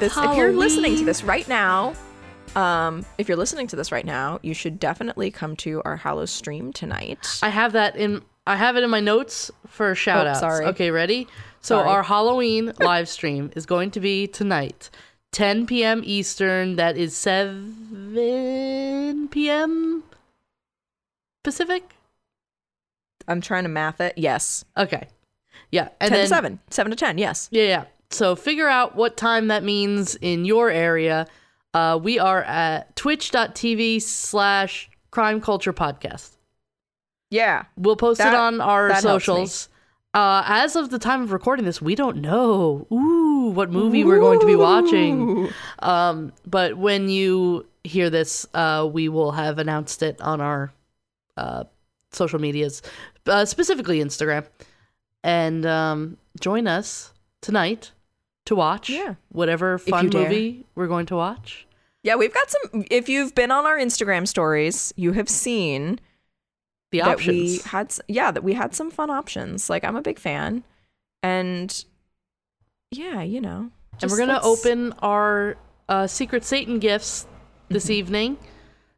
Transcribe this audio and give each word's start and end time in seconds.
Halloween. 0.00 0.06
It's 0.06 0.14
This- 0.14 0.24
If 0.32 0.36
you're 0.36 0.52
listening 0.52 0.96
to 0.98 1.04
this 1.04 1.24
right 1.24 1.48
now, 1.48 1.94
um, 2.56 3.04
if 3.18 3.28
you're 3.28 3.36
listening 3.36 3.66
to 3.68 3.76
this 3.76 3.90
right 3.92 4.04
now, 4.06 4.38
you 4.42 4.54
should 4.54 4.78
definitely 4.78 5.30
come 5.30 5.56
to 5.56 5.82
our 5.84 5.96
Hallow 5.96 6.26
stream 6.26 6.72
tonight. 6.72 7.18
I 7.42 7.48
have 7.48 7.72
that 7.72 7.96
in. 7.96 8.22
I 8.46 8.56
have 8.56 8.76
it 8.76 8.84
in 8.84 8.90
my 8.90 9.00
notes 9.00 9.50
for 9.66 9.94
shout 9.94 10.26
outs. 10.26 10.38
Oh, 10.38 10.40
sorry. 10.40 10.66
Okay, 10.66 10.90
ready? 10.90 11.26
So 11.62 11.76
Sorry. 11.78 11.88
our 11.88 12.02
Halloween 12.02 12.74
live 12.80 13.08
stream 13.08 13.50
is 13.56 13.64
going 13.64 13.90
to 13.92 14.00
be 14.00 14.26
tonight, 14.26 14.90
10 15.32 15.66
p.m. 15.66 16.02
Eastern. 16.04 16.76
That 16.76 16.98
is 16.98 17.16
7 17.16 19.28
p.m. 19.30 20.04
Pacific. 21.42 21.94
I'm 23.26 23.40
trying 23.40 23.62
to 23.62 23.70
math 23.70 23.98
it. 24.02 24.12
Yes, 24.18 24.66
Okay. 24.76 25.08
Yeah, 25.70 25.88
and 26.00 26.10
10 26.10 26.12
then 26.12 26.24
to 26.24 26.28
7, 26.28 26.58
7 26.70 26.90
to 26.90 26.96
10. 26.96 27.18
Yes. 27.18 27.48
Yeah, 27.50 27.62
yeah. 27.64 27.84
So 28.14 28.36
figure 28.36 28.68
out 28.68 28.94
what 28.96 29.16
time 29.16 29.48
that 29.48 29.64
means 29.64 30.14
in 30.16 30.44
your 30.44 30.70
area. 30.70 31.26
Uh, 31.72 31.98
we 32.00 32.18
are 32.18 32.42
at 32.44 32.94
twitch.tv 32.96 34.00
slash 34.02 34.88
crime 35.10 35.40
culture 35.40 35.72
podcast. 35.72 36.36
Yeah. 37.30 37.64
We'll 37.76 37.96
post 37.96 38.18
That- 38.18 38.32
it 38.32 38.36
on 38.36 38.60
our 38.60 38.88
that 38.88 39.02
helps 39.02 39.06
me. 39.06 39.34
socials. 39.34 39.68
Uh, 40.14 40.44
as 40.46 40.76
of 40.76 40.90
the 40.90 40.98
time 41.00 41.22
of 41.22 41.32
recording 41.32 41.64
this, 41.64 41.82
we 41.82 41.96
don't 41.96 42.18
know 42.18 42.86
ooh 42.92 43.50
what 43.52 43.72
movie 43.72 44.04
we're 44.04 44.20
going 44.20 44.38
to 44.38 44.46
be 44.46 44.54
watching. 44.54 45.48
Um, 45.80 46.32
but 46.46 46.76
when 46.78 47.08
you 47.08 47.66
hear 47.82 48.10
this, 48.10 48.46
uh, 48.54 48.88
we 48.92 49.08
will 49.08 49.32
have 49.32 49.58
announced 49.58 50.04
it 50.04 50.20
on 50.20 50.40
our 50.40 50.72
uh, 51.36 51.64
social 52.12 52.38
medias, 52.38 52.80
uh, 53.26 53.44
specifically 53.44 53.98
Instagram. 53.98 54.46
And 55.24 55.66
um, 55.66 56.16
join 56.38 56.68
us 56.68 57.12
tonight 57.42 57.90
to 58.46 58.54
watch 58.54 58.90
Yeah. 58.90 59.14
whatever 59.30 59.78
fun 59.78 60.10
movie 60.12 60.66
we're 60.74 60.86
going 60.86 61.06
to 61.06 61.16
watch. 61.16 61.66
Yeah, 62.02 62.16
we've 62.16 62.34
got 62.34 62.50
some. 62.50 62.84
If 62.90 63.08
you've 63.08 63.34
been 63.34 63.50
on 63.50 63.64
our 63.64 63.78
Instagram 63.78 64.28
stories, 64.28 64.92
you 64.96 65.12
have 65.12 65.28
seen 65.28 65.98
The 66.92 67.00
options. 67.00 67.34
we 67.34 67.58
had. 67.70 67.94
Yeah, 68.08 68.30
that 68.30 68.44
we 68.44 68.52
had 68.52 68.74
some 68.74 68.90
fun 68.90 69.08
options. 69.10 69.70
Like 69.70 69.84
I'm 69.84 69.96
a 69.96 70.02
big 70.02 70.18
fan, 70.18 70.64
and 71.22 71.84
yeah, 72.90 73.22
you 73.22 73.40
know. 73.40 73.70
and 74.02 74.10
we're 74.10 74.18
gonna 74.18 74.34
let's- 74.34 74.46
open 74.46 74.92
our 75.00 75.56
uh, 75.88 76.06
Secret 76.06 76.44
Satan 76.44 76.78
gifts 76.78 77.26
this 77.70 77.88
evening. 77.88 78.36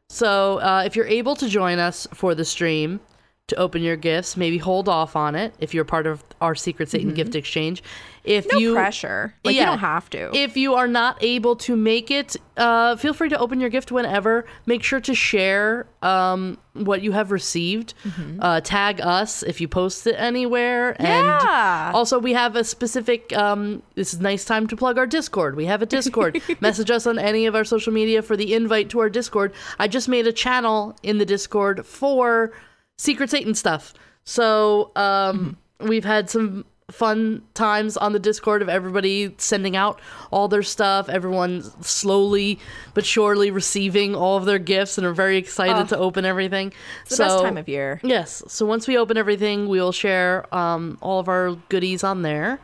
So 0.09 0.57
uh, 0.59 0.83
if 0.85 0.95
you're 0.95 1.07
able 1.07 1.35
to 1.37 1.47
join 1.49 1.79
us 1.79 2.07
for 2.13 2.35
the 2.35 2.45
stream 2.45 2.99
to 3.47 3.55
open 3.55 3.81
your 3.81 3.95
gifts, 3.95 4.35
maybe 4.35 4.57
hold 4.57 4.89
off 4.89 5.15
on 5.15 5.33
it 5.33 5.55
if 5.59 5.73
you're 5.73 5.85
part 5.85 6.05
of 6.05 6.21
our 6.41 6.53
Secret 6.53 6.89
Satan 6.89 7.13
gift 7.13 7.33
exchange. 7.33 7.81
If 8.25 8.45
No 8.51 8.57
you 8.57 8.73
pressure. 8.73 9.33
Like 9.45 9.55
you 9.55 9.63
don't 9.63 9.77
have 9.79 10.09
to. 10.09 10.35
if 10.35 10.57
you 10.57 10.73
are 10.73 10.87
not 10.87 11.23
able 11.23 11.55
to 11.57 11.77
make 11.77 12.11
it, 12.11 12.35
uh, 12.57 12.97
feel 12.97 13.13
free 13.13 13.29
to 13.29 13.39
open 13.39 13.61
your 13.61 13.69
gift 13.69 13.89
whenever. 13.89 14.45
Make 14.65 14.83
sure 14.83 14.99
to 14.99 15.15
share 15.15 15.87
um, 16.01 16.57
what 16.73 17.01
you 17.01 17.13
have 17.13 17.31
received. 17.31 17.93
Mm-hmm. 18.03 18.39
Uh, 18.41 18.59
tag 18.59 18.99
us 18.99 19.43
if 19.43 19.61
you 19.61 19.69
post 19.69 20.05
it 20.07 20.15
anywhere. 20.17 20.97
Yeah. 20.99 21.87
And 21.87 21.95
also, 21.95 22.19
we 22.19 22.33
have 22.33 22.57
a 22.57 22.65
specific. 22.65 23.31
Um, 23.31 23.81
this 23.95 24.13
is 24.13 24.19
a 24.19 24.23
nice 24.23 24.43
time 24.43 24.67
to 24.67 24.75
plug 24.75 24.97
our 24.97 25.07
Discord. 25.07 25.55
We 25.55 25.63
have 25.67 25.81
a 25.81 25.85
Discord. 25.85 26.41
Message 26.59 26.91
us 26.91 27.07
on 27.07 27.17
any 27.17 27.45
of 27.45 27.55
our 27.55 27.63
social 27.63 27.93
media 27.93 28.21
for 28.21 28.35
the 28.35 28.53
invite 28.53 28.89
to 28.89 28.99
our 28.99 29.09
Discord. 29.09 29.53
I 29.79 29.87
just 29.87 30.09
made 30.09 30.27
a 30.27 30.33
channel 30.33 30.97
in 31.01 31.17
the 31.17 31.25
Discord 31.25 31.85
for 31.85 32.51
Secret 32.97 33.29
Satan 33.29 33.53
stuff. 33.55 33.93
So 34.23 34.91
um, 34.95 35.57
we've 35.79 36.05
had 36.05 36.29
some 36.29 36.65
fun 36.89 37.43
times 37.53 37.97
on 37.97 38.13
the 38.13 38.19
Discord 38.19 38.61
of 38.61 38.69
everybody 38.69 39.35
sending 39.37 39.75
out 39.75 39.99
all 40.31 40.47
their 40.47 40.63
stuff. 40.63 41.09
Everyone 41.09 41.61
slowly 41.83 42.59
but 42.93 43.05
surely 43.05 43.51
receiving 43.51 44.15
all 44.15 44.37
of 44.37 44.45
their 44.45 44.59
gifts 44.59 44.97
and 44.97 45.05
are 45.05 45.13
very 45.13 45.37
excited 45.37 45.89
to 45.89 45.97
open 45.97 46.23
everything. 46.23 46.73
it's 47.01 47.17
the 47.17 47.23
best 47.23 47.43
time 47.43 47.57
of 47.57 47.67
year. 47.67 47.99
Yes. 48.03 48.41
So 48.47 48.65
once 48.65 48.87
we 48.87 48.97
open 48.97 49.17
everything, 49.17 49.67
we 49.67 49.79
will 49.79 49.91
share 49.91 50.53
um, 50.55 50.97
all 51.01 51.19
of 51.19 51.27
our 51.27 51.55
goodies 51.69 52.03
on 52.03 52.21
there. 52.21 52.59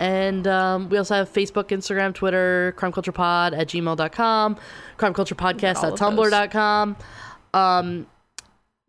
And 0.00 0.46
um, 0.46 0.88
we 0.88 0.96
also 0.96 1.16
have 1.16 1.32
Facebook, 1.32 1.70
Instagram, 1.70 2.14
Twitter, 2.14 2.72
Crime 2.76 2.92
Culture 2.92 3.10
Pod 3.10 3.52
at 3.52 3.66
gmail.com, 3.66 4.56
crimeculturepodcast 4.96 5.76
All 5.78 5.86
at 5.86 5.92
of 5.94 5.98
tumblr.com, 5.98 6.96
um, 7.52 8.06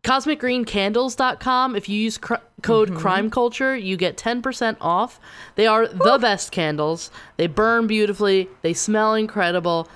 cosmicgreencandles.com. 0.02 1.76
If 1.76 1.88
you 1.88 1.98
use 2.00 2.18
cr- 2.18 2.34
code 2.62 2.94
crime 2.94 3.30
culture, 3.30 3.76
you 3.76 3.96
get 3.96 4.16
10% 4.16 4.76
off. 4.80 5.20
They 5.56 5.66
are 5.66 5.86
the 5.86 6.18
best 6.20 6.52
candles. 6.52 7.10
They 7.36 7.46
burn 7.46 7.86
beautifully, 7.86 8.48
they 8.62 8.72
smell 8.72 9.14
incredible. 9.14 9.88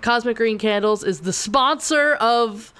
Cosmic 0.00 0.36
Green 0.36 0.58
Candles 0.58 1.04
is 1.04 1.20
the 1.20 1.32
sponsor 1.32 2.14
of 2.14 2.74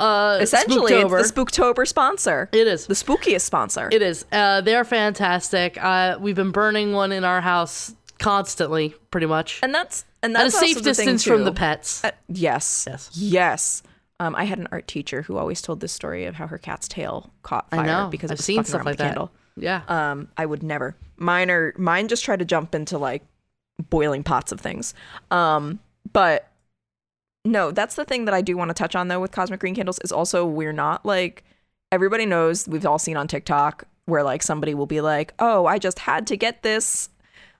uh, 0.00 0.38
Essentially, 0.40 0.92
Spooktober. 0.92 1.20
it's 1.20 1.30
the 1.30 1.44
Spooktober 1.44 1.86
sponsor. 1.86 2.48
It 2.52 2.66
is. 2.66 2.86
the 2.86 2.94
spookiest 2.94 3.42
sponsor. 3.42 3.90
It 3.92 4.00
is. 4.00 4.24
Uh, 4.32 4.62
they're 4.62 4.84
fantastic. 4.84 5.76
Uh, 5.82 6.16
we've 6.18 6.34
been 6.34 6.52
burning 6.52 6.92
one 6.92 7.12
in 7.12 7.22
our 7.22 7.42
house 7.42 7.94
constantly, 8.18 8.94
pretty 9.10 9.26
much, 9.26 9.60
and 9.62 9.74
that's 9.74 10.06
and 10.22 10.34
at 10.34 10.40
a 10.40 10.44
that's 10.44 10.58
safe 10.58 10.82
distance 10.82 11.22
from 11.22 11.44
the 11.44 11.52
pets. 11.52 12.02
Uh, 12.02 12.12
yes. 12.28 12.86
Yes. 12.88 13.10
Yes. 13.12 13.82
Um, 14.20 14.34
I 14.36 14.44
had 14.44 14.58
an 14.58 14.68
art 14.70 14.86
teacher 14.86 15.22
who 15.22 15.36
always 15.36 15.60
told 15.60 15.80
this 15.80 15.92
story 15.92 16.24
of 16.24 16.36
how 16.36 16.46
her 16.46 16.58
cat's 16.58 16.86
tail 16.86 17.32
caught 17.42 17.68
fire 17.70 17.80
I 17.80 17.86
know. 17.86 18.08
because 18.10 18.30
I've 18.30 18.40
seen 18.40 18.62
stuff 18.64 18.84
like 18.84 18.96
the 18.96 19.02
that. 19.02 19.08
candle. 19.08 19.32
Yeah. 19.56 19.82
Um, 19.88 20.28
I 20.36 20.46
would 20.46 20.62
never. 20.62 20.96
Mine 21.16 21.50
are 21.50 21.74
mine 21.76 22.08
just 22.08 22.24
try 22.24 22.36
to 22.36 22.44
jump 22.44 22.74
into 22.74 22.98
like 22.98 23.22
boiling 23.90 24.22
pots 24.22 24.52
of 24.52 24.60
things. 24.60 24.94
Um, 25.30 25.80
but 26.12 26.48
no, 27.44 27.70
that's 27.72 27.96
the 27.96 28.04
thing 28.04 28.24
that 28.24 28.34
I 28.34 28.40
do 28.40 28.56
want 28.56 28.70
to 28.70 28.74
touch 28.74 28.94
on 28.94 29.08
though 29.08 29.20
with 29.20 29.32
cosmic 29.32 29.60
green 29.60 29.74
candles 29.74 29.98
is 30.04 30.12
also 30.12 30.46
we're 30.46 30.72
not 30.72 31.04
like 31.04 31.44
everybody 31.92 32.26
knows 32.26 32.66
we've 32.68 32.86
all 32.86 32.98
seen 32.98 33.16
on 33.16 33.28
TikTok 33.28 33.84
where 34.06 34.22
like 34.22 34.42
somebody 34.42 34.74
will 34.74 34.86
be 34.86 35.00
like, 35.00 35.34
"Oh, 35.38 35.66
I 35.66 35.78
just 35.78 35.98
had 35.98 36.26
to 36.28 36.36
get 36.36 36.62
this 36.62 37.08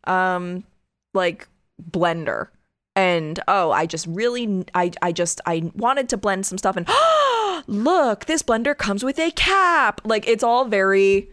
um 0.04 0.64
like 1.14 1.48
blender." 1.90 2.48
And 2.96 3.40
oh, 3.48 3.72
I 3.72 3.86
just 3.86 4.06
really 4.06 4.64
I 4.74 4.92
I 5.02 5.12
just 5.12 5.40
I 5.46 5.70
wanted 5.74 6.08
to 6.10 6.16
blend 6.16 6.46
some 6.46 6.58
stuff 6.58 6.76
and 6.76 6.88
look, 7.66 8.26
this 8.26 8.42
blender 8.42 8.76
comes 8.76 9.04
with 9.04 9.18
a 9.18 9.30
cap. 9.32 10.00
Like 10.04 10.28
it's 10.28 10.44
all 10.44 10.64
very 10.64 11.30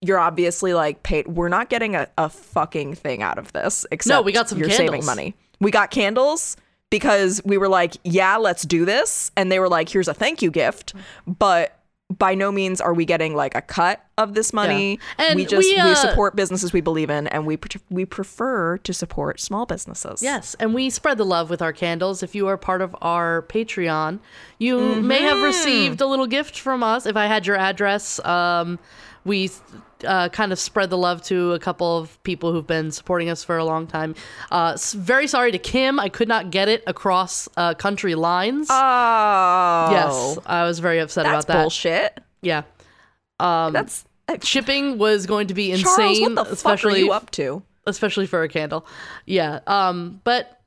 you're 0.00 0.18
obviously 0.18 0.74
like 0.74 1.02
paid 1.02 1.26
we're 1.28 1.48
not 1.48 1.70
getting 1.70 1.94
a, 1.94 2.08
a 2.18 2.28
fucking 2.28 2.94
thing 2.94 3.22
out 3.22 3.38
of 3.38 3.52
this 3.52 3.86
except 3.90 4.12
no, 4.12 4.22
we 4.22 4.32
got 4.32 4.48
some 4.48 4.58
you're 4.58 4.70
saving 4.70 5.04
money. 5.04 5.34
We 5.60 5.70
got 5.70 5.90
candles 5.90 6.56
because 6.90 7.40
we 7.44 7.58
were 7.58 7.68
like, 7.68 7.96
yeah, 8.04 8.36
let's 8.36 8.62
do 8.62 8.84
this. 8.84 9.32
And 9.36 9.50
they 9.50 9.58
were 9.58 9.68
like, 9.68 9.88
here's 9.88 10.06
a 10.06 10.14
thank 10.14 10.42
you 10.42 10.50
gift. 10.50 10.94
But 11.26 11.76
by 12.18 12.34
no 12.34 12.52
means 12.52 12.80
are 12.80 12.92
we 12.94 13.04
getting 13.04 13.34
like 13.34 13.54
a 13.54 13.62
cut 13.62 14.04
of 14.18 14.34
this 14.34 14.52
money. 14.52 14.98
Yeah. 15.18 15.26
And 15.30 15.36
we 15.36 15.44
just 15.44 15.66
we, 15.66 15.74
we, 15.74 15.80
uh, 15.80 15.94
support 15.94 16.36
businesses 16.36 16.72
we 16.72 16.80
believe 16.80 17.10
in 17.10 17.26
and 17.28 17.46
we 17.46 17.56
pre- 17.56 17.80
we 17.90 18.04
prefer 18.04 18.78
to 18.78 18.92
support 18.92 19.40
small 19.40 19.66
businesses. 19.66 20.22
Yes, 20.22 20.54
and 20.60 20.74
we 20.74 20.90
spread 20.90 21.18
the 21.18 21.24
love 21.24 21.50
with 21.50 21.60
our 21.62 21.72
candles. 21.72 22.22
If 22.22 22.34
you 22.34 22.46
are 22.48 22.56
part 22.56 22.82
of 22.82 22.94
our 23.02 23.42
Patreon, 23.48 24.20
you 24.58 24.96
may 24.96 25.22
have 25.22 25.34
Mm-hmm. 25.36 25.44
received 25.44 26.00
a 26.00 26.06
little 26.06 26.26
gift 26.26 26.58
from 26.58 26.82
us. 26.82 27.06
If 27.06 27.16
I 27.16 27.26
had 27.26 27.46
your 27.46 27.56
address, 27.56 28.20
um, 28.24 28.78
we 29.24 29.50
uh, 30.06 30.28
kind 30.28 30.52
of 30.52 30.58
spread 30.58 30.90
the 30.90 30.98
love 30.98 31.22
to 31.22 31.52
a 31.52 31.58
couple 31.58 31.96
of 31.98 32.22
people 32.24 32.52
who've 32.52 32.66
been 32.66 32.90
supporting 32.90 33.30
us 33.30 33.42
for 33.42 33.56
a 33.56 33.64
long 33.64 33.86
time. 33.86 34.14
Uh, 34.50 34.76
very 34.94 35.26
sorry 35.26 35.50
to 35.52 35.58
Kim, 35.58 35.98
I 35.98 36.08
could 36.08 36.28
not 36.28 36.50
get 36.50 36.68
it 36.68 36.82
across 36.86 37.48
uh, 37.56 37.74
country 37.74 38.14
lines. 38.14 38.68
Oh. 38.70 39.88
yes, 39.90 40.38
I 40.46 40.64
was 40.64 40.78
very 40.78 40.98
upset 40.98 41.26
about 41.26 41.46
that. 41.46 41.62
bullshit. 41.62 42.20
Yeah, 42.42 42.62
um, 43.40 43.72
That's 43.72 44.04
shipping 44.42 44.98
was 44.98 45.26
going 45.26 45.46
to 45.48 45.54
be 45.54 45.72
insane, 45.72 45.94
Charles, 45.96 46.20
what 46.20 46.34
the 46.34 46.56
fuck 46.56 46.72
are 46.72 46.74
especially 46.74 47.10
up 47.10 47.30
to? 47.32 47.62
especially 47.86 48.26
for 48.26 48.42
a 48.42 48.48
candle. 48.48 48.86
Yeah. 49.26 49.60
Um. 49.66 50.20
But 50.24 50.60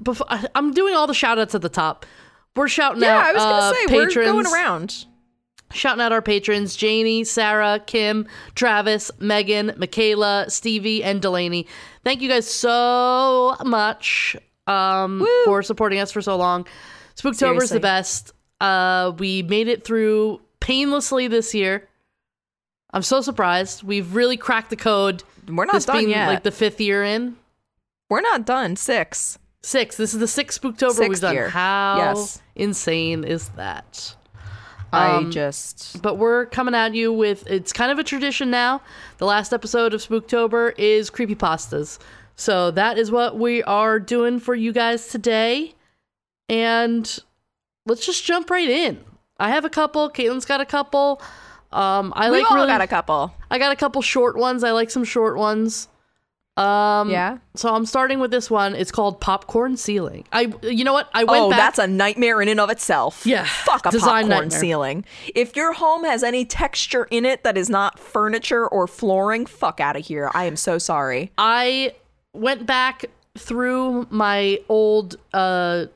before 0.00 0.26
I'm 0.54 0.72
doing 0.72 0.94
all 0.94 1.06
the 1.06 1.14
shout 1.14 1.38
outs 1.38 1.54
at 1.54 1.62
the 1.62 1.68
top. 1.68 2.06
We're 2.56 2.68
shouting 2.68 3.02
Yeah, 3.02 3.16
out. 3.18 3.24
I 3.24 3.32
was 3.32 3.42
gonna 3.42 3.54
uh, 3.56 3.72
say 3.72 3.86
patrons, 3.88 4.16
we're 4.16 4.24
going 4.24 4.46
around. 4.46 5.06
Shouting 5.74 6.00
out 6.00 6.12
our 6.12 6.22
patrons: 6.22 6.76
Janie, 6.76 7.24
Sarah, 7.24 7.80
Kim, 7.84 8.26
Travis, 8.54 9.10
Megan, 9.18 9.74
Michaela, 9.76 10.46
Stevie, 10.48 11.02
and 11.04 11.20
Delaney. 11.20 11.66
Thank 12.04 12.22
you 12.22 12.28
guys 12.28 12.48
so 12.48 13.56
much 13.64 14.36
um, 14.66 15.20
Woo. 15.20 15.44
for 15.44 15.62
supporting 15.62 15.98
us 15.98 16.12
for 16.12 16.22
so 16.22 16.36
long. 16.36 16.66
Spooktober 17.16 17.62
is 17.62 17.70
the 17.70 17.80
best. 17.80 18.32
Uh, 18.60 19.12
we 19.18 19.42
made 19.42 19.68
it 19.68 19.84
through 19.84 20.40
painlessly 20.60 21.28
this 21.28 21.54
year. 21.54 21.88
I'm 22.92 23.02
so 23.02 23.20
surprised. 23.20 23.82
We've 23.82 24.14
really 24.14 24.36
cracked 24.36 24.70
the 24.70 24.76
code. 24.76 25.22
We're 25.48 25.64
not 25.64 25.74
this 25.74 25.84
done 25.86 25.98
being 25.98 26.10
yet. 26.10 26.28
like 26.28 26.42
the 26.44 26.50
fifth 26.52 26.80
year 26.80 27.02
in. 27.04 27.36
we're 28.08 28.20
not 28.20 28.46
done. 28.46 28.76
Six. 28.76 29.38
Six. 29.62 29.96
This 29.96 30.14
is 30.14 30.20
the 30.20 30.28
sixth 30.28 30.62
Spooktober 30.62 31.08
we've 31.08 31.20
done. 31.20 31.34
year. 31.34 31.48
How 31.48 31.96
Yes. 31.98 32.40
insane 32.54 33.24
is 33.24 33.48
that? 33.50 34.14
I 34.94 35.16
Um, 35.16 35.30
just 35.30 36.00
But 36.02 36.16
we're 36.18 36.46
coming 36.46 36.74
at 36.74 36.94
you 36.94 37.12
with 37.12 37.46
it's 37.46 37.72
kind 37.72 37.90
of 37.92 37.98
a 37.98 38.04
tradition 38.04 38.50
now. 38.50 38.80
The 39.18 39.26
last 39.26 39.52
episode 39.52 39.92
of 39.94 40.00
Spooktober 40.00 40.72
is 40.78 41.10
creepy 41.10 41.34
pastas, 41.34 41.98
So 42.36 42.70
that 42.72 42.98
is 42.98 43.10
what 43.10 43.38
we 43.38 43.62
are 43.64 43.98
doing 44.00 44.40
for 44.40 44.54
you 44.54 44.72
guys 44.72 45.08
today. 45.08 45.74
And 46.48 47.18
let's 47.86 48.04
just 48.04 48.24
jump 48.24 48.50
right 48.50 48.68
in. 48.68 49.00
I 49.38 49.50
have 49.50 49.64
a 49.64 49.70
couple. 49.70 50.10
Kaitlin's 50.10 50.44
got 50.44 50.60
a 50.60 50.66
couple. 50.66 51.20
Um, 51.72 52.12
I 52.16 52.30
We 52.30 52.38
like 52.38 52.50
all 52.50 52.56
really. 52.58 52.68
got 52.68 52.80
a 52.80 52.86
couple. 52.86 53.34
I 53.50 53.58
got 53.58 53.72
a 53.72 53.76
couple 53.76 54.00
short 54.02 54.36
ones. 54.36 54.62
I 54.62 54.70
like 54.72 54.90
some 54.90 55.04
short 55.04 55.36
ones. 55.36 55.88
Um, 56.56 57.10
Yeah. 57.10 57.38
So 57.56 57.74
I'm 57.74 57.84
starting 57.86 58.20
with 58.20 58.30
this 58.30 58.50
one. 58.50 58.74
It's 58.76 58.92
called 58.92 59.20
popcorn 59.20 59.76
ceiling. 59.76 60.24
I, 60.32 60.52
you 60.62 60.84
know 60.84 60.92
what? 60.92 61.08
I 61.12 61.24
went 61.24 61.42
Oh, 61.44 61.50
back. 61.50 61.58
that's 61.58 61.78
a 61.80 61.86
nightmare 61.86 62.40
in 62.40 62.48
and 62.48 62.60
of 62.60 62.70
itself. 62.70 63.26
Yeah, 63.26 63.44
Fuck 63.44 63.86
a 63.86 63.90
design 63.90 64.24
popcorn 64.28 64.44
nightmare. 64.48 64.60
ceiling. 64.60 65.04
If 65.34 65.56
your 65.56 65.72
home 65.72 66.04
has 66.04 66.22
any 66.22 66.44
texture 66.44 67.08
in 67.10 67.24
it 67.24 67.42
that 67.44 67.56
is 67.58 67.68
not 67.68 67.98
furniture 67.98 68.66
or 68.68 68.86
flooring, 68.86 69.46
fuck 69.46 69.80
out 69.80 69.96
of 69.96 70.06
here. 70.06 70.30
I 70.34 70.44
am 70.44 70.54
so 70.56 70.78
sorry. 70.78 71.32
I 71.38 71.94
went 72.32 72.66
back 72.66 73.06
through 73.36 74.06
my 74.10 74.60
old 74.68 75.16
uh 75.32 75.86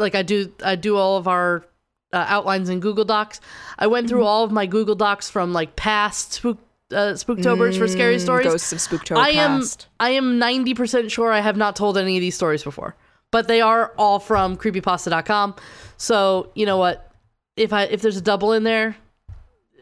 like 0.00 0.14
I 0.16 0.22
do 0.22 0.52
I 0.64 0.74
do 0.74 0.96
all 0.96 1.16
of 1.16 1.28
our 1.28 1.64
uh, 2.12 2.24
outlines 2.28 2.68
in 2.68 2.80
Google 2.80 3.04
Docs. 3.04 3.40
I 3.78 3.86
went 3.86 4.08
through 4.08 4.24
all 4.24 4.42
of 4.44 4.50
my 4.50 4.66
Google 4.66 4.94
Docs 4.94 5.28
from 5.30 5.52
like 5.52 5.76
past 5.76 6.32
spook 6.32 6.58
uh, 6.92 7.12
Spooktobers 7.14 7.78
for 7.78 7.86
scary 7.88 8.18
stories. 8.18 8.46
Mm, 8.46 8.50
Ghosts 8.50 8.72
of 8.72 8.78
Spooktober 8.78 9.18
I 9.18 9.30
am 9.30 9.60
past. 9.60 9.88
I 10.00 10.10
am 10.10 10.38
90% 10.40 11.10
sure 11.10 11.32
I 11.32 11.40
have 11.40 11.56
not 11.56 11.76
told 11.76 11.98
any 11.98 12.16
of 12.16 12.20
these 12.20 12.34
stories 12.34 12.62
before. 12.62 12.94
But 13.30 13.46
they 13.46 13.60
are 13.60 13.92
all 13.98 14.20
from 14.20 14.56
creepypasta.com. 14.56 15.54
So, 15.98 16.50
you 16.54 16.64
know 16.64 16.78
what? 16.78 17.10
If 17.56 17.72
I 17.72 17.82
if 17.84 18.00
there's 18.02 18.16
a 18.16 18.22
double 18.22 18.52
in 18.52 18.62
there, 18.64 18.96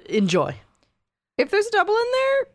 enjoy. 0.09 0.57
If 1.39 1.51
there's 1.51 1.67
a 1.67 1.71
double 1.71 1.95
in 1.95 2.05
there, 2.13 2.47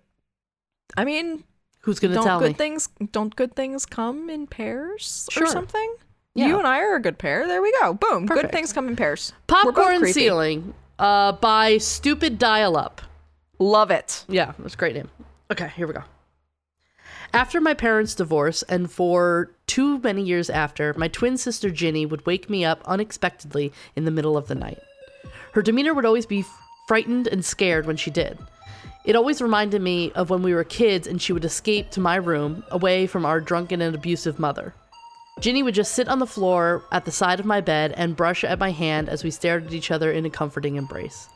I 0.97 1.05
mean, 1.05 1.43
Who's 1.81 1.99
to 1.99 2.07
don't 2.09 2.23
tell 2.23 2.39
good 2.39 2.49
me? 2.49 2.53
things 2.55 2.89
don't 3.11 3.35
good 3.35 3.55
things 3.55 3.85
come 3.85 4.29
in 4.29 4.47
pairs 4.47 5.27
Sure. 5.31 5.43
or 5.43 5.47
something? 5.47 5.95
Yeah. 6.35 6.47
You 6.47 6.57
and 6.57 6.67
I 6.67 6.79
are 6.81 6.95
a 6.95 7.01
good 7.01 7.17
pair. 7.17 7.47
There 7.47 7.61
we 7.61 7.71
go. 7.79 7.93
Boom. 7.93 8.27
Perfect. 8.27 8.47
Good 8.47 8.51
things 8.51 8.73
come 8.73 8.87
in 8.87 8.95
pairs. 8.95 9.31
Popcorn. 9.47 10.05
Ceiling 10.07 10.73
uh 10.99 11.31
by 11.33 11.77
Stupid 11.77 12.37
Dial 12.37 12.75
Up. 12.75 13.01
Love 13.61 13.91
it. 13.91 14.25
Yeah, 14.27 14.53
that's 14.57 14.73
a 14.73 14.77
great 14.77 14.95
name. 14.95 15.11
Okay, 15.51 15.71
here 15.75 15.85
we 15.85 15.93
go. 15.93 16.03
After 17.31 17.61
my 17.61 17.75
parents' 17.75 18.15
divorce, 18.15 18.63
and 18.63 18.91
for 18.91 19.51
too 19.67 19.99
many 19.99 20.23
years 20.23 20.49
after, 20.49 20.95
my 20.95 21.07
twin 21.07 21.37
sister 21.37 21.69
Ginny 21.69 22.07
would 22.07 22.25
wake 22.25 22.49
me 22.49 22.65
up 22.65 22.81
unexpectedly 22.85 23.71
in 23.95 24.05
the 24.05 24.11
middle 24.11 24.35
of 24.35 24.47
the 24.47 24.55
night. 24.55 24.79
Her 25.53 25.61
demeanor 25.61 25.93
would 25.93 26.05
always 26.05 26.25
be 26.25 26.43
frightened 26.87 27.27
and 27.27 27.45
scared 27.45 27.85
when 27.85 27.97
she 27.97 28.09
did. 28.09 28.39
It 29.05 29.15
always 29.15 29.43
reminded 29.43 29.83
me 29.83 30.11
of 30.13 30.31
when 30.31 30.41
we 30.41 30.55
were 30.55 30.63
kids 30.63 31.05
and 31.05 31.21
she 31.21 31.31
would 31.31 31.45
escape 31.45 31.91
to 31.91 31.99
my 31.99 32.15
room, 32.15 32.63
away 32.71 33.05
from 33.05 33.27
our 33.27 33.39
drunken 33.39 33.79
and 33.79 33.93
abusive 33.93 34.39
mother. 34.39 34.73
Ginny 35.39 35.61
would 35.61 35.75
just 35.75 35.93
sit 35.93 36.07
on 36.07 36.17
the 36.17 36.25
floor 36.25 36.83
at 36.91 37.05
the 37.05 37.11
side 37.11 37.39
of 37.39 37.45
my 37.45 37.61
bed 37.61 37.93
and 37.95 38.15
brush 38.15 38.43
at 38.43 38.57
my 38.57 38.71
hand 38.71 39.07
as 39.07 39.23
we 39.23 39.29
stared 39.29 39.67
at 39.67 39.73
each 39.73 39.91
other 39.91 40.11
in 40.11 40.25
a 40.25 40.31
comforting 40.31 40.77
embrace. 40.77 41.29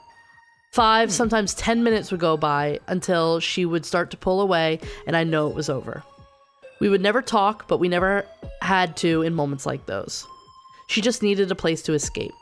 Five, 0.75 1.09
sometimes 1.09 1.53
10 1.53 1.85
minutes 1.85 2.11
would 2.11 2.19
go 2.19 2.35
by 2.35 2.81
until 2.87 3.39
she 3.39 3.65
would 3.65 3.85
start 3.85 4.11
to 4.11 4.17
pull 4.17 4.41
away 4.41 4.81
and 5.07 5.15
I 5.15 5.23
know 5.23 5.47
it 5.47 5.55
was 5.55 5.69
over. 5.69 6.03
We 6.81 6.89
would 6.89 6.99
never 6.99 7.21
talk, 7.21 7.65
but 7.69 7.77
we 7.77 7.87
never 7.87 8.25
had 8.61 8.97
to 8.97 9.21
in 9.21 9.33
moments 9.33 9.65
like 9.65 9.85
those. 9.85 10.27
She 10.87 10.99
just 10.99 11.23
needed 11.23 11.49
a 11.49 11.55
place 11.55 11.81
to 11.83 11.93
escape. 11.93 12.33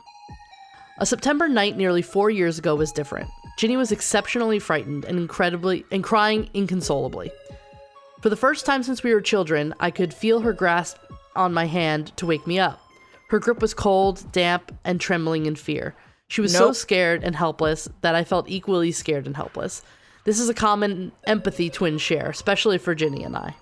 A 0.97 1.05
September 1.05 1.47
night 1.47 1.77
nearly 1.77 2.01
four 2.01 2.31
years 2.31 2.57
ago 2.57 2.73
was 2.73 2.91
different. 2.91 3.29
Ginny 3.59 3.77
was 3.77 3.91
exceptionally 3.91 4.57
frightened 4.57 5.05
and 5.05 5.19
incredibly 5.19 5.85
and 5.91 6.03
crying 6.03 6.49
inconsolably. 6.55 7.29
For 8.21 8.29
the 8.29 8.35
first 8.35 8.65
time 8.65 8.81
since 8.81 9.03
we 9.03 9.13
were 9.13 9.21
children, 9.21 9.75
I 9.79 9.91
could 9.91 10.11
feel 10.11 10.39
her 10.39 10.53
grasp 10.53 10.97
on 11.35 11.53
my 11.53 11.65
hand 11.65 12.17
to 12.17 12.25
wake 12.25 12.47
me 12.47 12.57
up. 12.57 12.81
Her 13.29 13.37
grip 13.37 13.61
was 13.61 13.75
cold, 13.75 14.31
damp, 14.31 14.75
and 14.83 14.99
trembling 14.99 15.45
in 15.45 15.55
fear. 15.55 15.93
She 16.27 16.41
was 16.41 16.51
so 16.51 16.73
scared 16.73 17.23
and 17.23 17.35
helpless 17.35 17.87
that 18.01 18.15
I 18.15 18.23
felt 18.23 18.49
equally 18.49 18.91
scared 18.91 19.27
and 19.27 19.35
helpless. 19.35 19.83
This 20.25 20.39
is 20.39 20.49
a 20.49 20.53
common 20.53 21.11
empathy 21.25 21.69
twins 21.69 22.01
share, 22.01 22.29
especially 22.29 22.77
for 22.77 22.95
Ginny 22.95 23.23
and 23.23 23.35
I. 23.35 23.55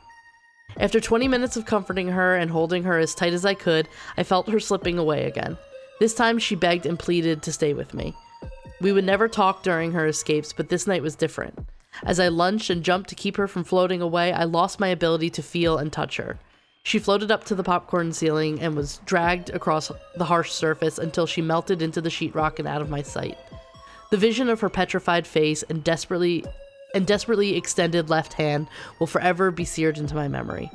After 0.78 1.00
20 1.00 1.28
minutes 1.28 1.58
of 1.58 1.66
comforting 1.66 2.10
her 2.10 2.36
and 2.36 2.50
holding 2.50 2.84
her 2.84 2.98
as 2.98 3.14
tight 3.14 3.34
as 3.34 3.46
I 3.46 3.56
could, 3.56 3.90
I 4.16 4.24
felt 4.24 4.50
her 4.50 4.60
slipping 4.60 4.98
away 4.98 5.26
again. 5.26 5.58
This 6.00 6.14
time 6.14 6.40
she 6.40 6.56
begged 6.56 6.86
and 6.86 6.98
pleaded 6.98 7.42
to 7.44 7.52
stay 7.52 7.74
with 7.74 7.94
me. 7.94 8.16
We 8.80 8.92
would 8.92 9.04
never 9.04 9.28
talk 9.28 9.64
during 9.64 9.92
her 9.92 10.08
escapes, 10.08 10.54
but 10.54 10.70
this 10.70 10.88
night 10.88 11.04
was 11.04 11.16
different. 11.16 11.60
As 12.04 12.20
I 12.20 12.30
lunged 12.30 12.72
and 12.72 12.84
jumped 12.84 13.10
to 13.10 13.16
keep 13.16 13.38
her 13.38 13.48
from 13.48 13.64
floating 13.64 14.02
away, 14.02 14.32
I 14.32 14.46
lost 14.46 14.80
my 14.80 14.88
ability 14.88 15.30
to 15.32 15.44
feel 15.44 15.78
and 15.78 15.92
touch 15.92 16.18
her. 16.18 16.40
She 16.84 17.00
floated 17.00 17.32
up 17.32 17.44
to 17.46 17.56
the 17.56 17.64
popcorn 17.64 18.12
ceiling 18.12 18.60
and 18.60 18.76
was 18.76 19.00
dragged 19.06 19.50
across 19.52 19.92
the 20.16 20.26
harsh 20.26 20.52
surface 20.52 20.98
until 20.98 21.26
she 21.26 21.42
melted 21.42 21.82
into 21.82 22.02
the 22.02 22.10
sheetrock 22.10 22.60
and 22.60 22.68
out 22.68 22.82
of 22.82 22.90
my 22.90 23.02
sight. 23.02 23.38
The 24.10 24.18
vision 24.18 24.50
of 24.50 24.60
her 24.60 24.70
petrified 24.70 25.26
face 25.26 25.64
and 25.64 25.84
desperately 25.84 26.44
and 26.94 27.08
desperately 27.08 27.56
extended 27.56 28.10
left 28.10 28.34
hand 28.34 28.68
will 29.00 29.08
forever 29.08 29.52
be 29.52 29.64
seared 29.64 29.98
into 29.98 30.16
my 30.16 30.28
memory. 30.28 30.70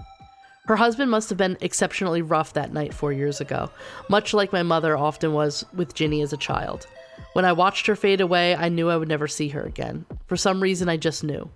Her 0.66 0.76
husband 0.76 1.10
must 1.10 1.28
have 1.28 1.36
been 1.36 1.58
exceptionally 1.60 2.22
rough 2.22 2.54
that 2.54 2.72
night 2.72 2.94
4 2.94 3.12
years 3.12 3.40
ago, 3.40 3.70
much 4.08 4.32
like 4.32 4.52
my 4.52 4.62
mother 4.62 4.96
often 4.96 5.34
was 5.34 5.66
with 5.74 5.94
Ginny 5.94 6.22
as 6.22 6.32
a 6.32 6.38
child. 6.38 6.86
When 7.34 7.44
I 7.44 7.52
watched 7.52 7.86
her 7.86 7.96
fade 7.96 8.22
away, 8.22 8.56
I 8.56 8.70
knew 8.70 8.88
I 8.88 8.96
would 8.96 9.08
never 9.08 9.28
see 9.28 9.48
her 9.48 9.62
again. 9.62 10.06
For 10.26 10.36
some 10.36 10.62
reason, 10.62 10.88
I 10.88 10.96
just 10.96 11.22
knew. 11.22 11.50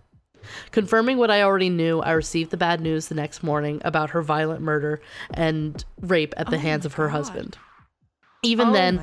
Confirming 0.70 1.18
what 1.18 1.30
I 1.30 1.42
already 1.42 1.70
knew, 1.70 2.00
I 2.00 2.12
received 2.12 2.50
the 2.50 2.56
bad 2.56 2.80
news 2.80 3.08
the 3.08 3.14
next 3.14 3.42
morning 3.42 3.80
about 3.84 4.10
her 4.10 4.22
violent 4.22 4.62
murder 4.62 5.00
and 5.34 5.84
rape 6.00 6.34
at 6.36 6.50
the 6.50 6.58
hands 6.58 6.86
of 6.86 6.94
her 6.94 7.08
husband. 7.08 7.56
Even 8.42 8.68
oh 8.68 8.72
then, 8.72 8.98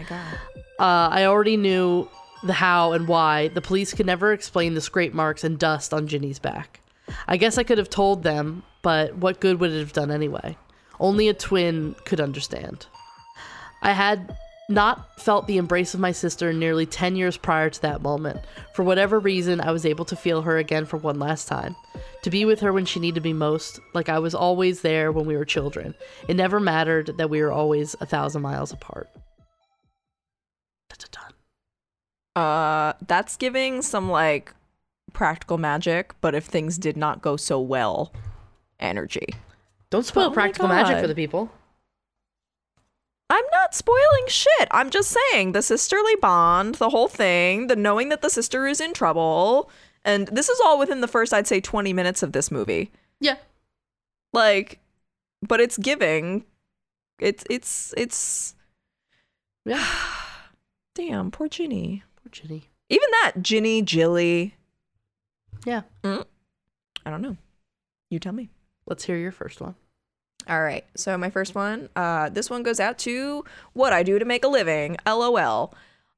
uh, 0.79 1.09
I 1.11 1.25
already 1.25 1.57
knew 1.57 2.09
the 2.43 2.53
how 2.53 2.93
and 2.93 3.07
why. 3.07 3.49
The 3.49 3.61
police 3.61 3.93
could 3.93 4.05
never 4.05 4.33
explain 4.33 4.73
the 4.73 4.81
scrape 4.81 5.13
marks 5.13 5.43
and 5.43 5.57
dust 5.57 5.93
on 5.93 6.07
Ginny's 6.07 6.39
back. 6.39 6.81
I 7.27 7.37
guess 7.37 7.57
I 7.57 7.63
could 7.63 7.77
have 7.77 7.89
told 7.89 8.23
them, 8.23 8.63
but 8.81 9.15
what 9.15 9.39
good 9.39 9.59
would 9.59 9.71
it 9.71 9.79
have 9.79 9.93
done 9.93 10.11
anyway? 10.11 10.57
Only 10.99 11.29
a 11.29 11.33
twin 11.33 11.95
could 12.05 12.19
understand. 12.19 12.87
I 13.81 13.91
had 13.91 14.35
not 14.69 15.19
felt 15.19 15.47
the 15.47 15.57
embrace 15.57 15.93
of 15.93 15.99
my 15.99 16.11
sister 16.11 16.51
nearly 16.51 16.85
10 16.85 17.15
years 17.15 17.37
prior 17.37 17.69
to 17.69 17.81
that 17.81 18.01
moment. 18.01 18.41
For 18.73 18.83
whatever 18.83 19.19
reason, 19.19 19.61
I 19.61 19.71
was 19.71 19.85
able 19.85 20.05
to 20.05 20.15
feel 20.15 20.41
her 20.41 20.57
again 20.57 20.85
for 20.85 20.97
one 20.97 21.19
last 21.19 21.47
time. 21.47 21.75
To 22.23 22.29
be 22.29 22.43
with 22.45 22.59
her 22.59 22.73
when 22.73 22.85
she 22.85 22.99
needed 22.99 23.23
me 23.23 23.33
most, 23.33 23.79
like 23.93 24.09
I 24.09 24.19
was 24.19 24.35
always 24.35 24.81
there 24.81 25.11
when 25.11 25.25
we 25.25 25.37
were 25.37 25.45
children. 25.45 25.95
It 26.27 26.35
never 26.35 26.59
mattered 26.59 27.17
that 27.17 27.29
we 27.29 27.41
were 27.41 27.51
always 27.51 27.95
a 28.01 28.05
thousand 28.05 28.41
miles 28.41 28.73
apart. 28.73 29.09
Uh, 32.37 32.93
that's 33.07 33.35
giving 33.35 33.81
some 33.81 34.11
like 34.11 34.53
practical 35.11 35.57
magic, 35.57 36.13
but 36.21 36.35
if 36.35 36.45
things 36.45 36.77
did 36.77 36.95
not 36.95 37.19
go 37.19 37.35
so 37.35 37.59
well, 37.59 38.13
energy. 38.79 39.29
Don't 39.89 40.05
spoil 40.05 40.25
Oh 40.25 40.31
practical 40.31 40.67
magic 40.67 40.99
for 40.99 41.07
the 41.07 41.15
people. 41.15 41.49
I'm 43.29 43.43
not 43.51 43.75
spoiling 43.75 44.27
shit. 44.27 44.67
I'm 44.71 44.89
just 44.89 45.15
saying 45.31 45.51
the 45.51 45.61
sisterly 45.61 46.15
bond, 46.21 46.75
the 46.75 46.89
whole 46.89 47.07
thing, 47.09 47.67
the 47.67 47.75
knowing 47.75 48.09
that 48.09 48.21
the 48.21 48.29
sister 48.29 48.67
is 48.67 48.79
in 48.79 48.93
trouble. 48.93 49.69
And 50.05 50.27
this 50.29 50.47
is 50.47 50.59
all 50.63 50.79
within 50.79 51.01
the 51.01 51.07
first, 51.07 51.33
I'd 51.33 51.47
say, 51.47 51.59
20 51.59 51.91
minutes 51.91 52.23
of 52.23 52.31
this 52.31 52.49
movie. 52.51 52.91
Yeah. 53.19 53.35
Like, 54.31 54.79
but 55.45 55.59
it's 55.59 55.77
giving. 55.77 56.45
It's, 57.19 57.43
it's, 57.49 57.93
it's, 57.97 58.55
Yeah. 59.65 59.85
damn, 60.95 61.29
poor 61.31 61.49
Ginny. 61.49 62.03
Poor 62.23 62.29
Ginny. 62.31 62.69
Even 62.89 63.09
that, 63.23 63.33
Ginny, 63.41 63.81
Jilly. 63.81 64.55
Yeah. 65.65 65.81
Mm. 66.03 66.23
I 67.05 67.09
don't 67.09 67.21
know. 67.21 67.35
You 68.09 68.19
tell 68.19 68.31
me. 68.31 68.49
Let's 68.85 69.03
hear 69.03 69.17
your 69.17 69.33
first 69.33 69.59
one. 69.59 69.75
All 70.49 70.61
right. 70.61 70.85
So 70.95 71.17
my 71.17 71.29
first 71.29 71.55
one, 71.55 71.89
uh, 71.95 72.29
this 72.29 72.49
one 72.49 72.63
goes 72.63 72.79
out 72.79 72.97
to 72.99 73.43
what 73.73 73.93
I 73.93 74.03
do 74.03 74.17
to 74.19 74.25
make 74.25 74.43
a 74.45 74.47
living. 74.47 74.97
LOL. 75.05 75.73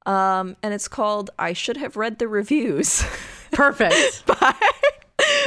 Um, 0.06 0.56
and 0.64 0.74
it's 0.74 0.88
called 0.88 1.30
"I 1.38 1.54
Should 1.54 1.78
Have 1.78 1.98
Read 1.98 2.20
the 2.20 2.28
Reviews" 2.28 3.04
Perfect. 3.52 4.26
by 4.40 4.56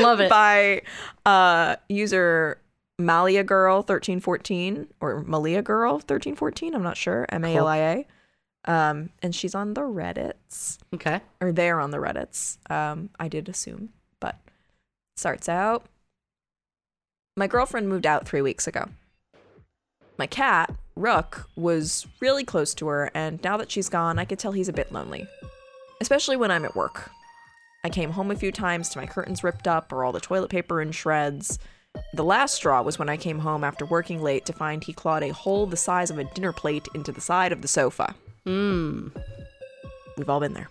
Love 0.01 0.21
it. 0.21 0.29
by 0.31 0.83
uh, 1.25 1.77
user 1.89 2.61
Malia 2.99 3.43
Girl 3.45 3.83
thirteen 3.83 4.21
fourteen 4.21 4.89
or 5.01 5.23
Malia 5.23 5.62
Girl 5.62 5.99
thirteen 5.99 6.37
fourteen. 6.37 6.75
I'm 6.75 6.83
not 6.83 6.97
sure. 6.97 7.27
M 7.31 7.45
A 7.45 7.57
L 7.57 7.67
I 7.67 7.79
A. 7.79 8.07
Um, 8.65 9.11
and 9.23 9.35
she's 9.35 9.55
on 9.57 9.75
the 9.75 9.81
Reddits 9.81 10.79
Okay. 10.95 11.21
or 11.41 11.51
they're 11.51 11.81
on 11.81 11.91
the 11.91 11.99
Reddits. 11.99 12.59
Um, 12.71 13.11
I 13.19 13.27
did 13.27 13.49
assume, 13.49 13.89
but 14.21 14.37
starts 15.17 15.49
out. 15.49 15.85
My 17.37 17.47
girlfriend 17.47 17.89
moved 17.89 18.07
out 18.07 18.29
three 18.29 18.43
weeks 18.43 18.67
ago. 18.67 18.89
My 20.19 20.27
cat, 20.27 20.75
Rook, 20.97 21.49
was 21.57 22.07
really 22.21 22.45
close 22.45 22.75
to 22.75 22.89
her, 22.89 23.11
and 23.15 23.43
now 23.43 23.57
that 23.57 23.71
she's 23.71 23.89
gone, 23.89 24.19
I 24.19 24.27
could 24.27 24.39
tell 24.39 24.53
he's 24.53 24.69
a 24.69 24.73
bit 24.73 24.93
lonely, 24.93 25.27
especially 26.03 26.37
when 26.37 26.51
I'm 26.51 26.67
at 26.67 26.77
work. 26.77 27.11
I 27.85 27.89
came 27.89 28.11
home 28.11 28.31
a 28.31 28.37
few 28.37 28.53
times 28.53 28.91
to 28.91 28.99
my 28.99 29.07
curtains 29.07 29.43
ripped 29.43 29.67
up 29.67 29.93
or 29.93 30.05
all 30.05 30.12
the 30.12 30.21
toilet 30.21 30.51
paper 30.51 30.83
in 30.83 30.93
shreds. 30.93 31.59
The 32.12 32.23
last 32.23 32.55
straw 32.55 32.83
was 32.83 32.99
when 32.99 33.09
I 33.09 33.17
came 33.17 33.39
home 33.39 33.65
after 33.65 33.87
working 33.87 34.23
late 34.23 34.45
to 34.47 34.53
find 34.53 34.85
he 34.85 34.93
clawed 34.93 35.23
a 35.23 35.31
hole 35.31 35.67
the 35.67 35.77
size 35.77 36.11
of 36.11 36.19
a 36.19 36.25
dinner 36.25 36.53
plate 36.53 36.87
into 36.95 37.12
the 37.12 37.21
side 37.23 37.51
of 37.51 37.62
the 37.62 37.69
sofa. 37.69 38.15
Mmm. 38.47 39.11
We've 40.19 40.29
all 40.29 40.41
been 40.41 40.53
there. 40.53 40.69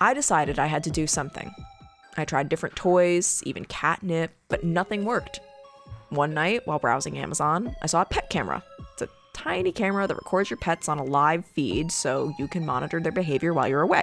I 0.00 0.12
decided 0.12 0.58
I 0.58 0.66
had 0.66 0.82
to 0.84 0.90
do 0.90 1.06
something. 1.06 1.52
I 2.16 2.24
tried 2.24 2.48
different 2.48 2.76
toys, 2.76 3.42
even 3.44 3.64
catnip, 3.64 4.32
but 4.48 4.64
nothing 4.64 5.04
worked. 5.04 5.40
One 6.10 6.34
night, 6.34 6.66
while 6.66 6.78
browsing 6.78 7.18
Amazon, 7.18 7.74
I 7.82 7.86
saw 7.86 8.02
a 8.02 8.06
pet 8.06 8.30
camera. 8.30 8.62
It's 8.92 9.02
a 9.02 9.08
tiny 9.32 9.72
camera 9.72 10.06
that 10.06 10.14
records 10.14 10.50
your 10.50 10.56
pets 10.56 10.88
on 10.88 10.98
a 10.98 11.04
live 11.04 11.44
feed 11.44 11.90
so 11.90 12.32
you 12.38 12.48
can 12.48 12.64
monitor 12.64 13.00
their 13.00 13.12
behavior 13.12 13.52
while 13.52 13.68
you're 13.68 13.82
away. 13.82 14.02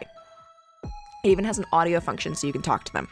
It 1.23 1.29
even 1.29 1.45
has 1.45 1.57
an 1.57 1.65
audio 1.71 1.99
function 1.99 2.35
so 2.35 2.45
you 2.45 2.53
can 2.53 2.61
talk 2.61 2.83
to 2.83 2.93
them. 2.93 3.07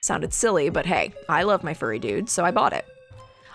Sounded 0.00 0.32
silly, 0.32 0.70
but 0.70 0.86
hey, 0.86 1.12
I 1.28 1.42
love 1.42 1.62
my 1.62 1.74
furry 1.74 1.98
dude, 1.98 2.28
so 2.28 2.44
I 2.44 2.50
bought 2.50 2.72
it. 2.72 2.84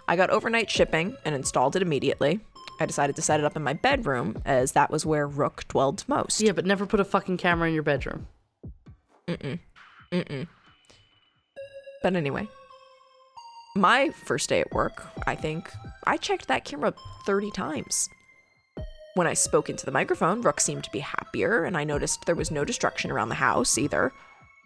I 0.08 0.16
got 0.16 0.30
overnight 0.30 0.70
shipping 0.70 1.16
and 1.26 1.36
installed 1.36 1.76
it 1.76 1.82
immediately. 1.82 2.40
I 2.80 2.86
decided 2.86 3.16
to 3.18 3.22
set 3.22 3.40
it 3.40 3.46
up 3.46 3.56
in 3.56 3.64
my 3.64 3.74
bedroom, 3.74 4.42
as 4.46 4.72
that 4.72 4.90
was 4.90 5.06
where 5.06 5.28
Rook 5.28 5.68
dwelled 5.68 6.06
most. 6.08 6.42
Yeah, 6.42 6.54
but 6.54 6.66
never 6.66 6.86
put 6.86 7.00
a 7.00 7.06
fucking 7.06 7.38
camera 7.38 7.68
in 7.68 7.74
your 7.74 7.84
bedroom. 7.84 8.28
But 12.02 12.16
anyway, 12.16 12.48
my 13.76 14.10
first 14.10 14.50
day 14.50 14.62
at 14.62 14.72
work, 14.72 15.06
I 15.28 15.36
think, 15.36 15.72
I 16.08 16.18
checked 16.18 16.48
that 16.48 16.66
camera 16.66 16.94
30 17.26 17.52
times. 17.52 18.10
When 19.16 19.28
I 19.28 19.34
spoke 19.34 19.70
into 19.70 19.86
the 19.86 19.92
microphone, 19.92 20.42
Rook 20.42 20.60
seemed 20.60 20.84
to 20.86 20.92
be 20.92 21.00
happier, 21.00 21.66
and 21.66 21.76
I 21.76 21.84
noticed 21.84 22.26
there 22.26 22.36
was 22.36 22.52
no 22.52 22.64
destruction 22.64 23.12
around 23.12 23.30
the 23.30 23.36
house 23.36 23.78
either. 23.78 24.14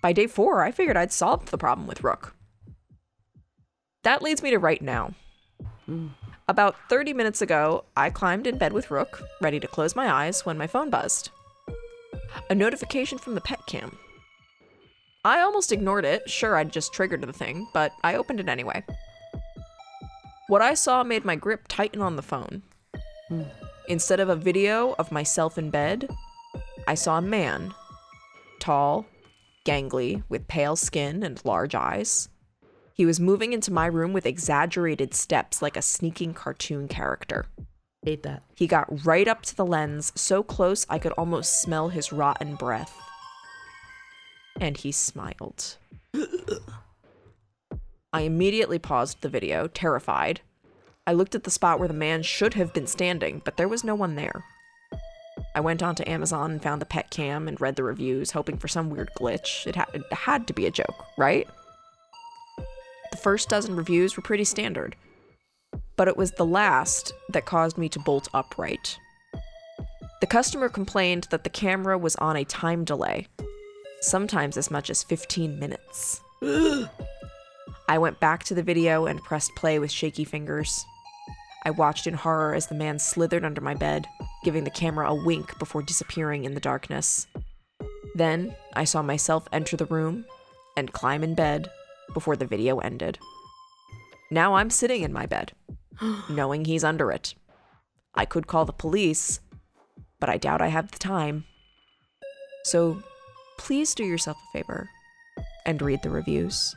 By 0.02 0.14
day 0.14 0.28
four, 0.28 0.64
I 0.64 0.72
figured 0.72 0.98
I'd 0.98 1.12
solved 1.12 1.50
the 1.50 1.58
problem 1.58 1.88
with 1.88 2.04
Rook. 2.04 2.36
That 4.04 4.22
leads 4.22 4.44
me 4.44 4.52
to 4.52 4.60
right 4.60 4.82
now. 4.82 5.14
Mm. 5.90 6.12
About 6.48 6.76
30 6.90 7.14
minutes 7.14 7.42
ago, 7.42 7.86
I 7.96 8.10
climbed 8.10 8.48
in 8.48 8.58
bed 8.58 8.74
with 8.74 8.92
Rook, 8.92 9.24
ready 9.42 9.60
to 9.60 9.68
close 9.68 9.96
my 9.96 10.12
eyes, 10.12 10.46
when 10.46 10.58
my 10.58 10.68
phone 10.68 10.90
buzzed. 10.90 11.30
A 12.50 12.56
notification 12.56 13.18
from 13.18 13.34
the 13.36 13.42
pet 13.42 13.66
cam. 13.66 13.98
I 15.26 15.40
almost 15.40 15.72
ignored 15.72 16.04
it. 16.04 16.30
Sure, 16.30 16.58
I'd 16.58 16.72
just 16.72 16.94
triggered 16.94 17.22
the 17.22 17.32
thing, 17.32 17.68
but 17.74 17.94
I 18.04 18.16
opened 18.16 18.42
it 18.42 18.50
anyway. 18.50 18.84
What 20.48 20.62
I 20.62 20.74
saw 20.74 21.04
made 21.04 21.24
my 21.24 21.38
grip 21.38 21.62
tighten 21.70 22.02
on 22.02 22.18
the 22.18 22.22
phone. 22.22 22.64
Instead 23.88 24.20
of 24.20 24.30
a 24.30 24.36
video 24.36 24.96
of 25.00 25.12
myself 25.12 25.58
in 25.58 25.70
bed, 25.70 26.10
I 26.88 26.96
saw 26.96 27.18
a 27.18 27.22
man. 27.22 27.74
Tall, 28.60 29.06
gangly, 29.66 30.24
with 30.28 30.48
pale 30.50 30.76
skin 30.76 31.24
and 31.24 31.44
large 31.46 31.74
eyes. 31.74 32.28
He 32.94 33.06
was 33.06 33.20
moving 33.20 33.54
into 33.54 33.72
my 33.72 33.86
room 33.86 34.12
with 34.12 34.26
exaggerated 34.26 35.14
steps 35.14 35.62
like 35.62 35.78
a 35.78 35.82
sneaking 35.82 36.34
cartoon 36.34 36.88
character. 36.90 37.46
Hate 38.04 38.24
that. 38.24 38.44
He 38.56 38.68
got 38.68 39.06
right 39.06 39.28
up 39.28 39.42
to 39.44 39.56
the 39.56 39.66
lens, 39.66 40.12
so 40.16 40.44
close 40.44 40.86
I 40.90 41.00
could 41.00 41.14
almost 41.14 41.62
smell 41.62 41.90
his 41.90 42.12
rotten 42.12 42.56
breath. 42.56 42.94
And 44.64 44.78
he 44.78 44.94
smiled. 44.94 45.76
I 48.14 48.22
immediately 48.22 48.80
paused 48.80 49.20
the 49.20 49.28
video, 49.28 49.68
terrified. 49.68 50.40
I 51.06 51.12
looked 51.12 51.36
at 51.36 51.44
the 51.44 51.52
spot 51.52 51.80
where 51.80 51.90
the 51.90 51.94
man 51.94 52.24
should 52.24 52.54
have 52.54 52.74
been 52.74 52.88
standing, 52.88 53.42
but 53.44 53.58
there 53.58 53.68
was 53.68 53.84
no 53.84 53.94
one 53.94 54.16
there. 54.16 54.46
I 55.54 55.60
went 55.60 55.84
onto 55.84 56.08
Amazon 56.10 56.50
and 56.50 56.64
found 56.64 56.82
the 56.82 56.86
pet 56.86 57.10
cam 57.10 57.50
and 57.50 57.60
read 57.60 57.76
the 57.76 57.84
reviews, 57.84 58.32
hoping 58.32 58.58
for 58.58 58.70
some 58.70 58.90
weird 58.90 59.10
glitch. 59.20 59.68
It, 59.68 59.76
ha- 59.76 59.90
it 59.94 60.02
had 60.14 60.48
to 60.48 60.54
be 60.54 60.66
a 60.66 60.72
joke, 60.72 61.08
right? 61.18 61.46
The 63.12 63.18
first 63.18 63.50
dozen 63.50 63.76
reviews 63.76 64.16
were 64.16 64.24
pretty 64.24 64.46
standard, 64.46 64.96
but 65.98 66.08
it 66.08 66.16
was 66.16 66.32
the 66.32 66.46
last 66.46 67.12
that 67.28 67.44
caused 67.44 67.78
me 67.78 67.90
to 67.90 68.00
bolt 68.00 68.30
upright. 68.34 68.98
The 70.22 70.28
customer 70.28 70.70
complained 70.70 71.28
that 71.32 71.44
the 71.44 71.50
camera 71.50 71.98
was 71.98 72.16
on 72.16 72.38
a 72.38 72.46
time 72.46 72.86
delay, 72.86 73.28
sometimes 74.04 74.58
as 74.58 74.70
much 74.70 74.90
as 74.90 75.04
15 75.04 75.58
minutes. 75.58 76.22
I 77.88 77.98
went 77.98 78.20
back 78.20 78.44
to 78.46 78.54
the 78.54 78.64
video 78.64 79.06
and 79.06 79.24
pressed 79.24 79.56
play 79.56 79.80
with 79.80 79.92
shaky 79.92 80.26
fingers. 80.26 80.86
I 81.66 81.72
watched 81.72 82.08
in 82.08 82.14
horror 82.14 82.54
as 82.54 82.68
the 82.68 82.76
man 82.76 83.00
slithered 83.00 83.46
under 83.46 83.62
my 83.62 83.74
bed, 83.74 84.06
giving 84.44 84.66
the 84.66 84.70
camera 84.70 85.10
a 85.10 85.26
wink 85.26 85.58
before 85.58 85.82
disappearing 85.82 86.44
in 86.44 86.54
the 86.54 86.60
darkness. 86.60 87.28
Then 88.16 88.56
I 88.74 88.84
saw 88.84 89.02
myself 89.02 89.48
enter 89.52 89.78
the 89.78 89.86
room 89.86 90.26
and 90.76 90.92
climb 90.92 91.24
in 91.24 91.36
bed 91.36 91.70
before 92.14 92.36
the 92.36 92.46
video 92.46 92.80
ended. 92.80 93.18
Now 94.30 94.56
I'm 94.56 94.70
sitting 94.70 95.04
in 95.04 95.14
my 95.14 95.26
bed, 95.26 95.54
knowing 96.30 96.66
he's 96.66 96.84
under 96.84 97.12
it. 97.12 97.36
I 98.14 98.26
could 98.26 98.48
call 98.48 98.66
the 98.66 98.74
police, 98.74 99.40
but 100.20 100.30
I 100.30 100.38
doubt 100.38 100.62
I 100.62 100.68
have 100.68 100.92
the 100.92 101.00
time. 101.00 101.46
So 102.66 103.02
please 103.58 103.96
do 103.96 104.04
yourself 104.04 104.38
a 104.38 104.58
favor 104.58 104.90
and 105.66 105.82
read 105.82 106.02
the 106.04 106.10
reviews. 106.10 106.76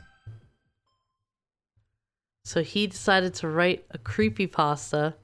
So 2.45 2.63
he 2.63 2.87
decided 2.87 3.33
to 3.35 3.47
write 3.49 3.85
a 3.91 3.97
creepy 3.97 4.47
pasta 4.47 5.15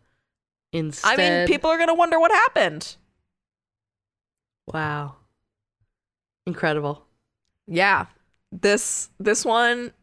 instead. 0.74 1.20
I 1.20 1.40
mean, 1.40 1.48
people 1.48 1.70
are 1.70 1.78
going 1.78 1.88
to 1.88 1.94
wonder 1.94 2.20
what 2.20 2.32
happened. 2.32 2.98
Wow. 4.68 5.16
Incredible. 6.46 7.06
Yeah. 7.68 8.08
This 8.52 9.10
this 9.20 9.46
one 9.46 9.94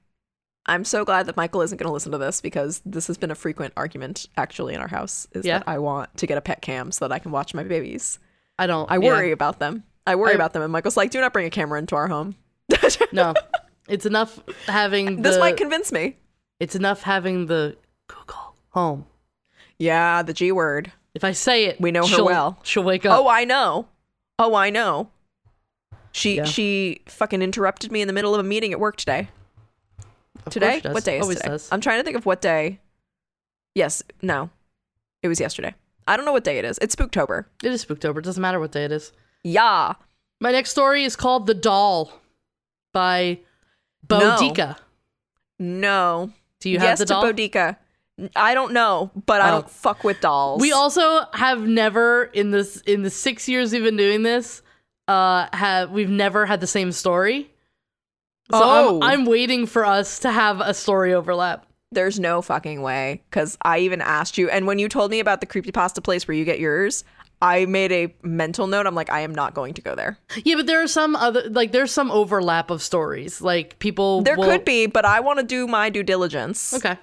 I'm 0.67 0.85
so 0.85 1.05
glad 1.05 1.27
that 1.27 1.37
Michael 1.37 1.63
isn't 1.63 1.79
going 1.79 1.89
to 1.89 1.93
listen 1.93 2.13
to 2.13 2.19
this 2.19 2.41
because 2.41 2.83
this 2.85 3.07
has 3.07 3.17
been 3.19 3.31
a 3.31 3.35
frequent 3.35 3.73
argument 3.77 4.29
actually 4.37 4.75
in 4.75 4.81
our 4.81 4.89
house 4.89 5.27
is 5.33 5.45
Yeah. 5.45 5.59
that 5.59 5.69
I 5.69 5.79
want 5.79 6.17
to 6.19 6.27
get 6.27 6.39
a 6.39 6.41
pet 6.41 6.63
cam 6.63 6.93
so 6.93 7.07
that 7.07 7.15
I 7.15 7.19
can 7.19 7.33
watch 7.33 7.55
my 7.55 7.65
babies. 7.65 8.19
I 8.59 8.67
don't. 8.67 8.91
I 8.91 8.95
yeah. 8.95 9.09
worry 9.09 9.33
about 9.33 9.59
them. 9.59 9.85
I 10.07 10.15
worry 10.17 10.33
I- 10.33 10.35
about 10.35 10.53
them 10.53 10.63
and 10.63 10.73
Michael's 10.73 10.97
like, 10.97 11.11
"Do 11.11 11.21
not 11.21 11.33
bring 11.33 11.47
a 11.47 11.51
camera 11.51 11.79
into 11.79 11.97
our 11.97 12.09
home." 12.09 12.37
No, 13.13 13.35
it's 13.89 14.07
enough 14.07 14.39
having 14.67 15.17
the. 15.17 15.23
this 15.31 15.39
might 15.39 15.57
convince 15.57 15.91
me. 15.93 16.17
it's 16.61 16.75
enough 16.77 17.03
having 17.03 17.47
the 17.47 17.77
Google 18.07 18.55
Home. 18.71 19.07
Yeah, 19.79 20.23
the 20.23 20.33
G 20.33 20.53
word. 20.53 20.93
If 21.15 21.25
I 21.25 21.33
say 21.33 21.65
it, 21.65 21.81
We 21.81 21.91
know 21.91 22.07
her 22.07 22.23
well. 22.25 22.59
She'll 22.63 22.85
wake 22.85 23.05
up. 23.05 23.19
Oh, 23.19 23.27
I 23.29 23.45
know. 23.45 23.89
Oh, 24.39 24.55
I 24.55 24.71
know. 24.71 25.11
She 26.13 26.37
Yeah. 26.37 26.45
she 26.45 27.03
fucking 27.07 27.43
interrupted 27.43 27.91
me 27.91 28.01
in 28.01 28.07
the 28.07 28.13
middle 28.13 28.35
of 28.35 28.41
a 28.41 28.45
meeting 28.49 28.73
at 28.73 28.79
work 28.81 28.97
today. 28.97 29.29
Of 30.47 30.53
Today? 30.53 30.81
What 30.85 31.05
day 31.05 31.19
is 31.19 31.23
Always 31.23 31.39
today? 31.39 31.49
does. 31.51 31.69
I'm 31.73 31.81
trying 31.81 31.99
to 31.99 32.05
think 32.05 32.17
of 32.17 32.25
what 32.27 32.41
day. 32.41 32.81
Yes, 33.75 34.03
no. 34.23 34.51
It 35.23 35.29
was 35.29 35.39
yesterday. 35.41 35.75
I 36.09 36.17
don't 36.17 36.25
know 36.25 36.33
what 36.33 36.45
day 36.45 36.59
it 36.59 36.65
is. 36.65 36.79
It's 36.81 36.95
Spooktober. 36.97 37.45
It 37.63 37.71
is 37.73 37.85
Spooktober. 37.85 38.19
It 38.19 38.25
doesn't 38.25 38.41
matter 38.41 38.59
what 38.61 38.73
day 38.73 38.85
it 38.85 38.93
is. 38.93 39.13
Yeah. 39.45 39.95
My 40.41 40.53
next 40.53 40.71
story 40.71 41.05
is 41.05 41.17
called 41.17 41.47
"The 41.47 41.55
Doll" 41.55 42.13
by 42.93 43.41
Boudica. 44.07 44.77
No. 45.59 46.33
Do 46.61 46.71
you 46.71 46.79
have 46.79 46.89
yes 46.91 46.99
the 46.99 47.05
doll? 47.07 47.23
to 47.23 47.33
Boudica. 47.33 47.77
I 48.37 48.53
don't 48.55 48.73
know, 48.73 49.11
but 49.27 49.41
I 49.41 49.49
Oh. 49.49 49.53
don't 49.53 49.71
fuck 49.71 50.05
with 50.05 50.21
dolls. 50.21 50.61
We 50.61 50.73
also 50.73 51.25
have 51.33 51.63
never 51.63 52.25
in 52.25 52.51
this 52.51 52.81
in 52.83 53.03
the 53.03 53.11
six 53.11 53.49
years 53.49 53.73
we've 53.73 53.83
been 53.83 53.97
doing 53.97 54.23
this, 54.23 54.63
uh, 55.09 55.47
have 55.55 55.91
we've 55.91 56.11
never 56.11 56.45
had 56.47 56.61
the 56.61 56.67
same 56.67 56.93
story. 56.93 57.51
So 58.51 58.61
Oh. 58.63 59.01
I'm, 59.03 59.21
I'm 59.21 59.25
waiting 59.27 59.65
for 59.67 59.87
us 59.87 60.19
to 60.21 60.33
have 60.33 60.61
a 60.61 60.75
story 60.75 61.15
overlap. 61.15 61.67
There's 61.93 62.21
no 62.21 62.43
fucking 62.43 62.83
way. 62.83 63.23
Because 63.31 63.57
I 63.63 63.79
even 63.79 64.01
asked 64.01 64.37
you, 64.39 64.51
and 64.51 64.67
when 64.67 64.79
you 64.79 64.89
told 64.89 65.11
me 65.11 65.21
about 65.21 65.41
the 65.41 65.47
creepypasta 65.47 66.03
place 66.03 66.27
where 66.29 66.37
you 66.37 66.45
get 66.45 66.59
yours, 66.61 67.05
I 67.43 67.65
made 67.65 67.91
a 67.93 68.15
mental 68.23 68.67
note. 68.67 68.87
I'm 68.87 68.95
like, 68.95 69.09
I 69.11 69.21
am 69.21 69.35
not 69.35 69.55
going 69.55 69.75
to 69.75 69.81
go 69.83 69.95
there. 69.95 70.19
Yeah, 70.45 70.57
but 70.57 70.67
there 70.67 70.83
are 70.83 70.87
some 70.87 71.17
other 71.17 71.49
like 71.49 71.73
there's 71.73 71.91
some 71.91 72.11
overlap 72.11 72.71
of 72.71 72.83
stories. 72.83 73.41
Like 73.41 73.79
people 73.79 74.23
There 74.23 74.37
will- 74.37 74.45
could 74.45 74.65
be, 74.65 74.87
but 74.87 75.05
I 75.07 75.21
want 75.21 75.39
to 75.39 75.45
do 75.45 75.67
my 75.67 75.89
due 75.91 76.03
diligence. 76.03 76.75
Okay. 76.75 76.99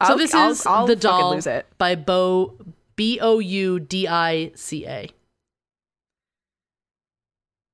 I'll- 0.00 0.08
So 0.12 0.16
this 0.16 0.32
I'll- 0.34 0.50
is 0.50 0.64
I'll 0.66 0.86
the 0.86 0.96
doll 0.96 1.34
lose 1.34 1.46
it. 1.46 1.66
by 1.76 1.96
Bo 1.96 2.54
B 2.96 3.18
O 3.20 3.38
U 3.40 3.78
D 3.78 4.08
I 4.08 4.52
C 4.54 4.86
A. 4.86 5.10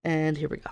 And 0.02 0.36
here 0.36 0.48
we 0.48 0.58
go. 0.58 0.70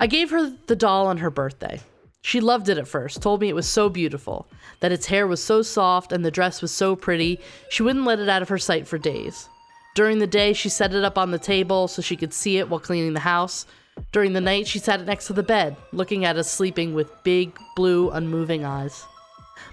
I 0.00 0.06
gave 0.08 0.30
her 0.30 0.50
the 0.66 0.74
doll 0.76 1.06
on 1.06 1.18
her 1.18 1.30
birthday. 1.30 1.80
She 2.22 2.40
loved 2.40 2.68
it 2.68 2.78
at 2.78 2.88
first, 2.88 3.20
told 3.20 3.40
me 3.40 3.48
it 3.48 3.54
was 3.54 3.68
so 3.68 3.88
beautiful, 3.88 4.46
that 4.80 4.92
its 4.92 5.06
hair 5.06 5.26
was 5.26 5.42
so 5.42 5.60
soft 5.60 6.12
and 6.12 6.24
the 6.24 6.30
dress 6.30 6.62
was 6.62 6.70
so 6.70 6.94
pretty, 6.94 7.40
she 7.68 7.82
wouldn't 7.82 8.04
let 8.04 8.20
it 8.20 8.28
out 8.28 8.42
of 8.42 8.48
her 8.48 8.58
sight 8.58 8.86
for 8.86 8.96
days. 8.96 9.48
During 9.94 10.20
the 10.20 10.26
day, 10.26 10.52
she 10.52 10.68
set 10.68 10.94
it 10.94 11.04
up 11.04 11.18
on 11.18 11.32
the 11.32 11.38
table 11.38 11.88
so 11.88 12.00
she 12.00 12.16
could 12.16 12.32
see 12.32 12.58
it 12.58 12.70
while 12.70 12.80
cleaning 12.80 13.12
the 13.12 13.20
house. 13.20 13.66
During 14.12 14.32
the 14.32 14.40
night, 14.40 14.66
she 14.66 14.78
sat 14.78 15.00
it 15.00 15.06
next 15.06 15.26
to 15.26 15.32
the 15.32 15.42
bed, 15.42 15.76
looking 15.92 16.24
at 16.24 16.38
us 16.38 16.50
sleeping 16.50 16.94
with 16.94 17.22
big, 17.24 17.58
blue, 17.76 18.10
unmoving 18.10 18.64
eyes. 18.64 19.04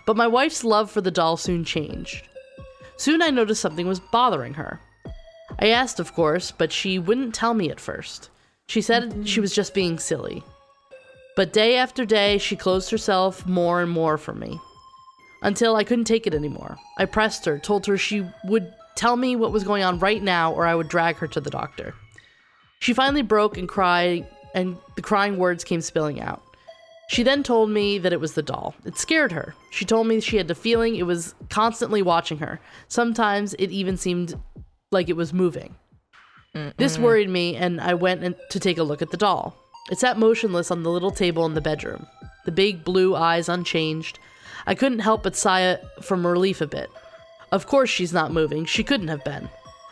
But 0.06 0.18
my 0.18 0.28
wife's 0.28 0.64
love 0.64 0.92
for 0.92 1.02
the 1.02 1.12
doll 1.12 1.38
soon 1.38 1.64
changed. 1.64 2.28
Soon 2.98 3.22
I 3.22 3.30
noticed 3.30 3.62
something 3.62 3.88
was 3.88 4.02
bothering 4.02 4.56
her. 4.56 4.82
I 5.60 5.68
asked, 5.68 6.00
of 6.00 6.14
course, 6.14 6.52
but 6.52 6.72
she 6.72 7.00
wouldn't 7.00 7.34
tell 7.34 7.54
me 7.54 7.70
at 7.70 7.80
first. 7.80 8.30
She 8.68 8.82
said 8.82 9.28
she 9.28 9.40
was 9.40 9.56
just 9.56 9.74
being 9.74 10.00
silly. 10.00 10.44
But 11.40 11.54
day 11.54 11.78
after 11.78 12.04
day, 12.04 12.38
she 12.38 12.58
closed 12.58 12.92
herself 12.92 13.48
more 13.48 13.82
and 13.82 13.90
more 13.90 14.18
from 14.18 14.42
me. 14.42 14.60
Until 15.42 15.78
I 15.78 15.86
couldn't 15.86 16.04
take 16.04 16.28
it 16.28 16.34
anymore. 16.34 16.76
I 16.98 17.06
pressed 17.06 17.46
her, 17.46 17.58
told 17.58 17.86
her 17.86 17.98
she 17.98 18.28
would 18.44 18.74
tell 18.98 19.16
me 19.16 19.38
what 19.38 19.54
was 19.54 19.64
going 19.64 19.82
on 19.82 20.00
right 20.00 20.22
now 20.22 20.52
or 20.52 20.66
I 20.66 20.76
would 20.76 20.90
drag 20.90 21.16
her 21.16 21.28
to 21.28 21.40
the 21.40 21.50
doctor. 21.50 21.94
She 22.80 22.94
finally 22.94 23.22
broke 23.22 23.58
and 23.58 23.70
cried, 23.70 24.28
and 24.54 24.76
the 24.98 25.02
crying 25.02 25.38
words 25.38 25.64
came 25.64 25.80
spilling 25.80 26.20
out. 26.20 26.42
She 27.08 27.24
then 27.24 27.42
told 27.42 27.70
me 27.70 28.00
that 28.00 28.12
it 28.12 28.20
was 28.20 28.34
the 28.34 28.44
doll. 28.44 28.76
It 28.84 28.98
scared 28.98 29.32
her. 29.32 29.56
She 29.72 29.86
told 29.86 30.08
me 30.08 30.20
she 30.20 30.36
had 30.36 30.50
the 30.50 30.56
feeling 30.56 30.98
it 30.98 31.04
was 31.04 31.36
constantly 31.50 32.02
watching 32.02 32.40
her. 32.40 32.60
Sometimes 32.90 33.54
it 33.54 33.72
even 33.72 33.96
seemed 33.96 34.38
like 34.92 35.08
it 35.08 35.16
was 35.16 35.32
moving. 35.32 35.76
This 36.76 37.00
worried 37.00 37.30
me, 37.30 37.56
and 37.56 37.80
I 37.80 37.94
went 37.94 38.36
to 38.50 38.60
take 38.60 38.78
a 38.78 38.84
look 38.84 39.02
at 39.02 39.12
the 39.12 39.16
doll. 39.16 39.56
It 39.90 39.98
sat 39.98 40.20
motionless 40.20 40.72
on 40.72 40.84
the 40.84 40.92
little 40.92 41.12
table 41.12 41.46
in 41.46 41.56
the 41.56 41.62
bedroom, 41.62 42.06
the 42.46 42.52
big 42.52 42.84
blue 42.84 43.16
eyes 43.16 43.50
unchanged. 43.50 44.20
I 44.68 44.76
couldn't 44.76 45.00
help 45.00 45.24
but 45.24 45.36
sigh 45.36 45.62
it 45.62 45.84
from 46.02 46.26
relief 46.26 46.62
a 46.62 46.68
bit. 46.68 46.90
Of 47.52 47.66
course, 47.66 47.90
she's 47.90 48.14
not 48.14 48.32
moving. 48.32 48.66
She 48.66 48.84
couldn't 48.84 49.08
have 49.08 49.24
been. 49.24 49.50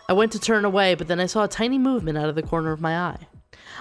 I 0.07 0.13
went 0.13 0.31
to 0.33 0.39
turn 0.39 0.65
away, 0.65 0.95
but 0.95 1.07
then 1.07 1.19
I 1.19 1.25
saw 1.25 1.43
a 1.43 1.47
tiny 1.49 1.79
movement 1.79 2.17
out 2.17 2.29
of 2.29 2.35
the 2.35 2.43
corner 2.43 2.71
of 2.71 2.81
my 2.81 2.97
eye. 2.97 3.27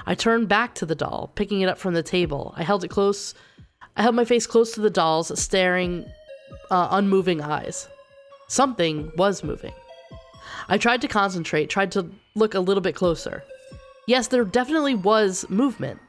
I 0.07 0.15
turned 0.15 0.49
back 0.49 0.75
to 0.77 0.87
the 0.87 0.95
doll, 0.95 1.31
picking 1.35 1.61
it 1.61 1.69
up 1.69 1.79
from 1.79 1.95
the 1.95 2.03
table. 2.03 2.55
I 2.57 2.63
held 2.63 2.83
it 2.83 2.89
close. 2.89 3.35
I 3.97 4.03
held 4.03 4.15
my 4.15 4.25
face 4.25 4.47
close 4.47 4.73
to 4.73 4.81
the 4.81 4.91
doll's, 4.91 5.39
staring, 5.41 6.07
uh, 6.71 6.89
unmoving 6.91 7.41
eyes. 7.43 7.89
Something 8.49 9.13
was 9.17 9.45
moving. 9.45 9.73
I 10.69 10.79
tried 10.79 11.03
to 11.03 11.09
concentrate, 11.09 11.71
tried 11.71 11.93
to 11.93 12.11
look 12.35 12.55
a 12.55 12.61
little 12.61 12.81
bit 12.81 12.95
closer. 12.95 13.45
Yes, 14.07 14.29
there 14.29 14.45
definitely 14.45 14.95
was 14.95 15.49
movement, 15.49 16.01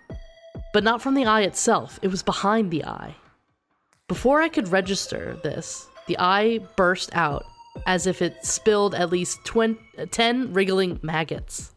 but 0.74 0.84
not 0.84 1.02
from 1.02 1.14
the 1.14 1.26
eye 1.26 1.42
itself, 1.42 2.00
it 2.02 2.10
was 2.10 2.24
behind 2.24 2.72
the 2.72 2.86
eye. 2.86 3.16
Before 4.08 4.42
I 4.42 4.50
could 4.50 4.70
register 4.70 5.38
this, 5.44 5.88
the 6.08 6.18
eye 6.20 6.60
burst 6.76 7.10
out 7.14 7.46
as 7.86 8.08
if 8.08 8.22
it 8.22 8.46
spilled 8.46 8.96
at 8.96 9.12
least 9.12 9.44
20, 9.46 9.78
10 10.10 10.54
wriggling 10.54 11.00
maggots. 11.02 11.74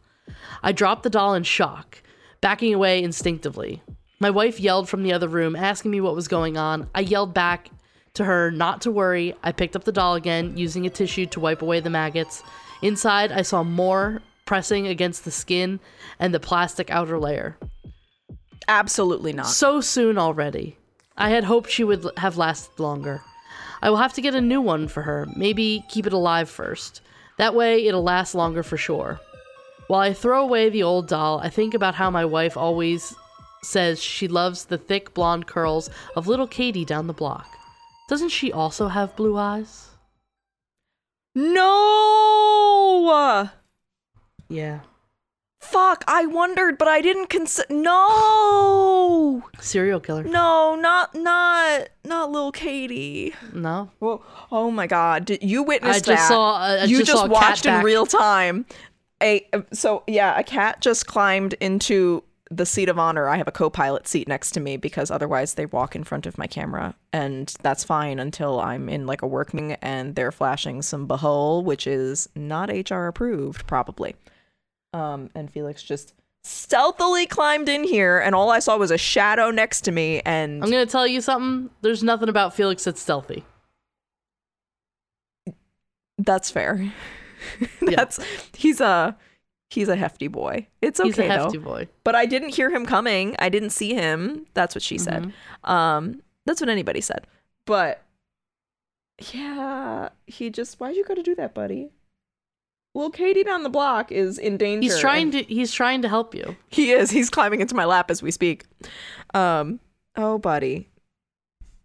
I 0.63 0.71
dropped 0.71 1.03
the 1.03 1.09
doll 1.09 1.33
in 1.33 1.43
shock, 1.43 2.01
backing 2.39 2.73
away 2.73 3.03
instinctively. 3.03 3.81
My 4.19 4.29
wife 4.29 4.59
yelled 4.59 4.87
from 4.87 5.03
the 5.03 5.13
other 5.13 5.27
room, 5.27 5.55
asking 5.55 5.91
me 5.91 6.01
what 6.01 6.15
was 6.15 6.27
going 6.27 6.57
on. 6.57 6.89
I 6.93 7.01
yelled 7.01 7.33
back 7.33 7.69
to 8.13 8.25
her 8.25 8.51
not 8.51 8.81
to 8.81 8.91
worry. 8.91 9.35
I 9.43 9.51
picked 9.51 9.75
up 9.75 9.83
the 9.83 9.91
doll 9.91 10.15
again, 10.15 10.57
using 10.57 10.85
a 10.85 10.89
tissue 10.89 11.25
to 11.27 11.39
wipe 11.39 11.61
away 11.61 11.79
the 11.79 11.89
maggots. 11.89 12.43
Inside, 12.81 13.31
I 13.31 13.41
saw 13.41 13.63
more 13.63 14.21
pressing 14.45 14.87
against 14.87 15.25
the 15.25 15.31
skin 15.31 15.79
and 16.19 16.33
the 16.33 16.39
plastic 16.39 16.89
outer 16.89 17.17
layer. 17.17 17.57
Absolutely 18.71 19.33
not. 19.33 19.47
So 19.47 19.81
soon 19.81 20.17
already. 20.17 20.77
I 21.17 21.31
had 21.31 21.43
hoped 21.43 21.69
she 21.69 21.83
would 21.83 22.07
have 22.15 22.37
lasted 22.37 22.79
longer. 22.79 23.21
I 23.81 23.89
will 23.89 23.97
have 23.97 24.13
to 24.13 24.21
get 24.21 24.33
a 24.33 24.39
new 24.39 24.61
one 24.61 24.87
for 24.87 25.01
her, 25.01 25.27
maybe 25.35 25.83
keep 25.89 26.07
it 26.07 26.13
alive 26.13 26.49
first. 26.49 27.01
That 27.37 27.53
way, 27.53 27.85
it'll 27.85 28.01
last 28.01 28.33
longer 28.33 28.63
for 28.63 28.77
sure. 28.77 29.19
While 29.87 29.99
I 29.99 30.13
throw 30.13 30.41
away 30.41 30.69
the 30.69 30.83
old 30.83 31.09
doll, 31.09 31.39
I 31.39 31.49
think 31.49 31.73
about 31.73 31.95
how 31.95 32.09
my 32.09 32.23
wife 32.23 32.55
always 32.55 33.13
says 33.61 34.01
she 34.01 34.29
loves 34.29 34.63
the 34.63 34.77
thick 34.77 35.13
blonde 35.13 35.47
curls 35.47 35.89
of 36.15 36.27
little 36.27 36.47
Katie 36.47 36.85
down 36.85 37.07
the 37.07 37.13
block. 37.13 37.47
Doesn't 38.07 38.29
she 38.29 38.53
also 38.53 38.87
have 38.87 39.17
blue 39.17 39.37
eyes? 39.37 39.89
No! 41.35 41.89
Yeah. 44.47 44.79
Fuck, 45.61 46.03
I 46.07 46.25
wondered, 46.25 46.79
but 46.79 46.87
I 46.87 47.01
didn't 47.01 47.27
consider. 47.29 47.71
No! 47.73 49.43
Serial 49.59 49.99
killer. 49.99 50.23
No, 50.23 50.75
not 50.75 51.13
not 51.13 51.89
not 52.03 52.31
little 52.31 52.51
Katie. 52.51 53.33
No. 53.53 53.91
Whoa. 53.99 54.23
Oh 54.51 54.71
my 54.71 54.87
god. 54.87 55.25
Did 55.25 55.43
you 55.43 55.61
I 55.63 55.67
witnessed 55.67 56.05
just 56.05 56.21
that? 56.23 56.27
saw. 56.27 56.55
uh, 56.55 56.77
I 56.81 56.83
you 56.85 56.97
just, 56.97 57.11
just, 57.11 57.19
saw 57.21 57.27
a 57.27 57.29
watched 57.29 57.63
cat 57.63 57.65
in 57.65 57.71
back. 57.77 57.85
real 57.85 58.05
time. 58.07 58.65
A 59.21 59.45
so 59.71 60.03
yeah, 60.07 60.37
a 60.37 60.43
cat 60.43 60.81
just 60.81 61.05
climbed 61.05 61.53
into 61.53 62.23
the 62.49 62.65
seat 62.65 62.89
of 62.89 62.97
honor. 62.97 63.29
I 63.29 63.37
have 63.37 63.47
a 63.47 63.51
co-pilot 63.51 64.07
seat 64.07 64.27
next 64.27 64.51
to 64.51 64.59
me 64.59 64.77
because 64.77 65.11
otherwise 65.11 65.53
they 65.53 65.67
walk 65.67 65.95
in 65.95 66.03
front 66.03 66.25
of 66.25 66.39
my 66.39 66.47
camera, 66.47 66.95
and 67.13 67.53
that's 67.61 67.83
fine 67.83 68.19
until 68.19 68.59
I'm 68.59 68.89
in 68.89 69.05
like 69.05 69.21
a 69.21 69.27
work 69.27 69.53
meeting 69.53 69.73
and 69.81 70.15
they're 70.15 70.31
flashing 70.31 70.81
some 70.81 71.07
behole, 71.07 71.63
which 71.63 71.85
is 71.85 72.27
not 72.35 72.69
HR 72.69 73.05
approved, 73.05 73.67
probably. 73.67 74.15
Um, 74.93 75.29
and 75.35 75.49
Felix 75.51 75.81
just 75.83 76.13
stealthily 76.43 77.25
climbed 77.25 77.69
in 77.69 77.83
here, 77.83 78.19
and 78.19 78.35
all 78.35 78.49
I 78.49 78.59
saw 78.59 78.77
was 78.77 78.91
a 78.91 78.97
shadow 78.97 79.51
next 79.51 79.81
to 79.81 79.91
me, 79.91 80.21
and 80.25 80.63
I'm 80.63 80.69
gonna 80.69 80.85
tell 80.85 81.07
you 81.07 81.21
something. 81.21 81.69
There's 81.81 82.03
nothing 82.03 82.29
about 82.29 82.53
Felix 82.53 82.83
that's 82.83 83.01
stealthy. 83.01 83.45
That's 86.17 86.51
fair. 86.51 86.91
That's 87.81 88.19
he's 88.53 88.79
a 88.79 89.17
he's 89.69 89.89
a 89.89 89.95
hefty 89.95 90.27
boy. 90.27 90.67
It's 90.81 90.99
okay 90.99 91.07
He's 91.09 91.17
a 91.17 91.23
hefty 91.23 91.57
though. 91.57 91.63
boy. 91.63 91.87
But 92.03 92.13
I 92.13 92.27
didn't 92.27 92.49
hear 92.49 92.69
him 92.69 92.85
coming. 92.85 93.35
I 93.39 93.49
didn't 93.49 93.71
see 93.71 93.95
him. 93.95 94.45
That's 94.53 94.75
what 94.75 94.83
she 94.83 94.99
said. 94.99 95.23
Mm-hmm. 95.23 95.71
Um 95.71 96.21
that's 96.45 96.61
what 96.61 96.69
anybody 96.69 97.01
said. 97.01 97.25
But 97.65 98.03
yeah, 99.33 100.09
he 100.27 100.51
just 100.51 100.79
why'd 100.79 100.95
you 100.95 101.03
gotta 101.03 101.23
do 101.23 101.33
that, 101.35 101.55
buddy? 101.55 101.89
Well, 102.93 103.09
Katie 103.09 103.43
down 103.43 103.63
the 103.63 103.69
block 103.69 104.11
is 104.11 104.37
in 104.37 104.57
danger. 104.57 104.83
He's 104.83 104.99
trying 104.99 105.31
to. 105.31 105.43
He's 105.43 105.71
trying 105.73 106.01
to 106.01 106.09
help 106.09 106.35
you. 106.35 106.55
He 106.69 106.91
is. 106.91 107.09
He's 107.09 107.29
climbing 107.29 107.61
into 107.61 107.75
my 107.75 107.85
lap 107.85 108.11
as 108.11 108.21
we 108.21 108.31
speak. 108.31 108.65
Um. 109.33 109.79
Oh, 110.17 110.37
buddy. 110.37 110.89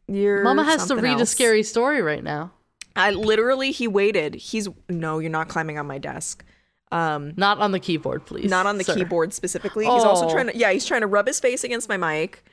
You're 0.09 0.43
Mama 0.43 0.65
has 0.65 0.87
to 0.87 0.97
read 0.97 1.21
a 1.21 1.27
scary 1.27 1.63
story 1.63 2.01
right 2.03 2.23
now. 2.23 2.53
I 2.95 3.11
literally 3.11 3.73
he 3.73 3.89
waited. 3.89 4.35
He's 4.37 4.69
no, 4.89 5.19
you're 5.19 5.31
not 5.31 5.49
climbing 5.49 5.79
on 5.79 5.87
my 5.87 5.99
desk. 5.99 6.45
Um 6.93 7.33
Not 7.37 7.59
on 7.59 7.73
the 7.73 7.81
keyboard, 7.81 8.25
please. 8.25 8.49
not 8.49 8.67
on 8.67 8.79
the 8.79 8.85
sir. 8.85 8.95
keyboard 8.95 9.35
specifically. 9.35 9.85
He's 9.85 10.05
also 10.05 10.29
Oh. 10.29 10.33
trying 10.33 10.47
to 10.47 10.57
yeah, 10.57 10.71
he's 10.71 10.87
trying 10.87 11.01
to 11.01 11.07
rub 11.09 11.27
his 11.27 11.41
face 11.41 11.65
against 11.65 11.89
my 11.89 11.97
mic. 11.97 12.45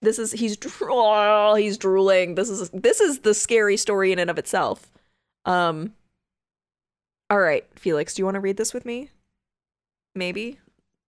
This 0.00 0.18
is 0.18 0.32
he's 0.32 0.56
dro- 0.56 0.70
oh, 0.90 1.54
he's 1.54 1.76
drooling. 1.76 2.34
This 2.34 2.48
is 2.48 2.70
this 2.70 3.00
is 3.00 3.20
the 3.20 3.34
scary 3.34 3.76
story 3.76 4.10
in 4.12 4.18
and 4.18 4.30
of 4.30 4.38
itself. 4.38 4.90
Um 5.44 5.92
All 7.32 7.40
right, 7.40 7.64
Felix, 7.76 8.12
do 8.12 8.20
you 8.20 8.26
want 8.26 8.34
to 8.34 8.40
read 8.40 8.58
this 8.58 8.74
with 8.74 8.84
me? 8.84 9.08
Maybe? 10.14 10.58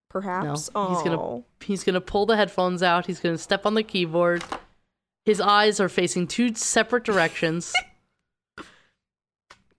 Perhaps. 0.08 0.70
No, 0.74 0.88
he's 0.88 1.02
gonna- 1.02 1.20
Oh. 1.20 1.44
He's 1.60 1.84
gonna 1.84 2.00
pull 2.00 2.24
the 2.24 2.34
headphones 2.36 2.82
out. 2.82 3.04
He's 3.04 3.20
gonna 3.20 3.36
step 3.36 3.66
on 3.66 3.74
the 3.74 3.82
keyboard. 3.82 4.42
His 5.26 5.38
eyes 5.38 5.80
are 5.80 5.88
facing 5.90 6.26
two 6.26 6.54
separate 6.54 7.04
directions. 7.04 7.74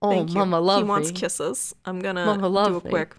oh, 0.00 0.10
Thank 0.10 0.28
you. 0.28 0.36
Mama, 0.36 0.60
love 0.60 0.78
He 0.78 0.84
wants 0.84 1.10
kisses. 1.10 1.74
I'm 1.84 1.98
gonna 1.98 2.24
Mama, 2.26 2.48
love 2.48 2.68
do 2.68 2.76
a 2.78 2.84
me. 2.84 2.90
quick. 2.90 3.16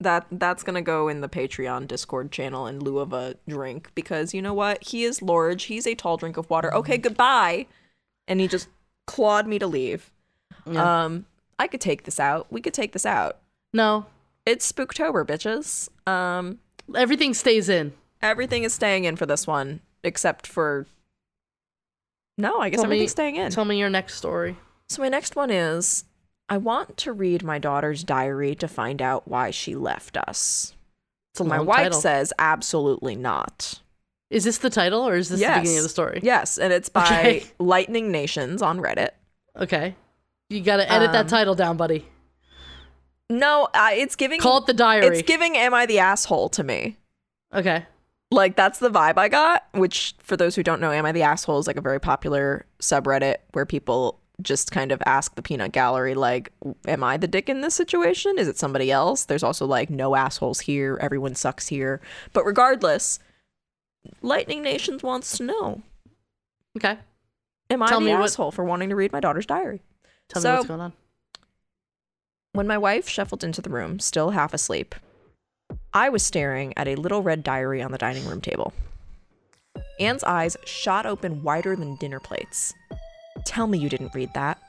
That 0.00 0.26
that's 0.30 0.62
gonna 0.62 0.80
go 0.80 1.08
in 1.08 1.20
the 1.20 1.28
Patreon 1.28 1.88
Discord 1.88 2.32
channel 2.32 2.66
in 2.66 2.80
lieu 2.80 3.00
of 3.00 3.12
a 3.12 3.36
drink 3.46 3.90
because 3.94 4.32
you 4.32 4.40
know 4.40 4.54
what? 4.54 4.82
He 4.82 5.04
is 5.04 5.20
large. 5.20 5.64
He's 5.64 5.86
a 5.86 5.94
tall 5.94 6.16
drink 6.16 6.38
of 6.38 6.48
water. 6.48 6.68
Mm-hmm. 6.68 6.78
Okay, 6.78 6.96
goodbye. 6.96 7.66
And 8.26 8.40
he 8.40 8.48
just 8.48 8.68
clawed 9.06 9.46
me 9.46 9.58
to 9.58 9.66
leave. 9.66 10.10
Yeah. 10.66 11.04
Um, 11.04 11.26
I 11.64 11.66
could 11.66 11.80
take 11.80 12.04
this 12.04 12.20
out. 12.20 12.46
We 12.52 12.60
could 12.60 12.74
take 12.74 12.92
this 12.92 13.06
out. 13.06 13.38
no, 13.72 14.04
It's 14.44 14.70
Spooktober, 14.70 15.24
bitches. 15.26 15.88
Um, 16.06 16.58
everything 16.94 17.32
stays 17.32 17.70
in. 17.70 17.94
everything 18.20 18.64
is 18.64 18.74
staying 18.74 19.04
in 19.04 19.16
for 19.16 19.24
this 19.24 19.46
one 19.46 19.80
except 20.02 20.46
for. 20.46 20.86
No, 22.36 22.58
I 22.60 22.68
guess 22.68 22.80
Tell 22.80 22.84
me- 22.90 22.96
everything's 22.96 23.12
staying 23.12 23.36
in. 23.36 23.50
Tell 23.50 23.64
me 23.64 23.78
your 23.78 23.88
next 23.90 24.14
story. 24.16 24.56
So 24.90 25.00
my 25.00 25.08
next 25.08 25.36
one 25.36 25.50
is 25.50 26.04
I 26.50 26.58
want 26.58 26.98
to 26.98 27.12
read 27.14 27.42
my 27.42 27.58
daughter's 27.58 28.04
diary 28.04 28.54
to 28.56 28.68
find 28.68 29.00
out 29.00 29.26
why 29.26 29.50
she 29.50 29.74
left 29.74 30.16
us. 30.18 30.74
So 31.34 31.44
my 31.44 31.58
wife 31.60 31.78
title. 31.84 32.00
says 32.00 32.32
absolutely 32.38 33.16
not. 33.16 33.80
Is 34.30 34.44
this 34.44 34.58
the 34.58 34.68
title 34.70 35.00
or 35.08 35.14
is 35.16 35.30
this 35.30 35.40
the 35.40 35.46
beginning 35.46 35.78
of 35.78 35.84
the 35.84 35.88
story? 35.88 36.20
Yes, 36.22 36.58
and 36.58 36.72
it's 36.72 36.88
by 36.90 37.04
Okay. 37.06 37.44
Lightning 37.58 38.10
Nations 38.12 38.60
on 38.62 38.78
Reddit. 38.78 39.10
Okay. 39.58 39.94
You 40.50 40.60
gotta 40.60 40.90
edit 40.90 41.12
that 41.12 41.22
Um, 41.22 41.26
title 41.26 41.54
down, 41.54 41.76
buddy. 41.76 42.06
No, 43.30 43.68
uh, 43.74 43.90
it's 43.92 44.16
giving 44.16 44.40
Call 44.40 44.58
it 44.58 44.66
the 44.66 44.74
diary. 44.74 45.06
it's 45.18 45.22
giving 45.26 45.56
am 45.56 45.72
I 45.74 45.86
the 45.86 45.98
asshole 45.98 46.48
to 46.50 46.62
me. 46.64 46.98
okay. 47.52 47.86
Like 48.30 48.56
that's 48.56 48.80
the 48.80 48.90
vibe 48.90 49.16
I 49.16 49.28
got, 49.28 49.64
which 49.72 50.16
for 50.18 50.36
those 50.36 50.56
who 50.56 50.62
don't 50.64 50.80
know, 50.80 50.90
am 50.90 51.06
I 51.06 51.12
the 51.12 51.22
asshole 51.22 51.58
is 51.60 51.66
like 51.68 51.76
a 51.76 51.80
very 51.80 52.00
popular 52.00 52.66
subreddit 52.80 53.36
where 53.52 53.64
people 53.64 54.18
just 54.42 54.72
kind 54.72 54.90
of 54.90 55.00
ask 55.06 55.36
the 55.36 55.42
peanut 55.42 55.70
gallery 55.70 56.14
like 56.14 56.50
am 56.88 57.04
I 57.04 57.16
the 57.16 57.28
dick 57.28 57.48
in 57.48 57.60
this 57.60 57.74
situation? 57.76 58.36
Is 58.38 58.48
it 58.48 58.58
somebody 58.58 58.90
else? 58.90 59.24
There's 59.24 59.44
also 59.44 59.66
like 59.66 59.88
no 59.88 60.16
assholes 60.16 60.60
here, 60.60 60.98
everyone 61.00 61.34
sucks 61.36 61.68
here. 61.68 62.00
But 62.32 62.44
regardless, 62.44 63.20
Lightning 64.20 64.62
Nations 64.62 65.02
wants 65.04 65.36
to 65.38 65.44
know, 65.44 65.82
Okay. 66.76 66.98
am 67.70 67.82
I 67.82 67.90
the 67.90 68.00
me 68.00 68.10
what- 68.12 68.24
asshole 68.24 68.50
for 68.50 68.64
wanting 68.64 68.88
to 68.90 68.96
read 68.96 69.12
my 69.12 69.20
daughter's 69.20 69.46
diary? 69.46 69.82
Tell 70.28 70.42
So- 70.42 70.50
me 70.50 70.56
what's 70.56 70.68
going 70.68 70.80
on. 70.80 70.92
When 72.52 72.66
my 72.68 72.78
wife 72.78 73.08
shuffled 73.08 73.42
into 73.42 73.60
the 73.60 73.70
room, 73.70 73.98
still 73.98 74.30
half 74.30 74.54
asleep, 74.54 74.94
I 75.92 76.08
was 76.08 76.22
staring 76.24 76.72
at 76.76 76.86
a 76.86 76.94
little 76.94 77.22
red 77.22 77.42
diary 77.42 77.82
on 77.82 77.90
the 77.90 77.98
dining 77.98 78.26
room 78.26 78.40
table. 78.40 78.72
Anne's 79.98 80.22
eyes 80.22 80.56
shot 80.64 81.04
open 81.04 81.42
wider 81.42 81.74
than 81.74 81.96
dinner 81.96 82.20
plates. 82.20 82.72
Tell 83.44 83.66
me 83.66 83.78
you 83.78 83.88
didn't 83.88 84.14
read 84.14 84.32
that. 84.34 84.60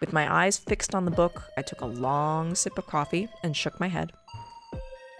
With 0.00 0.12
my 0.12 0.32
eyes 0.32 0.58
fixed 0.58 0.94
on 0.94 1.04
the 1.04 1.10
book, 1.10 1.44
I 1.56 1.62
took 1.62 1.80
a 1.80 1.86
long 1.86 2.54
sip 2.54 2.78
of 2.78 2.86
coffee 2.86 3.28
and 3.42 3.56
shook 3.56 3.78
my 3.80 3.88
head. 3.88 4.12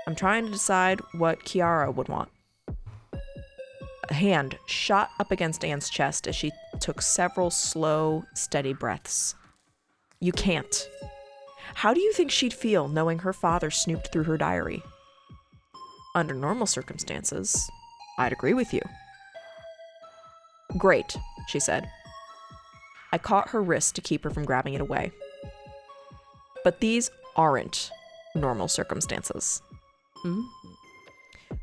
I'm 0.07 0.15
trying 0.15 0.47
to 0.47 0.53
decide 0.53 1.01
what 1.13 1.41
Kiara 1.45 1.93
would 1.95 2.09
want. 2.09 2.31
Hand 4.11 4.59
shot 4.67 5.11
up 5.19 5.31
against 5.31 5.65
Anne's 5.65 5.89
chest 5.89 6.27
as 6.27 6.35
she 6.35 6.53
took 6.81 7.01
several 7.01 7.51
slow, 7.51 8.25
steady 8.35 8.73
breaths. 8.73 9.35
You 10.21 10.33
can't. 10.33 10.89
How 11.75 11.95
do 11.95 12.01
you 12.01 12.13
think 12.13 12.31
she'd 12.31 12.53
feel 12.53 12.89
knowing 12.89 13.21
her 13.21 13.33
father 13.33 13.71
snooped 13.71 14.13
through 14.13 14.25
her 14.25 14.37
diary? 14.37 14.83
Under 16.15 16.35
normal 16.35 16.67
circumstances, 16.67 17.71
I'd 18.19 18.33
agree 18.33 18.55
with 18.55 18.75
you. 18.75 18.83
Great, 20.77 21.17
she 21.49 21.61
said. 21.61 21.89
I 23.13 23.19
caught 23.19 23.51
her 23.51 23.63
wrist 23.63 23.95
to 23.95 24.01
keep 24.01 24.25
her 24.25 24.31
from 24.31 24.45
grabbing 24.45 24.75
it 24.75 24.81
away. 24.81 25.13
But 26.65 26.81
these 26.81 27.11
aren't 27.37 27.91
normal 28.35 28.69
circumstances. 28.69 29.63
Mm-hmm. 30.25 30.41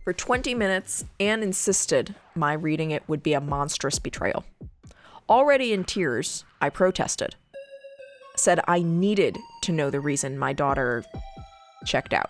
For 0.08 0.14
20 0.14 0.56
minutes, 0.56 1.04
Anne 1.20 1.44
insisted 1.44 2.16
my 2.34 2.54
reading 2.54 2.92
it 2.92 3.04
would 3.10 3.22
be 3.22 3.34
a 3.34 3.42
monstrous 3.42 4.00
betrayal. 4.00 4.46
Already 5.28 5.74
in 5.74 5.84
tears, 5.84 6.46
I 6.62 6.70
protested. 6.70 7.36
Said 8.38 8.62
I 8.70 8.84
needed 8.84 9.38
to 9.64 9.74
know 9.74 9.90
the 9.90 10.00
reason 10.00 10.40
my 10.40 10.54
daughter 10.54 11.04
checked 11.86 12.14
out. 12.14 12.30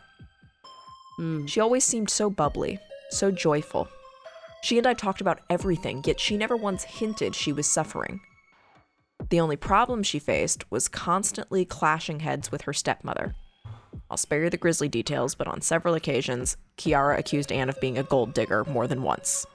Hmm. 1.18 1.46
She 1.46 1.60
always 1.60 1.84
seemed 1.84 2.10
so 2.10 2.32
bubbly, 2.32 2.80
so 3.12 3.30
joyful. 3.30 3.88
She 4.64 4.80
and 4.80 4.88
I 4.88 4.96
talked 4.96 5.22
about 5.22 5.42
everything, 5.48 6.02
yet 6.04 6.20
she 6.20 6.36
never 6.36 6.58
once 6.58 6.84
hinted 6.84 7.36
she 7.36 7.54
was 7.54 7.68
suffering. 7.68 8.22
The 9.30 9.40
only 9.40 9.56
problem 9.56 10.02
she 10.02 10.18
faced 10.18 10.66
was 10.72 10.88
constantly 10.88 11.64
clashing 11.64 12.22
heads 12.22 12.52
with 12.52 12.64
her 12.64 12.74
stepmother. 12.74 13.36
I'll 14.10 14.18
spare 14.18 14.44
you 14.44 14.50
the 14.50 14.58
grisly 14.58 14.88
details, 14.88 15.36
but 15.36 15.48
on 15.48 15.62
several 15.62 15.96
occasions, 15.96 16.58
Kiara 16.78 17.18
accused 17.18 17.52
Anne 17.52 17.70
of 17.70 17.80
being 17.80 17.98
a 17.98 18.04
gold 18.04 18.34
digger 18.34 18.64
more 18.66 18.88
than 18.88 19.04
once. 19.04 19.46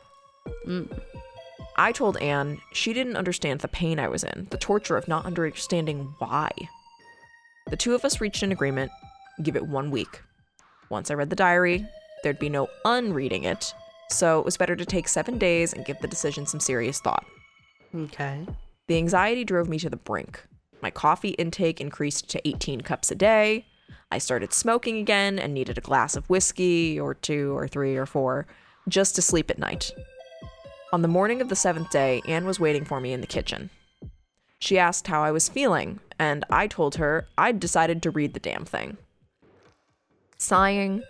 Mm. 0.66 0.90
I 1.76 1.92
told 1.92 2.16
Anne 2.18 2.60
she 2.72 2.92
didn't 2.92 3.16
understand 3.16 3.60
the 3.60 3.68
pain 3.68 3.98
I 3.98 4.08
was 4.08 4.24
in, 4.24 4.46
the 4.50 4.58
torture 4.58 4.96
of 4.96 5.08
not 5.08 5.24
understanding 5.24 6.14
why. 6.18 6.50
The 7.70 7.76
two 7.76 7.94
of 7.94 8.04
us 8.04 8.20
reached 8.20 8.42
an 8.42 8.52
agreement 8.52 8.90
give 9.42 9.56
it 9.56 9.66
one 9.66 9.90
week. 9.90 10.22
Once 10.90 11.10
I 11.10 11.14
read 11.14 11.30
the 11.30 11.36
diary, 11.36 11.86
there'd 12.22 12.38
be 12.38 12.50
no 12.50 12.68
unreading 12.84 13.44
it, 13.44 13.72
so 14.10 14.38
it 14.38 14.44
was 14.44 14.56
better 14.56 14.76
to 14.76 14.84
take 14.84 15.08
seven 15.08 15.38
days 15.38 15.72
and 15.72 15.84
give 15.84 15.98
the 16.00 16.08
decision 16.08 16.46
some 16.46 16.60
serious 16.60 17.00
thought. 17.00 17.24
Okay. 17.94 18.46
The 18.88 18.98
anxiety 18.98 19.44
drove 19.44 19.68
me 19.68 19.78
to 19.78 19.90
the 19.90 19.96
brink. 19.96 20.44
My 20.82 20.90
coffee 20.90 21.30
intake 21.30 21.80
increased 21.80 22.28
to 22.30 22.46
18 22.46 22.82
cups 22.82 23.10
a 23.10 23.14
day. 23.14 23.66
I 24.12 24.18
started 24.18 24.52
smoking 24.52 24.98
again 24.98 25.38
and 25.38 25.54
needed 25.54 25.78
a 25.78 25.80
glass 25.80 26.16
of 26.16 26.28
whiskey, 26.28 27.00
or 27.00 27.14
two, 27.14 27.56
or 27.56 27.66
three, 27.66 27.96
or 27.96 28.04
four, 28.04 28.46
just 28.86 29.14
to 29.14 29.22
sleep 29.22 29.50
at 29.50 29.58
night. 29.58 29.90
On 30.92 31.00
the 31.00 31.08
morning 31.08 31.40
of 31.40 31.48
the 31.48 31.56
seventh 31.56 31.88
day, 31.88 32.20
Anne 32.28 32.44
was 32.44 32.60
waiting 32.60 32.84
for 32.84 33.00
me 33.00 33.14
in 33.14 33.22
the 33.22 33.26
kitchen. 33.26 33.70
She 34.58 34.78
asked 34.78 35.06
how 35.06 35.22
I 35.22 35.30
was 35.30 35.48
feeling, 35.48 36.00
and 36.18 36.44
I 36.50 36.66
told 36.66 36.96
her 36.96 37.26
I'd 37.38 37.58
decided 37.58 38.02
to 38.02 38.10
read 38.10 38.34
the 38.34 38.40
damn 38.40 38.66
thing. 38.66 38.98
Sighing, 40.36 41.02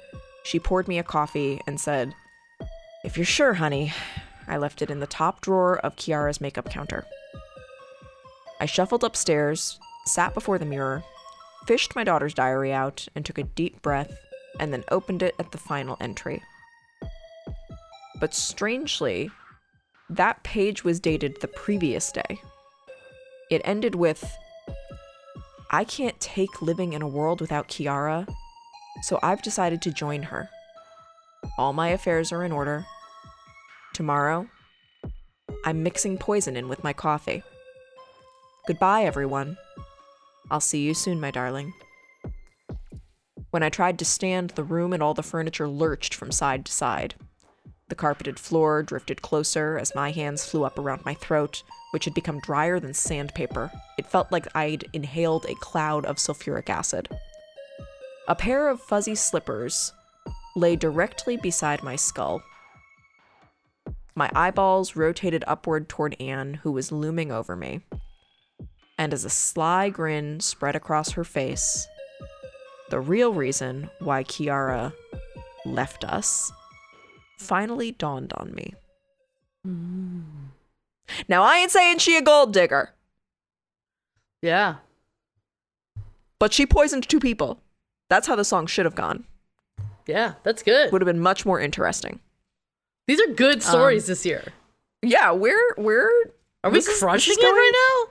she 0.44 0.60
poured 0.60 0.86
me 0.86 1.00
a 1.00 1.02
coffee 1.02 1.60
and 1.66 1.80
said, 1.80 2.14
If 3.02 3.16
you're 3.16 3.26
sure, 3.26 3.54
honey, 3.54 3.92
I 4.46 4.58
left 4.58 4.80
it 4.80 4.92
in 4.92 5.00
the 5.00 5.08
top 5.08 5.40
drawer 5.40 5.76
of 5.80 5.96
Kiara's 5.96 6.40
makeup 6.40 6.70
counter. 6.70 7.04
I 8.60 8.66
shuffled 8.66 9.02
upstairs, 9.02 9.80
sat 10.06 10.34
before 10.34 10.58
the 10.58 10.64
mirror, 10.64 11.02
fished 11.66 11.94
my 11.94 12.04
daughter's 12.04 12.34
diary 12.34 12.72
out, 12.72 13.06
and 13.14 13.24
took 13.24 13.38
a 13.38 13.44
deep 13.44 13.82
breath, 13.82 14.12
and 14.60 14.72
then 14.72 14.84
opened 14.90 15.22
it 15.22 15.34
at 15.38 15.52
the 15.52 15.58
final 15.58 15.96
entry. 16.00 16.42
But 18.20 18.34
strangely, 18.34 19.30
that 20.10 20.42
page 20.42 20.84
was 20.84 21.00
dated 21.00 21.40
the 21.40 21.48
previous 21.48 22.12
day. 22.12 22.40
It 23.50 23.62
ended 23.64 23.94
with 23.94 24.24
I 25.70 25.84
can't 25.84 26.20
take 26.20 26.60
living 26.60 26.92
in 26.92 27.00
a 27.00 27.08
world 27.08 27.40
without 27.40 27.68
Kiara, 27.68 28.28
so 29.02 29.18
I've 29.22 29.42
decided 29.42 29.80
to 29.82 29.90
join 29.90 30.22
her. 30.24 30.50
All 31.58 31.72
my 31.72 31.88
affairs 31.88 32.30
are 32.30 32.44
in 32.44 32.52
order. 32.52 32.84
Tomorrow, 33.94 34.48
I'm 35.64 35.82
mixing 35.82 36.18
poison 36.18 36.56
in 36.56 36.68
with 36.68 36.84
my 36.84 36.92
coffee. 36.92 37.42
Goodbye, 38.66 39.04
everyone. 39.04 39.56
I'll 40.52 40.60
see 40.60 40.82
you 40.82 40.92
soon, 40.92 41.18
my 41.18 41.30
darling. 41.30 41.72
When 43.52 43.62
I 43.62 43.70
tried 43.70 43.98
to 44.00 44.04
stand, 44.04 44.50
the 44.50 44.62
room 44.62 44.92
and 44.92 45.02
all 45.02 45.14
the 45.14 45.22
furniture 45.22 45.66
lurched 45.66 46.14
from 46.14 46.30
side 46.30 46.66
to 46.66 46.72
side. 46.72 47.14
The 47.88 47.94
carpeted 47.94 48.38
floor 48.38 48.82
drifted 48.82 49.22
closer 49.22 49.78
as 49.78 49.94
my 49.94 50.10
hands 50.10 50.44
flew 50.44 50.64
up 50.64 50.78
around 50.78 51.06
my 51.06 51.14
throat, 51.14 51.62
which 51.92 52.04
had 52.04 52.12
become 52.12 52.38
drier 52.38 52.78
than 52.78 52.92
sandpaper. 52.92 53.72
It 53.96 54.06
felt 54.06 54.30
like 54.30 54.54
I'd 54.54 54.84
inhaled 54.92 55.46
a 55.46 55.54
cloud 55.54 56.04
of 56.04 56.16
sulfuric 56.16 56.68
acid. 56.68 57.08
A 58.28 58.34
pair 58.34 58.68
of 58.68 58.82
fuzzy 58.82 59.14
slippers 59.14 59.94
lay 60.54 60.76
directly 60.76 61.38
beside 61.38 61.82
my 61.82 61.96
skull. 61.96 62.42
My 64.14 64.30
eyeballs 64.34 64.96
rotated 64.96 65.44
upward 65.46 65.88
toward 65.88 66.14
Anne, 66.20 66.60
who 66.62 66.72
was 66.72 66.92
looming 66.92 67.32
over 67.32 67.56
me. 67.56 67.80
And 68.98 69.12
as 69.12 69.24
a 69.24 69.30
sly 69.30 69.88
grin 69.88 70.40
spread 70.40 70.76
across 70.76 71.12
her 71.12 71.24
face, 71.24 71.86
the 72.90 73.00
real 73.00 73.32
reason 73.32 73.90
why 74.00 74.22
Kiara 74.22 74.92
left 75.64 76.04
us 76.04 76.52
finally 77.38 77.92
dawned 77.92 78.32
on 78.34 78.52
me. 78.54 78.74
Mm. 79.66 80.22
Now, 81.28 81.42
I 81.42 81.56
ain't 81.58 81.70
saying 81.70 81.98
she 81.98 82.16
a 82.16 82.22
gold 82.22 82.52
digger, 82.52 82.90
Yeah. 84.40 84.76
but 86.38 86.52
she 86.52 86.66
poisoned 86.66 87.08
two 87.08 87.20
people. 87.20 87.60
That's 88.08 88.26
how 88.26 88.36
the 88.36 88.44
song 88.44 88.66
should 88.66 88.84
have 88.84 88.94
gone. 88.94 89.24
Yeah, 90.06 90.34
that's 90.42 90.62
good. 90.62 90.92
Would 90.92 91.00
have 91.00 91.06
been 91.06 91.20
much 91.20 91.46
more 91.46 91.60
interesting. 91.60 92.20
These 93.06 93.20
are 93.20 93.32
good 93.32 93.62
stories 93.62 94.04
um, 94.04 94.12
this 94.12 94.26
year. 94.26 94.52
Yeah, 95.00 95.32
we're 95.32 95.74
we're 95.76 96.10
Are 96.64 96.70
we 96.70 96.78
this 96.78 96.86
is- 96.86 96.94
this 96.94 97.00
crushing 97.00 97.32
is 97.32 97.38
it 97.38 97.42
right 97.42 97.72
now? 97.74 98.01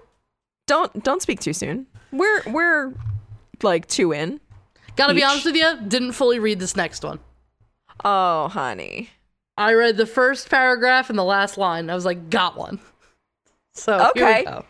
Don't 0.71 1.03
don't 1.03 1.21
speak 1.21 1.41
too 1.41 1.51
soon. 1.51 1.86
We're 2.13 2.43
we're 2.49 2.93
like 3.62 3.88
two 3.89 4.13
in. 4.13 4.39
Gotta 4.95 5.13
be 5.13 5.21
honest 5.21 5.43
with 5.43 5.57
you, 5.57 5.77
didn't 5.86 6.13
fully 6.13 6.39
read 6.39 6.60
this 6.62 6.77
next 6.77 7.03
one. 7.03 7.19
Oh, 8.05 8.47
honey. 8.47 9.10
I 9.57 9.73
read 9.73 9.97
the 9.97 10.05
first 10.05 10.49
paragraph 10.49 11.10
and 11.10 11.19
the 11.19 11.25
last 11.25 11.57
line. 11.57 11.89
I 11.89 11.93
was 11.93 12.05
like, 12.05 12.29
got 12.29 12.55
one. 12.55 12.79
So 13.73 13.97
here 14.15 14.25
Okay. 14.25 14.39
we 14.39 14.45
go. 14.45 14.65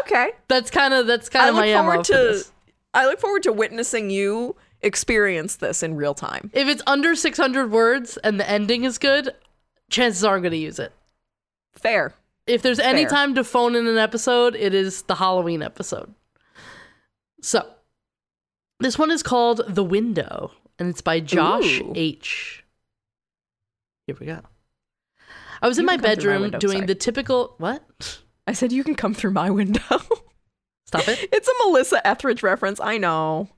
Okay. 0.00 0.30
That's 0.48 0.70
kind 0.70 0.94
of 0.94 1.06
that's 1.06 1.28
kind 1.28 1.50
of 1.50 1.56
look 1.56 1.66
my 1.66 1.74
forward 1.74 2.06
for 2.06 2.12
to 2.14 2.18
this. 2.18 2.50
I 2.94 3.04
look 3.04 3.20
forward 3.20 3.42
to 3.42 3.52
witnessing 3.52 4.08
you 4.08 4.56
experience 4.80 5.56
this 5.56 5.82
in 5.82 5.94
real 5.94 6.14
time. 6.14 6.50
If 6.54 6.68
it's 6.68 6.82
under 6.86 7.14
600 7.14 7.70
words 7.70 8.16
and 8.24 8.40
the 8.40 8.48
ending 8.48 8.84
is 8.84 8.96
good, 8.96 9.34
chances 9.90 10.24
are 10.24 10.36
I'm 10.36 10.40
going 10.42 10.52
to 10.52 10.56
use 10.56 10.78
it. 10.78 10.92
Fair. 11.74 12.14
If 12.46 12.62
there's 12.62 12.78
any 12.78 13.02
Fair. 13.02 13.10
time 13.10 13.34
to 13.36 13.44
phone 13.44 13.74
in 13.74 13.86
an 13.86 13.96
episode, 13.98 14.54
it 14.54 14.74
is 14.74 15.02
the 15.02 15.14
Halloween 15.14 15.62
episode. 15.62 16.14
So, 17.40 17.66
this 18.80 18.98
one 18.98 19.10
is 19.10 19.22
called 19.22 19.62
The 19.68 19.84
Window, 19.84 20.50
and 20.78 20.88
it's 20.88 21.00
by 21.00 21.20
Josh 21.20 21.80
Ooh. 21.80 21.92
H. 21.94 22.64
Here 24.06 24.16
we 24.20 24.26
go. 24.26 24.40
I 25.62 25.68
was 25.68 25.78
in 25.78 25.82
You 25.84 25.86
my 25.86 25.94
can 25.94 26.02
my 26.02 26.08
bedroom 26.08 26.42
window, 26.42 26.58
doing 26.58 26.78
sorry. 26.78 26.86
the 26.86 26.94
typical 26.94 27.54
what? 27.58 28.20
I 28.46 28.52
said 28.52 28.72
you 28.72 28.84
can 28.84 28.94
come 28.94 29.14
through 29.14 29.30
my 29.30 29.48
window. 29.50 29.80
Stop 30.86 31.08
it. 31.08 31.28
it's 31.32 31.48
a 31.48 31.52
Melissa 31.66 32.06
Etheridge 32.06 32.42
reference. 32.42 32.78
I 32.80 32.98
know. 32.98 33.48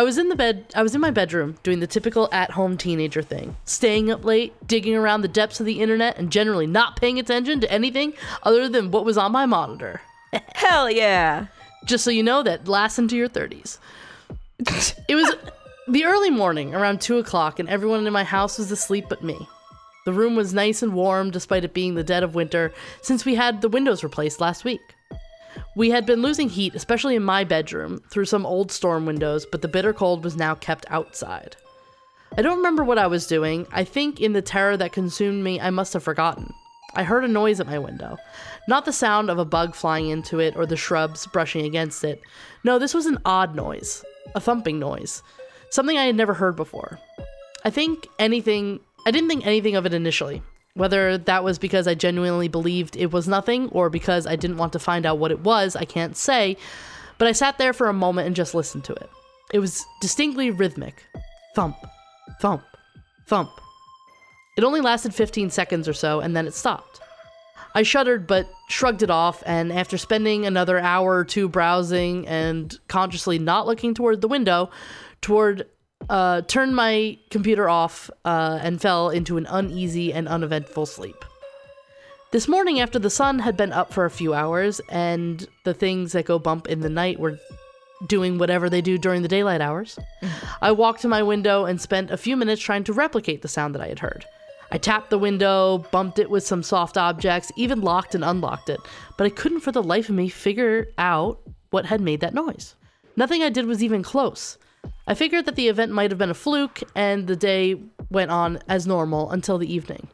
I 0.00 0.02
was 0.02 0.16
in 0.16 0.30
the 0.30 0.34
bed. 0.34 0.64
I 0.74 0.82
was 0.82 0.94
in 0.94 1.00
my 1.02 1.10
bedroom 1.10 1.58
doing 1.62 1.80
the 1.80 1.86
typical 1.86 2.30
at-home 2.32 2.78
teenager 2.78 3.20
thing, 3.20 3.56
staying 3.66 4.10
up 4.10 4.24
late, 4.24 4.54
digging 4.66 4.96
around 4.96 5.20
the 5.20 5.28
depths 5.28 5.60
of 5.60 5.66
the 5.66 5.82
internet, 5.82 6.16
and 6.16 6.32
generally 6.32 6.66
not 6.66 6.96
paying 6.96 7.18
attention 7.18 7.60
to 7.60 7.70
anything 7.70 8.14
other 8.42 8.66
than 8.66 8.92
what 8.92 9.04
was 9.04 9.18
on 9.18 9.30
my 9.30 9.44
monitor. 9.44 10.00
Hell 10.54 10.90
yeah. 10.90 11.48
Just 11.84 12.02
so 12.02 12.10
you 12.10 12.22
know, 12.22 12.42
that 12.42 12.66
lasts 12.66 12.98
into 12.98 13.14
your 13.14 13.28
30s. 13.28 13.76
It 15.06 15.16
was 15.16 15.34
the 15.86 16.06
early 16.06 16.30
morning, 16.30 16.74
around 16.74 17.02
two 17.02 17.18
o'clock, 17.18 17.58
and 17.58 17.68
everyone 17.68 18.06
in 18.06 18.12
my 18.14 18.24
house 18.24 18.56
was 18.56 18.70
asleep 18.70 19.04
but 19.10 19.22
me. 19.22 19.46
The 20.06 20.14
room 20.14 20.34
was 20.34 20.54
nice 20.54 20.82
and 20.82 20.94
warm 20.94 21.30
despite 21.30 21.62
it 21.62 21.74
being 21.74 21.94
the 21.94 22.02
dead 22.02 22.22
of 22.22 22.34
winter, 22.34 22.72
since 23.02 23.26
we 23.26 23.34
had 23.34 23.60
the 23.60 23.68
windows 23.68 24.02
replaced 24.02 24.40
last 24.40 24.64
week. 24.64 24.80
We 25.76 25.90
had 25.90 26.06
been 26.06 26.22
losing 26.22 26.48
heat, 26.48 26.74
especially 26.74 27.16
in 27.16 27.22
my 27.22 27.44
bedroom, 27.44 28.02
through 28.10 28.26
some 28.26 28.46
old 28.46 28.70
storm 28.72 29.06
windows, 29.06 29.46
but 29.46 29.62
the 29.62 29.68
bitter 29.68 29.92
cold 29.92 30.24
was 30.24 30.36
now 30.36 30.54
kept 30.54 30.86
outside. 30.88 31.56
I 32.36 32.42
don't 32.42 32.58
remember 32.58 32.84
what 32.84 32.98
I 32.98 33.06
was 33.06 33.26
doing. 33.26 33.66
I 33.72 33.84
think 33.84 34.20
in 34.20 34.32
the 34.32 34.42
terror 34.42 34.76
that 34.76 34.92
consumed 34.92 35.42
me, 35.42 35.60
I 35.60 35.70
must 35.70 35.92
have 35.94 36.02
forgotten. 36.02 36.52
I 36.94 37.02
heard 37.02 37.24
a 37.24 37.28
noise 37.28 37.60
at 37.60 37.66
my 37.66 37.78
window. 37.78 38.16
Not 38.68 38.84
the 38.84 38.92
sound 38.92 39.30
of 39.30 39.38
a 39.38 39.44
bug 39.44 39.74
flying 39.74 40.08
into 40.08 40.38
it 40.38 40.56
or 40.56 40.66
the 40.66 40.76
shrubs 40.76 41.26
brushing 41.26 41.64
against 41.64 42.04
it. 42.04 42.20
No, 42.64 42.78
this 42.78 42.94
was 42.94 43.06
an 43.06 43.18
odd 43.24 43.54
noise, 43.54 44.04
a 44.34 44.40
thumping 44.40 44.78
noise, 44.78 45.22
something 45.70 45.96
I 45.96 46.04
had 46.04 46.16
never 46.16 46.34
heard 46.34 46.56
before. 46.56 46.98
I 47.64 47.70
think 47.70 48.06
anything, 48.18 48.80
I 49.06 49.10
didn't 49.10 49.28
think 49.28 49.46
anything 49.46 49.76
of 49.76 49.86
it 49.86 49.94
initially. 49.94 50.42
Whether 50.74 51.18
that 51.18 51.44
was 51.44 51.58
because 51.58 51.86
I 51.86 51.94
genuinely 51.94 52.48
believed 52.48 52.96
it 52.96 53.12
was 53.12 53.26
nothing 53.26 53.68
or 53.70 53.90
because 53.90 54.26
I 54.26 54.36
didn't 54.36 54.56
want 54.56 54.72
to 54.74 54.78
find 54.78 55.04
out 55.04 55.18
what 55.18 55.32
it 55.32 55.40
was, 55.40 55.74
I 55.74 55.84
can't 55.84 56.16
say, 56.16 56.56
but 57.18 57.26
I 57.28 57.32
sat 57.32 57.58
there 57.58 57.72
for 57.72 57.88
a 57.88 57.92
moment 57.92 58.26
and 58.26 58.36
just 58.36 58.54
listened 58.54 58.84
to 58.84 58.94
it. 58.94 59.10
It 59.52 59.58
was 59.58 59.84
distinctly 60.00 60.50
rhythmic 60.50 61.04
thump, 61.54 61.76
thump, 62.40 62.62
thump. 63.26 63.50
It 64.56 64.64
only 64.64 64.80
lasted 64.80 65.14
15 65.14 65.50
seconds 65.50 65.88
or 65.88 65.92
so, 65.92 66.20
and 66.20 66.36
then 66.36 66.46
it 66.46 66.54
stopped. 66.54 67.00
I 67.74 67.82
shuddered 67.82 68.26
but 68.26 68.48
shrugged 68.68 69.02
it 69.02 69.10
off, 69.10 69.42
and 69.46 69.72
after 69.72 69.96
spending 69.98 70.44
another 70.44 70.78
hour 70.78 71.16
or 71.16 71.24
two 71.24 71.48
browsing 71.48 72.26
and 72.26 72.76
consciously 72.88 73.38
not 73.38 73.66
looking 73.66 73.94
toward 73.94 74.20
the 74.20 74.28
window, 74.28 74.70
toward 75.20 75.66
uh, 76.08 76.42
turned 76.42 76.74
my 76.74 77.18
computer 77.30 77.68
off 77.68 78.10
uh, 78.24 78.58
and 78.62 78.80
fell 78.80 79.10
into 79.10 79.36
an 79.36 79.46
uneasy 79.46 80.12
and 80.12 80.28
uneventful 80.28 80.86
sleep. 80.86 81.24
This 82.32 82.46
morning, 82.46 82.80
after 82.80 82.98
the 82.98 83.10
sun 83.10 83.40
had 83.40 83.56
been 83.56 83.72
up 83.72 83.92
for 83.92 84.04
a 84.04 84.10
few 84.10 84.34
hours 84.34 84.80
and 84.88 85.46
the 85.64 85.74
things 85.74 86.12
that 86.12 86.26
go 86.26 86.38
bump 86.38 86.68
in 86.68 86.80
the 86.80 86.88
night 86.88 87.18
were 87.18 87.38
doing 88.06 88.38
whatever 88.38 88.70
they 88.70 88.80
do 88.80 88.98
during 88.98 89.22
the 89.22 89.28
daylight 89.28 89.60
hours, 89.60 89.98
I 90.62 90.70
walked 90.72 91.02
to 91.02 91.08
my 91.08 91.22
window 91.24 91.64
and 91.64 91.80
spent 91.80 92.10
a 92.10 92.16
few 92.16 92.36
minutes 92.36 92.62
trying 92.62 92.84
to 92.84 92.92
replicate 92.92 93.42
the 93.42 93.48
sound 93.48 93.74
that 93.74 93.82
I 93.82 93.88
had 93.88 93.98
heard. 93.98 94.26
I 94.72 94.78
tapped 94.78 95.10
the 95.10 95.18
window, 95.18 95.78
bumped 95.90 96.20
it 96.20 96.30
with 96.30 96.46
some 96.46 96.62
soft 96.62 96.96
objects, 96.96 97.50
even 97.56 97.80
locked 97.80 98.14
and 98.14 98.24
unlocked 98.24 98.70
it, 98.70 98.78
but 99.18 99.26
I 99.26 99.30
couldn't 99.30 99.60
for 99.60 99.72
the 99.72 99.82
life 99.82 100.08
of 100.08 100.14
me 100.14 100.28
figure 100.28 100.86
out 100.98 101.40
what 101.70 101.86
had 101.86 102.00
made 102.00 102.20
that 102.20 102.34
noise. 102.34 102.76
Nothing 103.16 103.42
I 103.42 103.50
did 103.50 103.66
was 103.66 103.82
even 103.82 104.04
close. 104.04 104.56
I 105.06 105.14
figured 105.14 105.46
that 105.46 105.56
the 105.56 105.68
event 105.68 105.92
might 105.92 106.10
have 106.10 106.18
been 106.18 106.30
a 106.30 106.34
fluke, 106.34 106.80
and 106.94 107.26
the 107.26 107.36
day 107.36 107.80
went 108.10 108.30
on 108.30 108.60
as 108.68 108.86
normal 108.86 109.30
until 109.30 109.58
the 109.58 109.72
evening. 109.72 110.08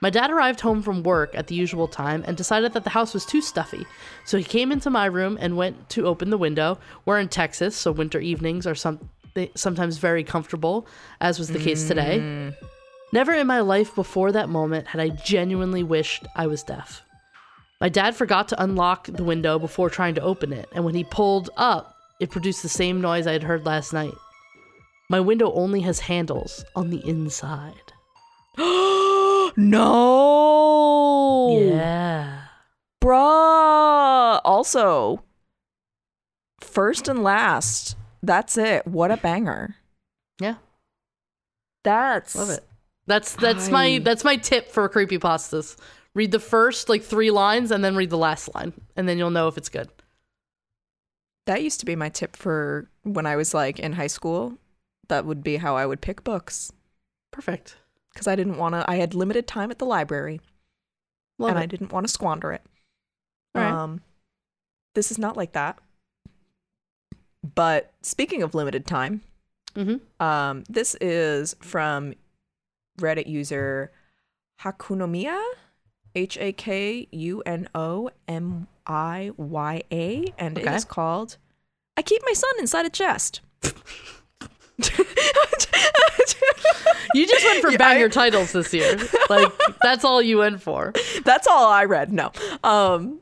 My 0.00 0.10
dad 0.10 0.30
arrived 0.30 0.60
home 0.60 0.82
from 0.82 1.02
work 1.02 1.34
at 1.34 1.48
the 1.48 1.56
usual 1.56 1.88
time 1.88 2.22
and 2.26 2.36
decided 2.36 2.72
that 2.72 2.84
the 2.84 2.90
house 2.90 3.14
was 3.14 3.26
too 3.26 3.42
stuffy, 3.42 3.84
so 4.24 4.38
he 4.38 4.44
came 4.44 4.70
into 4.70 4.90
my 4.90 5.06
room 5.06 5.36
and 5.40 5.56
went 5.56 5.88
to 5.90 6.06
open 6.06 6.30
the 6.30 6.38
window. 6.38 6.78
We're 7.04 7.18
in 7.18 7.28
Texas, 7.28 7.76
so 7.76 7.90
winter 7.90 8.20
evenings 8.20 8.66
are 8.66 8.76
some, 8.76 9.10
sometimes 9.56 9.98
very 9.98 10.22
comfortable, 10.22 10.86
as 11.20 11.38
was 11.38 11.48
the 11.48 11.58
case 11.58 11.88
today. 11.88 12.20
Mm. 12.20 12.54
Never 13.12 13.34
in 13.34 13.46
my 13.46 13.60
life 13.60 13.94
before 13.94 14.30
that 14.32 14.48
moment 14.48 14.86
had 14.86 15.00
I 15.00 15.08
genuinely 15.08 15.82
wished 15.82 16.26
I 16.36 16.46
was 16.46 16.62
deaf. 16.62 17.02
My 17.80 17.88
dad 17.88 18.14
forgot 18.14 18.48
to 18.48 18.62
unlock 18.62 19.06
the 19.06 19.24
window 19.24 19.58
before 19.58 19.90
trying 19.90 20.14
to 20.14 20.20
open 20.20 20.52
it, 20.52 20.68
and 20.72 20.84
when 20.84 20.94
he 20.94 21.04
pulled 21.04 21.50
up, 21.56 21.96
it 22.20 22.30
produced 22.30 22.62
the 22.62 22.68
same 22.68 23.00
noise 23.00 23.26
I 23.26 23.32
had 23.32 23.44
heard 23.44 23.66
last 23.66 23.92
night. 23.92 24.14
My 25.10 25.20
window 25.20 25.52
only 25.52 25.80
has 25.82 26.00
handles 26.00 26.64
on 26.76 26.90
the 26.90 27.06
inside. 27.06 27.92
no. 29.56 31.58
Yeah. 31.58 32.42
Bruh. 33.02 34.40
Also, 34.44 35.22
first 36.60 37.08
and 37.08 37.22
last. 37.22 37.96
That's 38.22 38.58
it. 38.58 38.86
What 38.86 39.10
a 39.10 39.16
banger. 39.16 39.76
Yeah. 40.40 40.56
That's 41.84 42.34
Love 42.34 42.50
it. 42.50 42.64
That's 43.06 43.34
that's 43.36 43.70
my 43.70 44.00
that's 44.04 44.22
my 44.22 44.36
tip 44.36 44.70
for 44.70 44.86
creepy 44.88 45.18
pastas. 45.18 45.76
Read 46.14 46.30
the 46.30 46.38
first 46.38 46.90
like 46.90 47.02
3 47.02 47.30
lines 47.30 47.70
and 47.70 47.82
then 47.82 47.96
read 47.96 48.10
the 48.10 48.18
last 48.18 48.54
line 48.54 48.74
and 48.96 49.08
then 49.08 49.16
you'll 49.16 49.30
know 49.30 49.48
if 49.48 49.56
it's 49.56 49.70
good. 49.70 49.88
That 51.48 51.62
used 51.62 51.80
to 51.80 51.86
be 51.86 51.96
my 51.96 52.10
tip 52.10 52.36
for 52.36 52.90
when 53.04 53.24
I 53.24 53.34
was 53.36 53.54
like 53.54 53.78
in 53.78 53.94
high 53.94 54.06
school. 54.06 54.58
That 55.08 55.24
would 55.24 55.42
be 55.42 55.56
how 55.56 55.76
I 55.76 55.86
would 55.86 56.02
pick 56.02 56.22
books 56.22 56.70
Perfect. 57.30 57.78
because 58.12 58.26
I 58.26 58.36
didn't 58.36 58.58
want 58.58 58.74
to. 58.74 58.84
I 58.88 58.96
had 58.96 59.14
limited 59.14 59.46
time 59.46 59.70
at 59.70 59.78
the 59.78 59.86
library 59.86 60.42
Love 61.38 61.50
and 61.50 61.58
I 61.58 61.64
didn't 61.64 61.90
want 61.90 62.06
to 62.06 62.12
squander 62.12 62.52
it. 62.52 62.62
Right. 63.54 63.70
Um, 63.72 64.02
this 64.94 65.10
is 65.10 65.16
not 65.18 65.36
like 65.38 65.52
that. 65.52 65.78
But 67.54 67.92
speaking 68.02 68.42
of 68.42 68.54
limited 68.54 68.86
time, 68.86 69.22
Mhm. 69.74 70.00
um, 70.20 70.64
this 70.68 70.96
is 71.00 71.54
from 71.60 72.12
Reddit 73.00 73.26
user 73.26 73.90
Hakunomiya, 74.60 75.40
H 76.14 76.36
A 76.36 76.52
K 76.52 77.08
U 77.10 77.40
N 77.46 77.68
O 77.74 78.10
M 78.26 78.66
I 78.88 79.30
Y 79.36 79.82
A, 79.92 80.24
and 80.38 80.58
Okay. 80.58 80.66
it 80.68 80.74
is 80.74 80.84
called 80.84 81.36
"I 81.96 82.02
Keep 82.02 82.22
My 82.24 82.32
Son 82.32 82.50
Inside 82.58 82.86
a 82.86 82.90
Chest." 82.90 83.40
You 87.14 87.26
just 87.26 87.42
went 87.44 87.62
for 87.62 87.70
Yeah, 87.70 87.78
banger 87.78 88.04
I- 88.04 88.08
titles 88.08 88.52
this 88.52 88.72
year. 88.74 88.96
Like 89.30 89.50
that's 89.82 90.04
all 90.04 90.20
you 90.20 90.38
went 90.38 90.60
for. 90.62 90.92
That's 91.24 91.46
all 91.46 91.66
I 91.66 91.84
read. 91.86 92.12
No, 92.12 92.30
um, 92.62 93.18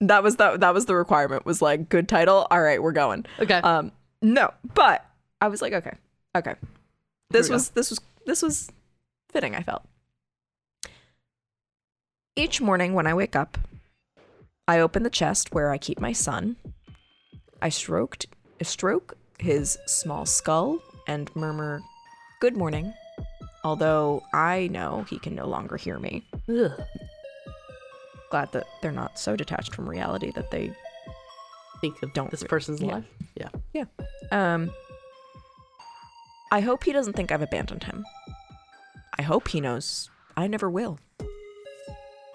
that 0.00 0.22
was 0.22 0.36
the 0.36 0.58
that 0.58 0.74
was 0.74 0.84
the 0.86 0.94
requirement. 0.94 1.46
Was 1.46 1.62
like 1.62 1.88
good 1.88 2.06
title. 2.08 2.46
All 2.50 2.60
right, 2.60 2.82
we're 2.82 2.92
going. 2.92 3.24
Okay. 3.40 3.54
Um, 3.54 3.92
no, 4.20 4.52
but 4.74 5.04
I 5.40 5.48
was 5.48 5.62
like, 5.62 5.72
okay, 5.72 5.94
okay. 6.36 6.54
This 7.30 7.46
we 7.46 7.50
go. 7.50 7.54
was 7.54 7.70
this 7.70 7.90
was 7.90 8.00
this 8.26 8.42
was 8.42 8.70
fitting. 9.32 9.54
I 9.54 9.62
felt. 9.62 9.82
Each 12.36 12.60
morning 12.60 12.92
when 12.94 13.06
I 13.06 13.14
wake 13.14 13.34
up, 13.34 13.56
I 14.66 14.80
open 14.80 15.02
the 15.02 15.10
chest 15.10 15.52
where 15.52 15.70
I 15.70 15.78
keep 15.78 16.00
my 16.00 16.12
son. 16.12 16.56
I 17.60 17.68
stroked 17.68 18.26
stroke 18.62 19.16
his 19.38 19.78
small 19.86 20.24
skull 20.24 20.78
and 21.06 21.34
murmur, 21.36 21.82
"Good 22.40 22.56
morning," 22.56 22.94
although 23.62 24.22
I 24.32 24.68
know 24.68 25.04
he 25.10 25.18
can 25.18 25.34
no 25.34 25.46
longer 25.46 25.76
hear 25.76 25.98
me. 25.98 26.26
Ugh. 26.48 26.72
Glad 28.30 28.52
that 28.52 28.66
they're 28.80 28.90
not 28.90 29.18
so 29.18 29.36
detached 29.36 29.74
from 29.74 29.88
reality 29.88 30.30
that 30.34 30.50
they 30.50 30.74
Think 31.80 32.02
of 32.02 32.14
Don't 32.14 32.30
this 32.30 32.40
re- 32.40 32.48
person's 32.48 32.80
yeah. 32.80 32.86
alive. 32.86 33.04
Yeah. 33.74 33.84
Um, 34.32 34.70
I 36.50 36.60
hope 36.60 36.84
he 36.84 36.92
doesn't 36.92 37.12
think 37.14 37.30
I've 37.30 37.42
abandoned 37.42 37.84
him. 37.84 38.06
I 39.18 39.22
hope 39.22 39.48
he 39.48 39.60
knows 39.60 40.08
I 40.36 40.46
never 40.46 40.70
will. 40.70 40.98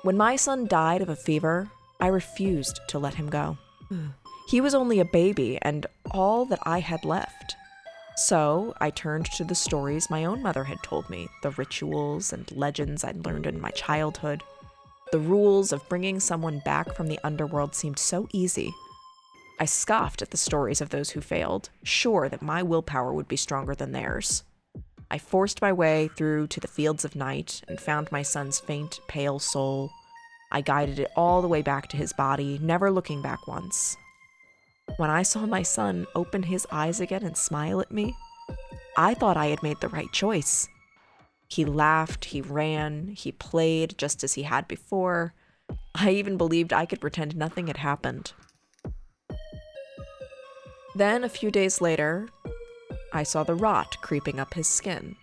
When 0.03 0.15
my 0.17 0.35
son 0.35 0.67
died 0.67 1.01
of 1.01 1.09
a 1.09 1.15
fever, 1.15 1.71
I 1.99 2.07
refused 2.07 2.79
to 2.89 2.99
let 2.99 3.15
him 3.15 3.29
go. 3.29 3.57
Hmm. 3.89 4.07
He 4.47 4.61
was 4.61 4.73
only 4.73 4.99
a 4.99 5.05
baby 5.05 5.59
and 5.61 5.85
all 6.11 6.45
that 6.45 6.59
I 6.63 6.79
had 6.79 7.05
left. 7.05 7.55
So 8.15 8.73
I 8.81 8.89
turned 8.89 9.27
to 9.33 9.43
the 9.43 9.55
stories 9.55 10.09
my 10.09 10.25
own 10.25 10.41
mother 10.41 10.63
had 10.63 10.81
told 10.83 11.09
me, 11.09 11.27
the 11.41 11.51
rituals 11.51 12.33
and 12.33 12.51
legends 12.51 13.03
I'd 13.03 13.25
learned 13.25 13.45
in 13.45 13.61
my 13.61 13.69
childhood. 13.71 14.43
The 15.11 15.19
rules 15.19 15.71
of 15.71 15.87
bringing 15.87 16.19
someone 16.19 16.61
back 16.65 16.95
from 16.95 17.07
the 17.07 17.19
underworld 17.23 17.75
seemed 17.75 17.97
so 17.97 18.27
easy. 18.33 18.73
I 19.59 19.65
scoffed 19.65 20.21
at 20.21 20.31
the 20.31 20.37
stories 20.37 20.81
of 20.81 20.89
those 20.89 21.11
who 21.11 21.21
failed, 21.21 21.69
sure 21.83 22.29
that 22.29 22.41
my 22.41 22.63
willpower 22.63 23.13
would 23.13 23.27
be 23.27 23.37
stronger 23.37 23.75
than 23.75 23.91
theirs. 23.91 24.43
I 25.11 25.17
forced 25.17 25.61
my 25.61 25.73
way 25.73 26.09
through 26.15 26.47
to 26.47 26.59
the 26.59 26.67
fields 26.67 27.03
of 27.03 27.15
night 27.15 27.61
and 27.67 27.79
found 27.79 28.11
my 28.11 28.21
son's 28.21 28.59
faint, 28.59 28.99
pale 29.07 29.39
soul. 29.39 29.91
I 30.51 30.61
guided 30.61 30.99
it 30.99 31.11
all 31.15 31.41
the 31.41 31.47
way 31.47 31.61
back 31.61 31.87
to 31.89 31.97
his 31.97 32.13
body, 32.13 32.59
never 32.61 32.89
looking 32.89 33.21
back 33.21 33.47
once. 33.47 33.95
When 34.97 35.09
I 35.09 35.21
saw 35.21 35.45
my 35.45 35.61
son 35.61 36.07
open 36.15 36.43
his 36.43 36.65
eyes 36.71 36.99
again 36.99 37.23
and 37.23 37.37
smile 37.37 37.79
at 37.79 37.91
me, 37.91 38.15
I 38.97 39.13
thought 39.13 39.37
I 39.37 39.47
had 39.47 39.61
made 39.61 39.79
the 39.79 39.87
right 39.87 40.11
choice. 40.11 40.67
He 41.47 41.65
laughed, 41.65 42.25
he 42.25 42.41
ran, 42.41 43.09
he 43.09 43.31
played 43.31 43.97
just 43.97 44.23
as 44.23 44.33
he 44.33 44.43
had 44.43 44.67
before. 44.67 45.33
I 45.95 46.11
even 46.11 46.37
believed 46.37 46.73
I 46.73 46.85
could 46.85 47.01
pretend 47.01 47.35
nothing 47.35 47.67
had 47.67 47.77
happened. 47.77 48.33
Then, 50.95 51.23
a 51.23 51.29
few 51.29 51.51
days 51.51 51.81
later, 51.81 52.29
I 53.13 53.23
saw 53.23 53.43
the 53.43 53.55
rot 53.55 54.01
creeping 54.01 54.39
up 54.39 54.55
his 54.55 54.67
skin. 54.67 55.15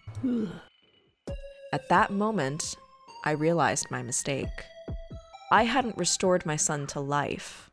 At 1.72 1.88
that 1.88 2.12
moment, 2.12 2.76
I 3.24 3.32
realized 3.32 3.90
my 3.90 4.02
mistake. 4.02 4.48
I 5.50 5.62
hadn't 5.64 5.96
restored 5.96 6.44
my 6.44 6.56
son 6.56 6.88
to 6.88 7.00
life. 7.00 7.70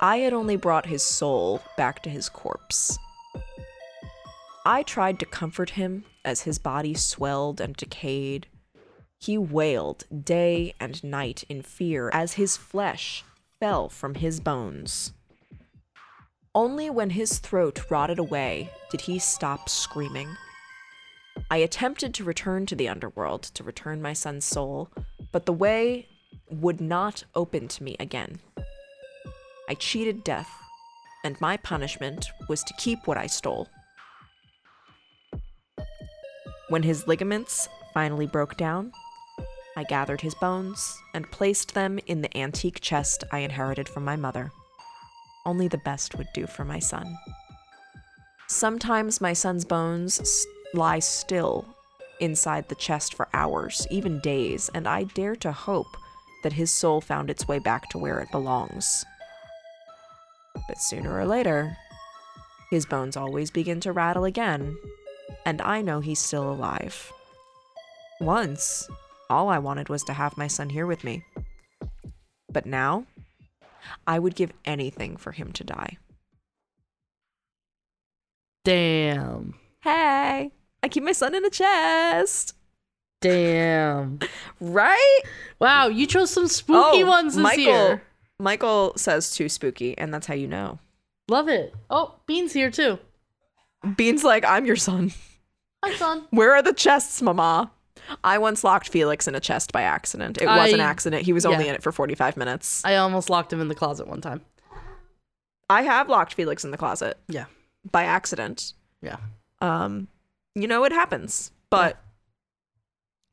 I 0.00 0.18
had 0.18 0.32
only 0.32 0.56
brought 0.56 0.86
his 0.86 1.02
soul 1.02 1.60
back 1.76 2.02
to 2.02 2.10
his 2.10 2.28
corpse. 2.28 2.98
I 4.64 4.82
tried 4.82 5.18
to 5.18 5.26
comfort 5.26 5.70
him 5.70 6.04
as 6.24 6.42
his 6.42 6.58
body 6.58 6.94
swelled 6.94 7.60
and 7.60 7.76
decayed. 7.76 8.46
He 9.18 9.36
wailed 9.36 10.04
day 10.24 10.74
and 10.80 11.02
night 11.04 11.44
in 11.48 11.62
fear 11.62 12.10
as 12.12 12.34
his 12.34 12.56
flesh 12.56 13.22
fell 13.60 13.88
from 13.88 14.14
his 14.14 14.40
bones. 14.40 15.12
Only 16.54 16.88
when 16.90 17.10
his 17.10 17.38
throat 17.38 17.90
rotted 17.90 18.18
away 18.18 18.70
did 18.90 19.02
he 19.02 19.18
stop 19.18 19.68
screaming. 19.68 20.36
I 21.50 21.58
attempted 21.58 22.14
to 22.14 22.24
return 22.24 22.66
to 22.66 22.74
the 22.74 22.88
underworld 22.88 23.42
to 23.42 23.62
return 23.62 24.00
my 24.00 24.12
son's 24.14 24.44
soul, 24.44 24.90
but 25.32 25.46
the 25.46 25.52
way 25.52 26.08
would 26.50 26.80
not 26.80 27.24
open 27.34 27.68
to 27.68 27.82
me 27.82 27.96
again. 27.98 28.40
I 29.68 29.74
cheated 29.74 30.24
death, 30.24 30.50
and 31.24 31.40
my 31.40 31.56
punishment 31.56 32.26
was 32.48 32.62
to 32.64 32.74
keep 32.78 33.06
what 33.06 33.16
I 33.16 33.26
stole. 33.26 33.68
When 36.68 36.82
his 36.82 37.06
ligaments 37.06 37.68
finally 37.94 38.26
broke 38.26 38.56
down, 38.56 38.92
I 39.76 39.84
gathered 39.84 40.20
his 40.20 40.34
bones 40.34 40.98
and 41.14 41.30
placed 41.30 41.74
them 41.74 41.98
in 42.06 42.22
the 42.22 42.36
antique 42.36 42.80
chest 42.80 43.24
I 43.32 43.38
inherited 43.38 43.88
from 43.88 44.04
my 44.04 44.16
mother. 44.16 44.50
Only 45.46 45.68
the 45.68 45.78
best 45.78 46.16
would 46.16 46.28
do 46.34 46.46
for 46.46 46.64
my 46.64 46.78
son. 46.78 47.16
Sometimes 48.48 49.20
my 49.20 49.32
son's 49.32 49.64
bones 49.64 50.46
lie 50.74 50.98
still 50.98 51.64
inside 52.20 52.68
the 52.68 52.74
chest 52.74 53.14
for 53.14 53.28
hours, 53.32 53.86
even 53.90 54.20
days, 54.20 54.70
and 54.74 54.86
I 54.86 55.04
dare 55.04 55.36
to 55.36 55.52
hope 55.52 55.96
that 56.42 56.52
his 56.54 56.70
soul 56.70 57.00
found 57.00 57.30
its 57.30 57.48
way 57.48 57.58
back 57.58 57.88
to 57.90 57.98
where 57.98 58.20
it 58.20 58.30
belongs. 58.30 59.04
But 60.68 60.80
sooner 60.80 61.18
or 61.18 61.26
later, 61.26 61.76
his 62.70 62.86
bones 62.86 63.16
always 63.16 63.50
begin 63.50 63.80
to 63.80 63.92
rattle 63.92 64.24
again, 64.24 64.76
and 65.44 65.60
I 65.60 65.82
know 65.82 66.00
he's 66.00 66.18
still 66.18 66.50
alive. 66.50 67.12
Once, 68.20 68.88
all 69.28 69.48
I 69.48 69.58
wanted 69.58 69.88
was 69.88 70.04
to 70.04 70.12
have 70.12 70.36
my 70.36 70.46
son 70.46 70.68
here 70.70 70.86
with 70.86 71.04
me. 71.04 71.24
But 72.50 72.66
now, 72.66 73.06
I 74.06 74.18
would 74.18 74.34
give 74.34 74.52
anything 74.64 75.16
for 75.16 75.32
him 75.32 75.52
to 75.52 75.64
die. 75.64 75.98
Damn. 78.64 79.54
Hey, 79.82 80.52
I 80.82 80.88
keep 80.88 81.02
my 81.02 81.12
son 81.12 81.34
in 81.34 81.44
a 81.44 81.50
chest. 81.50 82.54
Damn. 83.22 84.18
Right? 84.60 85.20
Wow, 85.58 85.88
you 85.88 86.06
chose 86.06 86.30
some 86.30 86.48
spooky 86.48 87.04
ones 87.04 87.34
this 87.34 87.40
Oh, 87.40 87.42
Michael. 87.42 87.64
year. 87.64 88.02
Michael 88.38 88.92
says 88.96 89.34
too 89.34 89.48
spooky, 89.48 89.96
and 89.96 90.12
that's 90.12 90.26
how 90.26 90.34
you 90.34 90.48
know. 90.48 90.78
Love 91.28 91.48
it. 91.48 91.74
Oh, 91.88 92.16
Bean's 92.26 92.52
here 92.52 92.70
too. 92.70 92.98
Bean's 93.96 94.24
like, 94.24 94.44
I'm 94.44 94.66
your 94.66 94.76
son. 94.76 95.12
Hi, 95.84 95.94
son. 95.94 96.24
Where 96.30 96.52
are 96.54 96.62
the 96.62 96.72
chests, 96.72 97.22
mama? 97.22 97.70
I 98.24 98.38
once 98.38 98.64
locked 98.64 98.88
Felix 98.88 99.28
in 99.28 99.34
a 99.34 99.40
chest 99.40 99.72
by 99.72 99.82
accident. 99.82 100.38
It 100.40 100.46
was 100.46 100.72
an 100.72 100.80
accident. 100.80 101.22
He 101.22 101.32
was 101.32 101.46
only 101.46 101.64
yeah. 101.64 101.70
in 101.70 101.74
it 101.76 101.82
for 101.82 101.92
45 101.92 102.36
minutes. 102.36 102.84
I 102.84 102.96
almost 102.96 103.30
locked 103.30 103.52
him 103.52 103.60
in 103.60 103.68
the 103.68 103.74
closet 103.74 104.08
one 104.08 104.20
time. 104.20 104.42
I 105.70 105.82
have 105.82 106.08
locked 106.08 106.34
Felix 106.34 106.64
in 106.64 106.72
the 106.72 106.76
closet 106.76 107.18
Yeah. 107.28 107.46
by 107.90 108.02
accident. 108.04 108.72
Yeah. 109.00 109.16
Um, 109.60 110.08
you 110.54 110.66
know, 110.66 110.84
it 110.84 110.92
happens. 110.92 111.52
But 111.70 112.01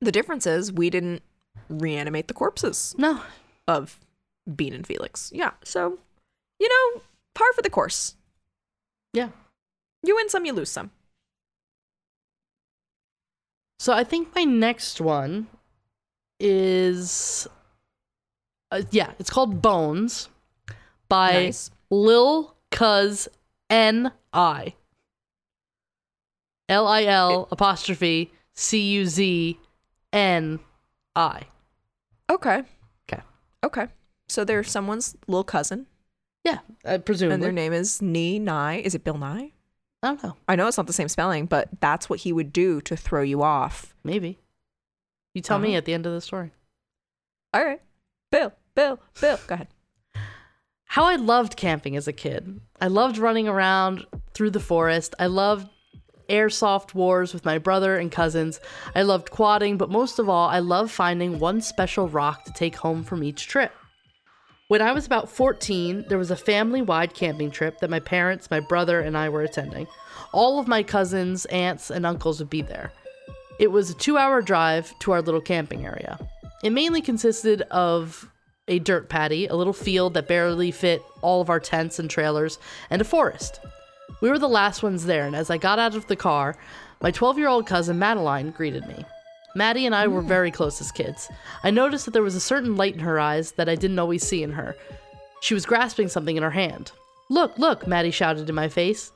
the 0.01 0.11
difference 0.11 0.45
is 0.47 0.71
we 0.71 0.89
didn't 0.89 1.21
reanimate 1.69 2.27
the 2.27 2.33
corpses 2.33 2.95
No. 2.97 3.21
of 3.67 3.99
Bean 4.55 4.73
and 4.73 4.85
Felix. 4.87 5.31
Yeah. 5.33 5.51
So, 5.63 5.99
you 6.59 6.69
know, 6.69 7.01
par 7.35 7.51
for 7.53 7.61
the 7.61 7.69
course. 7.69 8.15
Yeah. 9.13 9.29
You 10.03 10.15
win 10.15 10.29
some, 10.29 10.45
you 10.45 10.53
lose 10.53 10.69
some. 10.69 10.91
So 13.79 13.93
I 13.93 14.03
think 14.03 14.33
my 14.35 14.43
next 14.43 14.99
one 14.99 15.47
is 16.39 17.47
uh, 18.71 18.81
yeah, 18.91 19.11
it's 19.19 19.29
called 19.29 19.61
Bones 19.61 20.29
by 21.07 21.31
Nice. 21.33 21.71
Lil 21.89 22.55
Cuz 22.71 23.27
N 23.69 24.11
I. 24.33 24.75
L 26.67 26.87
I 26.87 27.03
L 27.05 27.47
apostrophe 27.51 28.31
C 28.53 28.79
U 28.93 29.05
Z 29.05 29.57
N 30.13 30.59
I. 31.15 31.43
Okay. 32.29 32.63
Okay. 33.11 33.21
Okay. 33.63 33.87
So 34.27 34.43
they're 34.43 34.63
someone's 34.63 35.15
little 35.27 35.43
cousin, 35.43 35.87
Yeah, 36.43 36.59
uh, 36.85 36.99
and 37.07 37.43
their 37.43 37.51
name 37.51 37.73
is 37.73 38.01
Nee 38.01 38.37
Nye. 38.39 38.77
Is 38.77 38.93
it 38.95 39.03
Bill 39.03 39.17
Nye? 39.17 39.51
I 40.03 40.07
don't 40.07 40.23
know. 40.23 40.37
I 40.47 40.55
know 40.55 40.67
it's 40.67 40.77
not 40.77 40.87
the 40.87 40.93
same 40.93 41.09
spelling, 41.09 41.45
but 41.45 41.67
that's 41.81 42.09
what 42.09 42.19
he 42.19 42.31
would 42.31 42.53
do 42.53 42.79
to 42.81 42.95
throw 42.95 43.21
you 43.21 43.41
off. 43.43 43.93
Maybe. 44.03 44.39
You 45.33 45.41
tell 45.41 45.59
me 45.59 45.69
Uh-huh. 45.69 45.77
at 45.79 45.85
the 45.85 45.93
end 45.93 46.05
of 46.05 46.13
the 46.13 46.21
story. 46.21 46.51
All 47.53 47.63
right. 47.65 47.81
Bill, 48.31 48.53
Bill, 48.75 48.99
Bill. 49.19 49.39
Go 49.47 49.55
ahead. 49.55 49.67
how 50.85 51.03
I 51.05 51.15
loved 51.17 51.55
camping 51.57 51.95
as 51.97 52.07
a 52.07 52.13
kid. 52.13 52.61
I 52.79 52.87
loved 52.87 53.17
running 53.17 53.47
around 53.47 54.05
through 54.33 54.51
the 54.51 54.59
forest. 54.59 55.13
I 55.19 55.25
loved 55.27 55.67
airsoft 56.29 56.93
wars 56.93 57.33
with 57.33 57.45
my 57.45 57.57
brother 57.57 57.97
and 57.97 58.11
cousins. 58.11 58.59
I 58.95 59.01
loved 59.01 59.31
quadding, 59.31 59.77
but 59.77 59.89
most 59.89 60.19
of 60.19 60.29
all, 60.29 60.47
I 60.47 60.59
loved 60.59 60.91
finding 60.91 61.39
one 61.39 61.61
special 61.61 62.07
rock 62.07 62.45
to 62.45 62.53
take 62.53 62.75
home 62.75 63.03
from 63.03 63.23
each 63.23 63.47
trip. 63.47 63.73
When 64.69 64.81
I 64.81 64.91
was 64.91 65.07
about 65.07 65.29
14, 65.29 66.05
there 66.09 66.19
was 66.19 66.29
a 66.29 66.35
family 66.35 66.83
wide 66.83 67.15
camping 67.15 67.49
trip 67.49 67.79
that 67.79 67.89
my 67.89 67.99
parents, 67.99 68.51
my 68.51 68.59
brother, 68.59 68.99
and 68.99 69.17
I 69.17 69.29
were 69.29 69.41
attending. 69.41 69.87
All 70.31 70.59
of 70.59 70.67
my 70.67 70.83
cousins, 70.83 71.45
aunts, 71.47 71.89
and 71.89 72.05
uncles 72.05 72.39
would 72.39 72.51
be 72.51 72.61
there. 72.61 72.91
It 73.57 73.71
was 73.71 73.89
a 73.89 73.95
two 73.95 74.17
hour 74.17 74.43
drive 74.43 74.97
to 74.99 75.11
our 75.11 75.23
little 75.23 75.41
camping 75.41 75.85
area. 75.85 76.19
It 76.63 76.69
mainly 76.69 77.01
consisted 77.01 77.61
of 77.71 78.29
a 78.67 78.77
dirt 78.79 79.09
patty, 79.09 79.47
a 79.47 79.55
little 79.55 79.73
field 79.73 80.13
that 80.13 80.27
barely 80.27 80.69
fit 80.69 81.01
all 81.21 81.41
of 81.41 81.49
our 81.49 81.59
tents 81.59 81.97
and 81.97 82.09
trailers, 82.09 82.59
and 82.91 83.01
a 83.01 83.05
forest. 83.05 83.59
We 84.21 84.29
were 84.29 84.39
the 84.39 84.49
last 84.49 84.83
ones 84.83 85.05
there, 85.05 85.25
and 85.25 85.35
as 85.35 85.49
I 85.49 85.57
got 85.57 85.79
out 85.79 85.95
of 85.95 86.07
the 86.07 86.15
car, 86.15 86.55
my 87.01 87.11
12 87.11 87.37
year 87.37 87.47
old 87.47 87.65
cousin 87.65 87.97
Madeline 87.99 88.51
greeted 88.51 88.87
me. 88.87 89.05
Maddie 89.55 89.85
and 89.85 89.95
I 89.95 90.07
were 90.07 90.21
hmm. 90.21 90.27
very 90.27 90.51
close 90.51 90.79
as 90.81 90.91
kids. 90.91 91.29
I 91.63 91.71
noticed 91.71 92.05
that 92.05 92.11
there 92.11 92.23
was 92.23 92.35
a 92.35 92.41
certain 92.41 92.75
light 92.75 92.93
in 92.93 92.99
her 92.99 93.19
eyes 93.19 93.53
that 93.53 93.69
I 93.69 93.75
didn't 93.75 93.99
always 93.99 94.25
see 94.25 94.43
in 94.43 94.51
her. 94.51 94.75
She 95.41 95.53
was 95.53 95.65
grasping 95.65 96.07
something 96.07 96.37
in 96.37 96.43
her 96.43 96.51
hand. 96.51 96.91
Look, 97.29 97.57
look, 97.57 97.87
Maddie 97.87 98.11
shouted 98.11 98.49
in 98.49 98.55
my 98.55 98.69
face. 98.69 99.11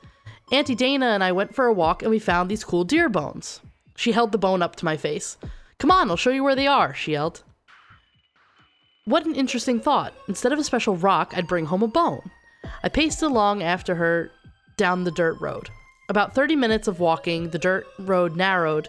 Auntie 0.52 0.74
Dana 0.74 1.06
and 1.06 1.24
I 1.24 1.32
went 1.32 1.54
for 1.54 1.66
a 1.66 1.72
walk 1.72 2.02
and 2.02 2.10
we 2.10 2.18
found 2.18 2.50
these 2.50 2.64
cool 2.64 2.84
deer 2.84 3.08
bones. 3.08 3.60
She 3.96 4.12
held 4.12 4.32
the 4.32 4.38
bone 4.38 4.62
up 4.62 4.76
to 4.76 4.84
my 4.84 4.96
face. 4.96 5.36
Come 5.78 5.90
on, 5.90 6.10
I'll 6.10 6.16
show 6.16 6.30
you 6.30 6.44
where 6.44 6.56
they 6.56 6.66
are, 6.66 6.94
she 6.94 7.12
yelled. 7.12 7.42
What 9.04 9.26
an 9.26 9.34
interesting 9.34 9.80
thought. 9.80 10.14
Instead 10.28 10.52
of 10.52 10.58
a 10.58 10.64
special 10.64 10.96
rock, 10.96 11.32
I'd 11.36 11.46
bring 11.46 11.66
home 11.66 11.82
a 11.82 11.88
bone. 11.88 12.30
I 12.82 12.88
paced 12.88 13.22
along 13.22 13.62
after 13.62 13.96
her 13.96 14.30
down 14.76 15.04
the 15.04 15.10
dirt 15.10 15.40
road. 15.40 15.70
About 16.08 16.34
30 16.34 16.56
minutes 16.56 16.88
of 16.88 17.00
walking, 17.00 17.50
the 17.50 17.58
dirt 17.58 17.86
road 17.98 18.36
narrowed. 18.36 18.88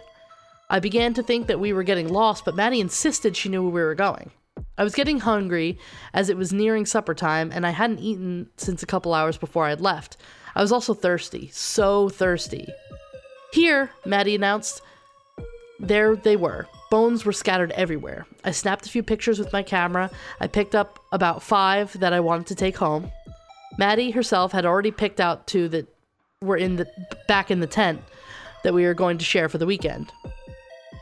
I 0.68 0.80
began 0.80 1.14
to 1.14 1.22
think 1.22 1.46
that 1.46 1.60
we 1.60 1.72
were 1.72 1.82
getting 1.82 2.08
lost, 2.08 2.44
but 2.44 2.56
Maddie 2.56 2.80
insisted 2.80 3.36
she 3.36 3.48
knew 3.48 3.62
where 3.62 3.72
we 3.72 3.82
were 3.82 3.94
going. 3.94 4.30
I 4.78 4.84
was 4.84 4.94
getting 4.94 5.20
hungry 5.20 5.78
as 6.12 6.28
it 6.28 6.36
was 6.36 6.52
nearing 6.52 6.86
supper 6.86 7.14
time, 7.14 7.50
and 7.52 7.66
I 7.66 7.70
hadn't 7.70 8.00
eaten 8.00 8.50
since 8.56 8.82
a 8.82 8.86
couple 8.86 9.14
hours 9.14 9.38
before 9.38 9.64
I 9.64 9.70
had 9.70 9.80
left. 9.80 10.16
I 10.54 10.62
was 10.62 10.72
also 10.72 10.92
thirsty, 10.92 11.50
so 11.52 12.08
thirsty. 12.08 12.68
Here, 13.52 13.90
Maddie 14.04 14.34
announced. 14.34 14.82
There 15.78 16.16
they 16.16 16.36
were. 16.36 16.66
Bones 16.90 17.24
were 17.24 17.32
scattered 17.32 17.72
everywhere. 17.72 18.26
I 18.44 18.50
snapped 18.50 18.86
a 18.86 18.90
few 18.90 19.02
pictures 19.02 19.38
with 19.38 19.52
my 19.52 19.62
camera. 19.62 20.10
I 20.40 20.46
picked 20.46 20.74
up 20.74 20.98
about 21.12 21.42
five 21.42 21.98
that 22.00 22.12
I 22.12 22.20
wanted 22.20 22.46
to 22.48 22.54
take 22.54 22.76
home. 22.76 23.10
Maddie 23.78 24.10
herself 24.10 24.52
had 24.52 24.64
already 24.64 24.90
picked 24.90 25.20
out 25.20 25.46
two 25.46 25.68
that 25.68 25.86
were 26.40 26.56
in 26.56 26.76
the 26.76 26.88
back 27.28 27.50
in 27.50 27.60
the 27.60 27.66
tent 27.66 28.02
that 28.62 28.74
we 28.74 28.84
were 28.84 28.94
going 28.94 29.18
to 29.18 29.24
share 29.24 29.48
for 29.48 29.58
the 29.58 29.66
weekend. 29.66 30.12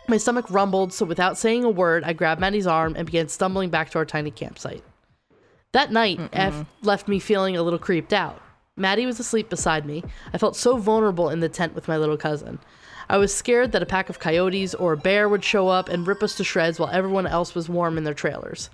My 0.07 0.19
stomach 0.19 0.51
rumbled, 0.51 0.93
so 0.93 1.07
without 1.07 1.39
saying 1.39 1.65
a 1.65 1.71
word, 1.71 2.05
I 2.05 2.13
grabbed 2.13 2.41
Maddie's 2.41 2.67
arm 2.67 2.95
and 2.97 3.07
began 3.07 3.29
stumbling 3.29 3.71
back 3.71 3.91
to 3.91 3.99
our 3.99 4.05
tiny 4.05 4.31
campsite. 4.31 4.85
That 5.73 5.91
night 5.91 6.21
F 6.33 6.67
left 6.83 7.09
me 7.09 7.19
feeling 7.19 7.57
a 7.57 7.63
little 7.63 7.79
creeped 7.79 8.13
out. 8.13 8.41
Maddie 8.77 9.07
was 9.07 9.19
asleep 9.19 9.49
beside 9.49 9.87
me. 9.87 10.05
I 10.33 10.39
felt 10.39 10.57
so 10.57 10.77
vulnerable 10.77 11.31
in 11.31 11.41
the 11.41 11.49
tent 11.49 11.75
with 11.75 11.89
my 11.89 11.97
little 11.97 12.17
cousin. 12.17 12.59
I 13.09 13.19
was 13.19 13.35
scared 13.35 13.73
that 13.73 13.83
a 13.83 13.87
pack 13.87 14.09
of 14.09 14.19
coyotes 14.19 14.75
or 14.75 14.93
a 14.93 14.97
bear 14.97 15.29
would 15.29 15.45
show 15.45 15.69
up 15.69 15.89
and 15.89 16.07
rip 16.07 16.23
us 16.23 16.35
to 16.37 16.45
shreds 16.45 16.79
while 16.79 16.91
everyone 16.91 17.27
else 17.27 17.55
was 17.55 17.69
warm 17.69 17.99
in 17.99 18.05
their 18.05 18.15
trailers. 18.15 18.71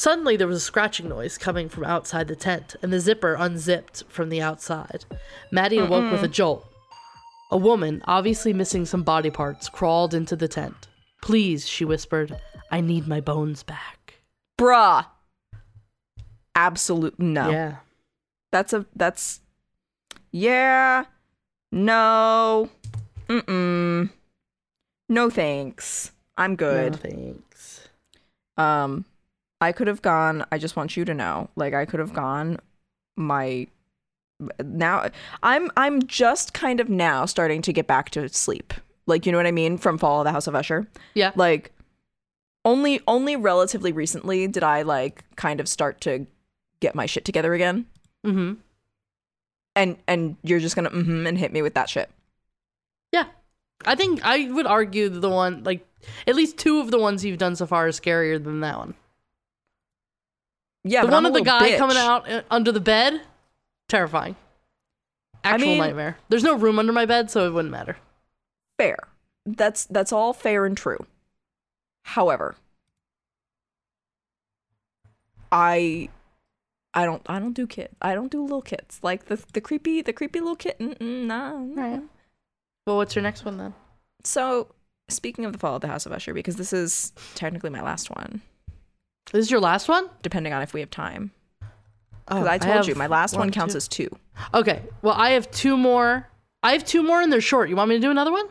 Suddenly, 0.00 0.38
there 0.38 0.46
was 0.46 0.56
a 0.56 0.60
scratching 0.60 1.10
noise 1.10 1.36
coming 1.36 1.68
from 1.68 1.84
outside 1.84 2.26
the 2.26 2.34
tent, 2.34 2.74
and 2.80 2.90
the 2.90 3.00
zipper 3.00 3.36
unzipped 3.38 4.02
from 4.08 4.30
the 4.30 4.40
outside. 4.40 5.04
Maddie 5.52 5.76
awoke 5.76 6.10
with 6.10 6.22
a 6.22 6.26
jolt. 6.28 6.66
A 7.50 7.58
woman, 7.58 8.00
obviously 8.06 8.54
missing 8.54 8.86
some 8.86 9.02
body 9.02 9.28
parts, 9.28 9.68
crawled 9.68 10.14
into 10.14 10.36
the 10.36 10.48
tent. 10.48 10.88
Please, 11.20 11.68
she 11.68 11.84
whispered, 11.84 12.34
I 12.70 12.80
need 12.80 13.06
my 13.06 13.20
bones 13.20 13.62
back. 13.62 14.14
Bruh. 14.58 15.04
Absolute 16.54 17.18
no. 17.18 17.50
Yeah. 17.50 17.76
That's 18.52 18.72
a 18.72 18.86
that's 18.96 19.42
yeah. 20.32 21.04
No. 21.70 22.70
Mm-mm. 23.28 24.08
No 25.10 25.28
thanks. 25.28 26.12
I'm 26.38 26.56
good. 26.56 26.92
No, 26.92 26.98
thanks. 26.98 27.88
Um 28.56 29.04
I 29.60 29.72
could 29.72 29.86
have 29.88 30.02
gone, 30.02 30.44
I 30.50 30.58
just 30.58 30.76
want 30.76 30.96
you 30.96 31.04
to 31.04 31.14
know, 31.14 31.50
like 31.56 31.74
I 31.74 31.84
could 31.84 32.00
have 32.00 32.12
gone 32.12 32.58
my 33.16 33.66
now 34.64 35.08
I'm 35.42 35.70
I'm 35.76 36.02
just 36.06 36.54
kind 36.54 36.80
of 36.80 36.88
now 36.88 37.26
starting 37.26 37.62
to 37.62 37.72
get 37.72 37.86
back 37.86 38.10
to 38.10 38.28
sleep. 38.28 38.72
Like, 39.06 39.26
you 39.26 39.32
know 39.32 39.38
what 39.38 39.46
I 39.46 39.52
mean? 39.52 39.76
From 39.76 39.98
Fall 39.98 40.20
of 40.20 40.24
the 40.24 40.32
House 40.32 40.46
of 40.46 40.54
Usher. 40.54 40.86
Yeah. 41.14 41.32
Like, 41.34 41.72
only 42.64 43.00
only 43.06 43.36
relatively 43.36 43.92
recently 43.92 44.46
did 44.46 44.62
I 44.62 44.82
like 44.82 45.24
kind 45.36 45.60
of 45.60 45.68
start 45.68 46.00
to 46.02 46.26
get 46.80 46.94
my 46.94 47.06
shit 47.06 47.24
together 47.24 47.54
again. 47.54 47.86
Mm-hmm. 48.24 48.54
And 49.76 49.96
and 50.06 50.36
you're 50.42 50.60
just 50.60 50.76
gonna 50.76 50.90
mm-hmm 50.90 51.26
and 51.26 51.38
hit 51.38 51.52
me 51.52 51.62
with 51.62 51.74
that 51.74 51.88
shit. 51.88 52.10
Yeah. 53.12 53.26
I 53.84 53.94
think 53.94 54.20
I 54.24 54.50
would 54.50 54.66
argue 54.66 55.08
that 55.08 55.20
the 55.20 55.30
one 55.30 55.64
like 55.64 55.86
at 56.26 56.34
least 56.34 56.58
two 56.58 56.80
of 56.80 56.90
the 56.90 56.98
ones 56.98 57.24
you've 57.24 57.38
done 57.38 57.56
so 57.56 57.66
far 57.66 57.86
are 57.86 57.90
scarier 57.90 58.42
than 58.42 58.60
that 58.60 58.78
one. 58.78 58.94
Yeah, 60.84 61.02
the 61.02 61.08
but 61.08 61.12
one 61.14 61.26
I'm 61.26 61.32
of 61.32 61.34
the 61.34 61.44
guy 61.44 61.70
bitch. 61.72 61.78
coming 61.78 61.96
out 61.96 62.30
uh, 62.30 62.42
under 62.50 62.72
the 62.72 62.80
bed, 62.80 63.20
terrifying. 63.88 64.36
Actual 65.44 65.68
mean- 65.68 65.78
nightmare. 65.78 66.16
There's 66.28 66.44
no 66.44 66.54
room 66.54 66.78
under 66.78 66.92
my 66.92 67.06
bed, 67.06 67.30
so 67.30 67.46
it 67.46 67.52
wouldn't 67.52 67.72
matter. 67.72 67.96
Fair. 68.78 68.96
That's 69.46 69.84
that's 69.86 70.12
all 70.12 70.32
fair 70.32 70.64
and 70.66 70.76
true. 70.76 71.06
However, 72.04 72.56
I 75.52 76.08
I 76.94 77.04
don't 77.04 77.22
I 77.26 77.38
don't 77.38 77.52
do 77.54 77.66
kids. 77.66 77.94
I 78.00 78.14
don't 78.14 78.30
do 78.30 78.42
little 78.42 78.62
kids. 78.62 79.00
Like 79.02 79.26
the 79.26 79.42
the 79.52 79.60
creepy 79.60 80.02
the 80.02 80.12
creepy 80.12 80.40
little 80.40 80.56
kitten. 80.56 80.96
Nah. 81.00 81.58
nah. 81.58 81.82
Right. 81.82 82.02
Well, 82.86 82.96
what's 82.96 83.14
your 83.14 83.22
next 83.22 83.44
one 83.44 83.56
then? 83.58 83.74
So 84.24 84.68
speaking 85.08 85.44
of 85.44 85.52
the 85.52 85.58
fall 85.58 85.76
of 85.76 85.80
the 85.82 85.88
House 85.88 86.06
of 86.06 86.12
Usher, 86.12 86.34
because 86.34 86.56
this 86.56 86.72
is 86.72 87.12
technically 87.34 87.70
my 87.70 87.82
last 87.82 88.10
one, 88.10 88.40
This 89.32 89.44
is 89.46 89.50
your 89.50 89.60
last 89.60 89.88
one? 89.88 90.08
depending 90.22 90.52
on 90.52 90.62
if 90.62 90.72
we 90.74 90.80
have 90.80 90.90
time. 90.90 91.30
Oh, 91.62 92.36
Because 92.36 92.46
I 92.48 92.58
told 92.58 92.76
have 92.76 92.88
you 92.88 92.94
my 92.94 93.06
last 93.06 93.32
one, 93.32 93.40
one, 93.40 93.50
counts 93.50 93.74
two- 93.74 93.78
as 93.78 93.88
two. 93.88 94.08
Okay. 94.54 94.82
Well, 95.02 95.14
I 95.14 95.30
have 95.30 95.50
two 95.50 95.76
more. 95.76 96.28
I 96.62 96.72
have 96.72 96.84
two 96.84 97.02
more 97.02 97.20
and 97.20 97.32
they're 97.32 97.40
short. 97.40 97.68
You 97.68 97.76
want 97.76 97.88
me 97.88 97.96
to 97.96 98.00
do 98.00 98.10
another 98.10 98.30
one? 98.32 98.46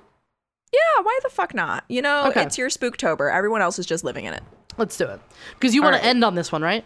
Yeah, 0.73 1.01
why 1.03 1.17
the 1.23 1.29
fuck 1.29 1.53
not? 1.53 1.83
You 1.87 2.01
know, 2.01 2.27
Okay. 2.27 2.43
it's 2.43 2.57
your 2.57 2.69
Spooktober. 2.69 3.33
Everyone 3.33 3.61
else 3.61 3.79
is 3.79 3.85
just 3.85 4.03
living 4.03 4.25
in 4.25 4.33
it. 4.33 4.43
Let's 4.77 4.97
do 4.97 5.05
it. 5.05 5.19
Because 5.55 5.73
you 5.73 5.81
want 5.81 5.95
to 5.95 6.03
end 6.03 6.23
on 6.23 6.35
this 6.35 6.51
one, 6.51 6.61
right? 6.61 6.85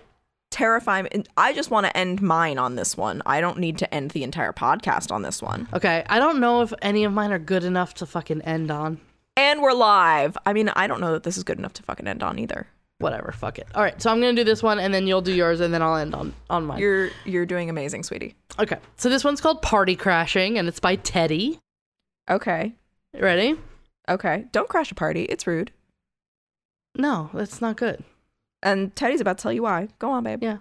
Terrifying. 0.52 1.08
I 1.36 1.54
just 1.54 1.72
want 1.72 1.86
to 1.88 1.98
end 1.98 2.22
mine 2.22 2.58
on 2.60 2.76
this 2.76 2.96
one. 2.96 3.22
I 3.26 3.42
don't 3.42 3.58
need 3.58 3.80
to 3.80 3.94
end 3.94 4.12
the 4.12 4.24
entire 4.24 4.54
podcast 4.54 5.12
on 5.12 5.22
this 5.24 5.42
one. 5.42 5.68
Okay. 5.74 6.04
I 6.08 6.20
don't 6.20 6.40
know 6.40 6.62
if 6.62 6.72
any 6.82 7.04
of 7.06 7.12
mine 7.14 7.32
are 7.32 7.40
good 7.40 7.64
enough 7.64 7.94
to 7.96 8.06
fucking 8.06 8.42
end 8.44 8.70
on. 8.72 9.00
And 9.36 9.62
we're 9.62 9.74
live. 9.74 10.38
I 10.46 10.54
mean, 10.54 10.70
I 10.70 10.86
don't 10.88 11.02
know 11.02 11.12
that 11.14 11.24
this 11.24 11.38
is 11.38 11.44
good 11.44 11.58
enough 11.58 11.74
to 11.74 11.84
fucking 11.84 12.08
end 12.08 12.22
on 12.22 12.38
either. 12.38 12.68
Whatever. 13.04 13.32
Fuck 13.32 13.60
it. 13.60 13.68
All 13.76 13.84
right. 13.84 14.02
So 14.02 14.10
I'm 14.10 14.20
gonna 14.20 14.34
do 14.34 14.44
this 14.44 14.64
one, 14.64 14.80
and 14.80 14.94
then 14.94 15.06
you'll 15.08 15.22
do 15.22 15.34
yours, 15.34 15.60
and 15.60 15.74
then 15.74 15.82
I'll 15.82 15.96
end 15.96 16.16
on 16.16 16.34
on 16.50 16.66
mine. 16.66 16.80
You're 16.80 17.10
you're 17.26 17.46
doing 17.46 17.70
amazing, 17.70 18.04
sweetie. 18.04 18.36
okay. 18.60 18.78
So 18.98 19.10
this 19.10 19.24
one's 19.24 19.42
called 19.42 19.62
Party 19.62 19.96
Crashing, 19.96 20.58
and 20.58 20.68
it's 20.68 20.80
by 20.80 20.96
Teddy. 20.96 21.60
Okay. 22.30 22.74
Ready? 23.14 23.56
Okay. 24.10 24.46
Don't 24.52 24.70
crash 24.70 24.92
a 24.92 24.96
party. 24.96 25.24
It's 25.24 25.46
rude. 25.46 25.72
No, 26.96 27.30
that's 27.34 27.62
not 27.62 27.78
good. 27.78 28.04
And 28.62 28.96
Teddy's 28.96 29.22
about 29.22 29.38
to 29.40 29.42
tell 29.44 29.54
you 29.54 29.64
why. 29.64 29.90
Go 30.00 30.10
on, 30.10 30.24
babe. 30.24 30.42
Yeah. 30.42 30.58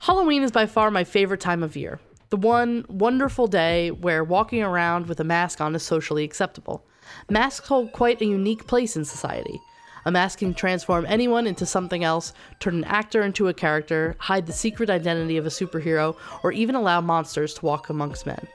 Halloween 0.00 0.42
is 0.42 0.50
by 0.50 0.66
far 0.66 0.90
my 0.90 1.04
favorite 1.04 1.40
time 1.40 1.62
of 1.62 1.76
year. 1.76 2.00
The 2.30 2.36
one 2.36 2.84
wonderful 2.88 3.46
day 3.46 3.90
where 3.90 4.24
walking 4.24 4.62
around 4.62 5.06
with 5.06 5.20
a 5.20 5.24
mask 5.24 5.60
on 5.60 5.74
is 5.74 5.82
socially 5.82 6.24
acceptable. 6.24 6.84
Masks 7.28 7.68
hold 7.68 7.92
quite 7.92 8.20
a 8.20 8.24
unique 8.26 8.66
place 8.66 8.96
in 8.96 9.04
society. 9.04 9.60
A 10.04 10.10
mask 10.10 10.38
can 10.38 10.54
transform 10.54 11.04
anyone 11.06 11.46
into 11.46 11.66
something 11.66 12.04
else, 12.04 12.32
turn 12.58 12.74
an 12.74 12.84
actor 12.84 13.22
into 13.22 13.48
a 13.48 13.54
character, 13.54 14.16
hide 14.18 14.46
the 14.46 14.52
secret 14.52 14.88
identity 14.88 15.36
of 15.36 15.46
a 15.46 15.50
superhero, 15.50 16.16
or 16.42 16.52
even 16.52 16.74
allow 16.74 17.00
monsters 17.00 17.54
to 17.54 17.66
walk 17.66 17.90
amongst 17.90 18.26
men. 18.26 18.46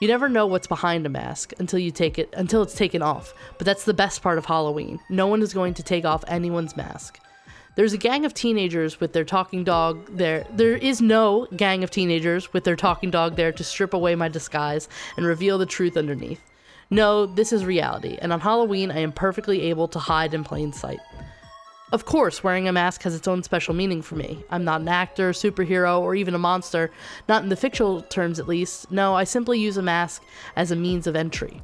You 0.00 0.08
never 0.08 0.30
know 0.30 0.46
what's 0.46 0.66
behind 0.66 1.04
a 1.04 1.10
mask 1.10 1.52
until 1.58 1.78
you 1.78 1.90
take 1.90 2.18
it 2.18 2.32
until 2.34 2.62
it's 2.62 2.74
taken 2.74 3.02
off. 3.02 3.34
But 3.58 3.66
that's 3.66 3.84
the 3.84 3.92
best 3.92 4.22
part 4.22 4.38
of 4.38 4.46
Halloween. 4.46 4.98
No 5.10 5.26
one 5.26 5.42
is 5.42 5.52
going 5.52 5.74
to 5.74 5.82
take 5.82 6.06
off 6.06 6.24
anyone's 6.26 6.74
mask. 6.74 7.20
There's 7.74 7.92
a 7.92 7.98
gang 7.98 8.24
of 8.24 8.32
teenagers 8.32 8.98
with 8.98 9.12
their 9.12 9.24
talking 9.24 9.62
dog 9.62 10.06
there. 10.16 10.46
There 10.54 10.74
is 10.74 11.02
no 11.02 11.46
gang 11.54 11.84
of 11.84 11.90
teenagers 11.90 12.52
with 12.52 12.64
their 12.64 12.76
talking 12.76 13.10
dog 13.10 13.36
there 13.36 13.52
to 13.52 13.62
strip 13.62 13.92
away 13.92 14.14
my 14.14 14.28
disguise 14.28 14.88
and 15.18 15.26
reveal 15.26 15.58
the 15.58 15.66
truth 15.66 15.96
underneath. 15.96 16.49
No, 16.92 17.24
this 17.24 17.52
is 17.52 17.64
reality, 17.64 18.18
and 18.20 18.32
on 18.32 18.40
Halloween 18.40 18.90
I 18.90 18.98
am 18.98 19.12
perfectly 19.12 19.62
able 19.62 19.86
to 19.88 20.00
hide 20.00 20.34
in 20.34 20.42
plain 20.42 20.72
sight. 20.72 20.98
Of 21.92 22.04
course, 22.04 22.42
wearing 22.42 22.66
a 22.66 22.72
mask 22.72 23.02
has 23.02 23.14
its 23.14 23.28
own 23.28 23.44
special 23.44 23.74
meaning 23.74 24.02
for 24.02 24.16
me. 24.16 24.42
I'm 24.50 24.64
not 24.64 24.80
an 24.80 24.88
actor, 24.88 25.30
superhero, 25.30 26.00
or 26.00 26.16
even 26.16 26.34
a 26.34 26.38
monster, 26.38 26.90
not 27.28 27.44
in 27.44 27.48
the 27.48 27.56
fictional 27.56 28.02
terms 28.02 28.40
at 28.40 28.48
least. 28.48 28.90
No, 28.90 29.14
I 29.14 29.22
simply 29.22 29.60
use 29.60 29.76
a 29.76 29.82
mask 29.82 30.24
as 30.56 30.72
a 30.72 30.76
means 30.76 31.06
of 31.06 31.14
entry. 31.14 31.62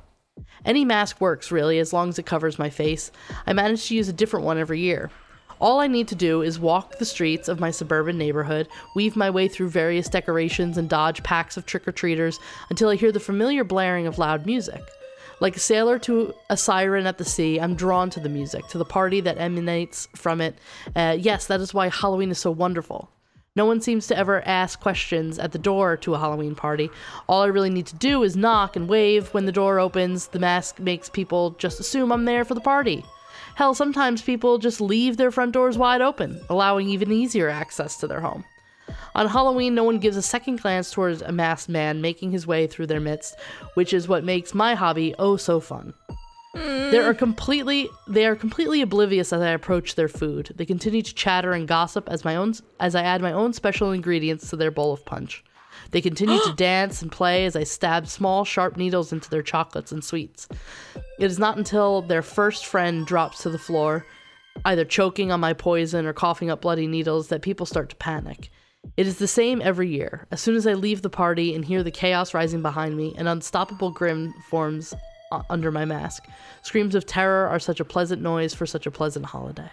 Any 0.64 0.84
mask 0.84 1.20
works, 1.20 1.50
really, 1.50 1.80
as 1.80 1.92
long 1.92 2.08
as 2.08 2.20
it 2.20 2.26
covers 2.26 2.58
my 2.58 2.70
face. 2.70 3.10
I 3.46 3.52
manage 3.52 3.86
to 3.88 3.96
use 3.96 4.08
a 4.08 4.12
different 4.12 4.46
one 4.46 4.58
every 4.58 4.78
year. 4.78 5.10
All 5.60 5.80
I 5.80 5.88
need 5.88 6.06
to 6.08 6.14
do 6.14 6.42
is 6.42 6.58
walk 6.58 6.98
the 6.98 7.04
streets 7.04 7.48
of 7.48 7.60
my 7.60 7.70
suburban 7.70 8.18
neighborhood, 8.18 8.68
weave 8.94 9.16
my 9.16 9.30
way 9.30 9.48
through 9.48 9.70
various 9.70 10.08
decorations, 10.08 10.76
and 10.76 10.88
dodge 10.88 11.22
packs 11.22 11.56
of 11.56 11.66
trick 11.66 11.88
or 11.88 11.92
treaters 11.92 12.38
until 12.70 12.90
I 12.90 12.96
hear 12.96 13.10
the 13.10 13.18
familiar 13.18 13.64
blaring 13.64 14.06
of 14.06 14.18
loud 14.18 14.44
music. 14.46 14.82
Like 15.38 15.56
a 15.56 15.60
sailor 15.60 15.98
to 16.00 16.34
a 16.48 16.56
siren 16.56 17.06
at 17.06 17.18
the 17.18 17.24
sea, 17.24 17.60
I'm 17.60 17.74
drawn 17.74 18.08
to 18.10 18.20
the 18.20 18.28
music, 18.28 18.66
to 18.68 18.78
the 18.78 18.84
party 18.86 19.20
that 19.20 19.38
emanates 19.38 20.08
from 20.16 20.40
it. 20.40 20.56
Uh, 20.94 21.16
yes, 21.18 21.46
that 21.48 21.60
is 21.60 21.74
why 21.74 21.88
Halloween 21.88 22.30
is 22.30 22.38
so 22.38 22.50
wonderful. 22.50 23.10
No 23.54 23.64
one 23.64 23.80
seems 23.80 24.06
to 24.06 24.16
ever 24.16 24.46
ask 24.46 24.80
questions 24.80 25.38
at 25.38 25.52
the 25.52 25.58
door 25.58 25.96
to 25.98 26.14
a 26.14 26.18
Halloween 26.18 26.54
party. 26.54 26.90
All 27.26 27.42
I 27.42 27.46
really 27.46 27.70
need 27.70 27.86
to 27.86 27.96
do 27.96 28.22
is 28.22 28.36
knock 28.36 28.76
and 28.76 28.88
wave 28.88 29.32
when 29.32 29.46
the 29.46 29.52
door 29.52 29.78
opens. 29.78 30.28
The 30.28 30.38
mask 30.38 30.78
makes 30.78 31.08
people 31.08 31.52
just 31.52 31.80
assume 31.80 32.12
I'm 32.12 32.26
there 32.26 32.44
for 32.44 32.54
the 32.54 32.60
party. 32.60 33.04
Hell, 33.56 33.74
sometimes 33.74 34.20
people 34.20 34.58
just 34.58 34.80
leave 34.80 35.16
their 35.16 35.30
front 35.30 35.52
doors 35.52 35.78
wide 35.78 36.02
open, 36.02 36.40
allowing 36.50 36.88
even 36.88 37.10
easier 37.10 37.48
access 37.48 37.96
to 37.98 38.06
their 38.06 38.20
home. 38.20 38.44
On 39.16 39.26
Halloween, 39.26 39.74
no 39.74 39.82
one 39.82 39.98
gives 39.98 40.18
a 40.18 40.22
second 40.22 40.60
glance 40.60 40.90
towards 40.90 41.22
a 41.22 41.32
masked 41.32 41.70
man 41.70 42.02
making 42.02 42.32
his 42.32 42.46
way 42.46 42.66
through 42.66 42.86
their 42.86 43.00
midst, 43.00 43.34
which 43.72 43.94
is 43.94 44.06
what 44.06 44.24
makes 44.24 44.52
my 44.52 44.74
hobby 44.74 45.14
oh 45.18 45.38
so 45.38 45.58
fun. 45.58 45.94
They 46.54 46.98
are 46.98 47.14
completely 47.14 47.88
they 48.06 48.26
are 48.26 48.36
completely 48.36 48.82
oblivious 48.82 49.32
as 49.32 49.40
I 49.40 49.52
approach 49.52 49.94
their 49.94 50.08
food. 50.08 50.52
They 50.54 50.66
continue 50.66 51.00
to 51.00 51.14
chatter 51.14 51.52
and 51.52 51.66
gossip 51.66 52.10
as 52.10 52.26
my 52.26 52.36
own 52.36 52.52
as 52.78 52.94
I 52.94 53.04
add 53.04 53.22
my 53.22 53.32
own 53.32 53.54
special 53.54 53.90
ingredients 53.90 54.50
to 54.50 54.56
their 54.56 54.70
bowl 54.70 54.92
of 54.92 55.04
punch. 55.06 55.42
They 55.92 56.02
continue 56.02 56.38
to 56.44 56.52
dance 56.56 57.00
and 57.00 57.10
play 57.10 57.46
as 57.46 57.56
I 57.56 57.64
stab 57.64 58.08
small 58.08 58.44
sharp 58.44 58.76
needles 58.76 59.12
into 59.14 59.30
their 59.30 59.42
chocolates 59.42 59.92
and 59.92 60.04
sweets. 60.04 60.46
It 61.18 61.24
is 61.24 61.38
not 61.38 61.56
until 61.56 62.02
their 62.02 62.22
first 62.22 62.66
friend 62.66 63.06
drops 63.06 63.42
to 63.44 63.50
the 63.50 63.58
floor, 63.58 64.04
either 64.66 64.84
choking 64.84 65.32
on 65.32 65.40
my 65.40 65.54
poison 65.54 66.04
or 66.04 66.12
coughing 66.12 66.50
up 66.50 66.60
bloody 66.60 66.86
needles, 66.86 67.28
that 67.28 67.40
people 67.40 67.64
start 67.64 67.88
to 67.88 67.96
panic. 67.96 68.50
It 68.96 69.06
is 69.06 69.18
the 69.18 69.28
same 69.28 69.60
every 69.62 69.88
year. 69.88 70.26
As 70.30 70.40
soon 70.40 70.56
as 70.56 70.66
I 70.66 70.74
leave 70.74 71.02
the 71.02 71.10
party 71.10 71.54
and 71.54 71.64
hear 71.64 71.82
the 71.82 71.90
chaos 71.90 72.34
rising 72.34 72.62
behind 72.62 72.96
me, 72.96 73.14
an 73.18 73.26
unstoppable 73.26 73.90
grin 73.90 74.32
forms 74.48 74.94
uh, 75.32 75.42
under 75.50 75.70
my 75.70 75.84
mask. 75.84 76.26
Screams 76.62 76.94
of 76.94 77.06
terror 77.06 77.48
are 77.48 77.58
such 77.58 77.80
a 77.80 77.84
pleasant 77.84 78.22
noise 78.22 78.54
for 78.54 78.66
such 78.66 78.86
a 78.86 78.90
pleasant 78.90 79.26
holiday. 79.26 79.70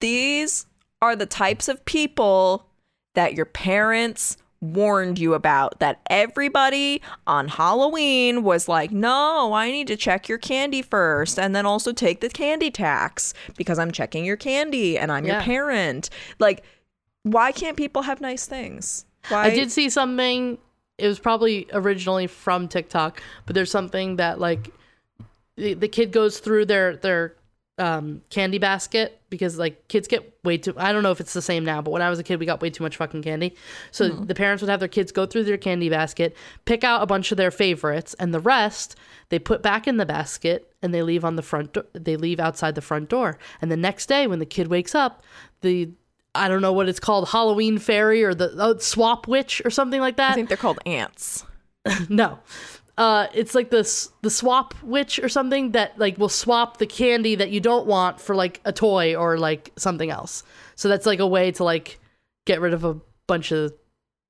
These 0.00 0.66
are 1.02 1.16
the 1.16 1.26
types 1.26 1.68
of 1.68 1.84
people 1.84 2.66
that 3.14 3.34
your 3.34 3.46
parents 3.46 4.36
warned 4.72 5.18
you 5.18 5.34
about 5.34 5.78
that 5.80 6.00
everybody 6.08 7.02
on 7.26 7.48
Halloween 7.48 8.42
was 8.42 8.68
like, 8.68 8.90
"No, 8.90 9.52
I 9.52 9.70
need 9.70 9.86
to 9.88 9.96
check 9.96 10.28
your 10.28 10.38
candy 10.38 10.82
first 10.82 11.38
and 11.38 11.54
then 11.54 11.66
also 11.66 11.92
take 11.92 12.20
the 12.20 12.28
candy 12.28 12.70
tax 12.70 13.34
because 13.56 13.78
I'm 13.78 13.90
checking 13.90 14.24
your 14.24 14.36
candy 14.36 14.98
and 14.98 15.12
I'm 15.12 15.24
your 15.24 15.40
parent." 15.40 16.10
Like 16.38 16.64
why 17.24 17.52
can't 17.52 17.76
people 17.76 18.02
have 18.02 18.20
nice 18.20 18.46
things? 18.46 19.06
Why 19.28 19.46
I 19.46 19.50
did 19.50 19.72
see 19.72 19.90
something. 19.90 20.58
It 20.96 21.08
was 21.08 21.18
probably 21.18 21.66
originally 21.72 22.28
from 22.28 22.68
TikTok, 22.68 23.20
but 23.46 23.54
there's 23.54 23.70
something 23.70 24.16
that 24.16 24.38
like 24.38 24.70
the, 25.56 25.74
the 25.74 25.88
kid 25.88 26.12
goes 26.12 26.38
through 26.38 26.66
their 26.66 26.96
their 26.96 27.34
um, 27.78 28.22
candy 28.30 28.58
basket 28.58 29.20
because 29.30 29.58
like 29.58 29.88
kids 29.88 30.06
get 30.06 30.38
way 30.44 30.56
too. 30.58 30.74
I 30.76 30.92
don't 30.92 31.02
know 31.02 31.10
if 31.10 31.20
it's 31.20 31.32
the 31.32 31.42
same 31.42 31.64
now, 31.64 31.82
but 31.82 31.90
when 31.90 32.02
I 32.02 32.10
was 32.10 32.18
a 32.18 32.22
kid, 32.22 32.38
we 32.38 32.46
got 32.46 32.60
way 32.60 32.70
too 32.70 32.84
much 32.84 32.96
fucking 32.96 33.22
candy. 33.22 33.54
So 33.90 34.08
the 34.08 34.34
parents 34.34 34.62
would 34.62 34.70
have 34.70 34.80
their 34.80 34.88
kids 34.88 35.10
go 35.10 35.26
through 35.26 35.44
their 35.44 35.58
candy 35.58 35.88
basket, 35.88 36.36
pick 36.66 36.84
out 36.84 37.02
a 37.02 37.06
bunch 37.06 37.32
of 37.32 37.36
their 37.36 37.50
favorites, 37.50 38.14
and 38.18 38.32
the 38.32 38.40
rest 38.40 38.96
they 39.30 39.38
put 39.38 39.62
back 39.62 39.88
in 39.88 39.96
the 39.96 40.06
basket 40.06 40.72
and 40.82 40.94
they 40.94 41.02
leave 41.02 41.24
on 41.24 41.36
the 41.36 41.42
front. 41.42 41.72
Do- 41.72 41.86
they 41.94 42.16
leave 42.16 42.38
outside 42.38 42.76
the 42.76 42.80
front 42.80 43.08
door, 43.08 43.38
and 43.60 43.70
the 43.72 43.76
next 43.76 44.06
day 44.06 44.26
when 44.26 44.38
the 44.38 44.46
kid 44.46 44.68
wakes 44.68 44.94
up, 44.94 45.24
the 45.62 45.90
I 46.34 46.48
don't 46.48 46.62
know 46.62 46.72
what 46.72 46.88
it's 46.88 47.00
called, 47.00 47.28
Halloween 47.28 47.78
fairy 47.78 48.24
or 48.24 48.34
the 48.34 48.52
oh, 48.58 48.78
swap 48.78 49.26
witch 49.26 49.62
or 49.64 49.70
something 49.70 50.00
like 50.00 50.16
that. 50.16 50.32
I 50.32 50.34
think 50.34 50.48
they're 50.48 50.56
called 50.56 50.80
ants. 50.86 51.44
no. 52.08 52.38
Uh, 52.96 53.26
it's 53.34 53.54
like 53.54 53.70
this 53.70 54.10
the 54.22 54.30
swap 54.30 54.74
witch 54.82 55.18
or 55.18 55.28
something 55.28 55.72
that 55.72 55.98
like 55.98 56.16
will 56.16 56.28
swap 56.28 56.78
the 56.78 56.86
candy 56.86 57.34
that 57.34 57.50
you 57.50 57.60
don't 57.60 57.86
want 57.86 58.20
for 58.20 58.36
like 58.36 58.60
a 58.64 58.72
toy 58.72 59.16
or 59.16 59.36
like 59.36 59.72
something 59.76 60.10
else. 60.10 60.44
So 60.76 60.88
that's 60.88 61.06
like 61.06 61.18
a 61.18 61.26
way 61.26 61.50
to 61.52 61.64
like 61.64 61.98
get 62.46 62.60
rid 62.60 62.72
of 62.72 62.84
a 62.84 62.96
bunch 63.26 63.50
of 63.50 63.72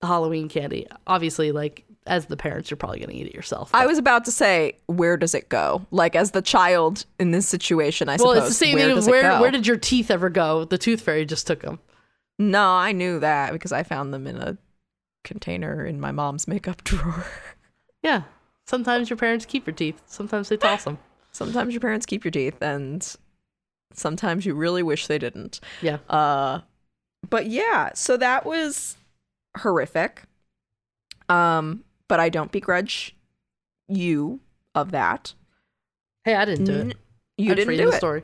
Halloween 0.02 0.48
candy. 0.48 0.86
Obviously, 1.06 1.52
like 1.52 1.84
as 2.06 2.26
the 2.26 2.36
parents, 2.36 2.70
you're 2.70 2.76
probably 2.76 3.00
gonna 3.00 3.12
eat 3.12 3.26
it 3.26 3.34
yourself. 3.34 3.70
I 3.74 3.86
was 3.86 3.98
about 3.98 4.24
to 4.26 4.30
say, 4.30 4.78
where 4.86 5.16
does 5.16 5.34
it 5.34 5.48
go? 5.50 5.86
Like 5.90 6.16
as 6.16 6.30
the 6.30 6.42
child 6.42 7.04
in 7.18 7.32
this 7.32 7.46
situation, 7.46 8.08
I 8.08 8.12
well, 8.12 8.32
suppose. 8.32 8.48
it's 8.48 8.58
the 8.58 8.64
same 8.64 8.76
where 8.76 9.00
thing. 9.00 9.10
where 9.10 9.40
where 9.40 9.50
did 9.50 9.66
your 9.66 9.76
teeth 9.76 10.10
ever 10.10 10.30
go? 10.30 10.64
The 10.64 10.78
tooth 10.78 11.02
fairy 11.02 11.26
just 11.26 11.46
took 11.46 11.60
them. 11.60 11.80
No, 12.38 12.70
I 12.70 12.92
knew 12.92 13.20
that 13.20 13.52
because 13.52 13.72
I 13.72 13.82
found 13.82 14.12
them 14.12 14.26
in 14.26 14.36
a 14.36 14.56
container 15.22 15.84
in 15.84 16.00
my 16.00 16.12
mom's 16.12 16.48
makeup 16.48 16.84
drawer. 16.84 17.26
Yeah. 18.02 18.24
Sometimes 18.66 19.10
your 19.10 19.16
parents 19.16 19.44
keep 19.44 19.66
your 19.66 19.74
teeth. 19.74 20.00
Sometimes 20.06 20.48
they 20.48 20.56
toss 20.56 20.84
them. 20.84 20.98
Sometimes 21.32 21.72
your 21.74 21.80
parents 21.80 22.06
keep 22.06 22.24
your 22.24 22.30
teeth, 22.30 22.60
and 22.62 23.06
sometimes 23.92 24.46
you 24.46 24.54
really 24.54 24.82
wish 24.82 25.06
they 25.06 25.18
didn't. 25.18 25.60
Yeah. 25.82 25.98
Uh, 26.08 26.60
but 27.28 27.46
yeah, 27.46 27.90
so 27.94 28.16
that 28.16 28.46
was 28.46 28.96
horrific. 29.58 30.22
Um, 31.28 31.84
but 32.08 32.20
I 32.20 32.28
don't 32.28 32.52
begrudge 32.52 33.14
you 33.88 34.40
of 34.74 34.90
that. 34.92 35.34
Hey, 36.24 36.34
I 36.34 36.44
didn't 36.44 36.64
do 36.66 36.72
N- 36.80 36.90
it. 36.92 36.96
You 37.36 37.50
I'm 37.50 37.56
didn't 37.56 37.76
do 37.76 37.86
the 37.90 37.92
it. 37.96 37.98
story. 37.98 38.22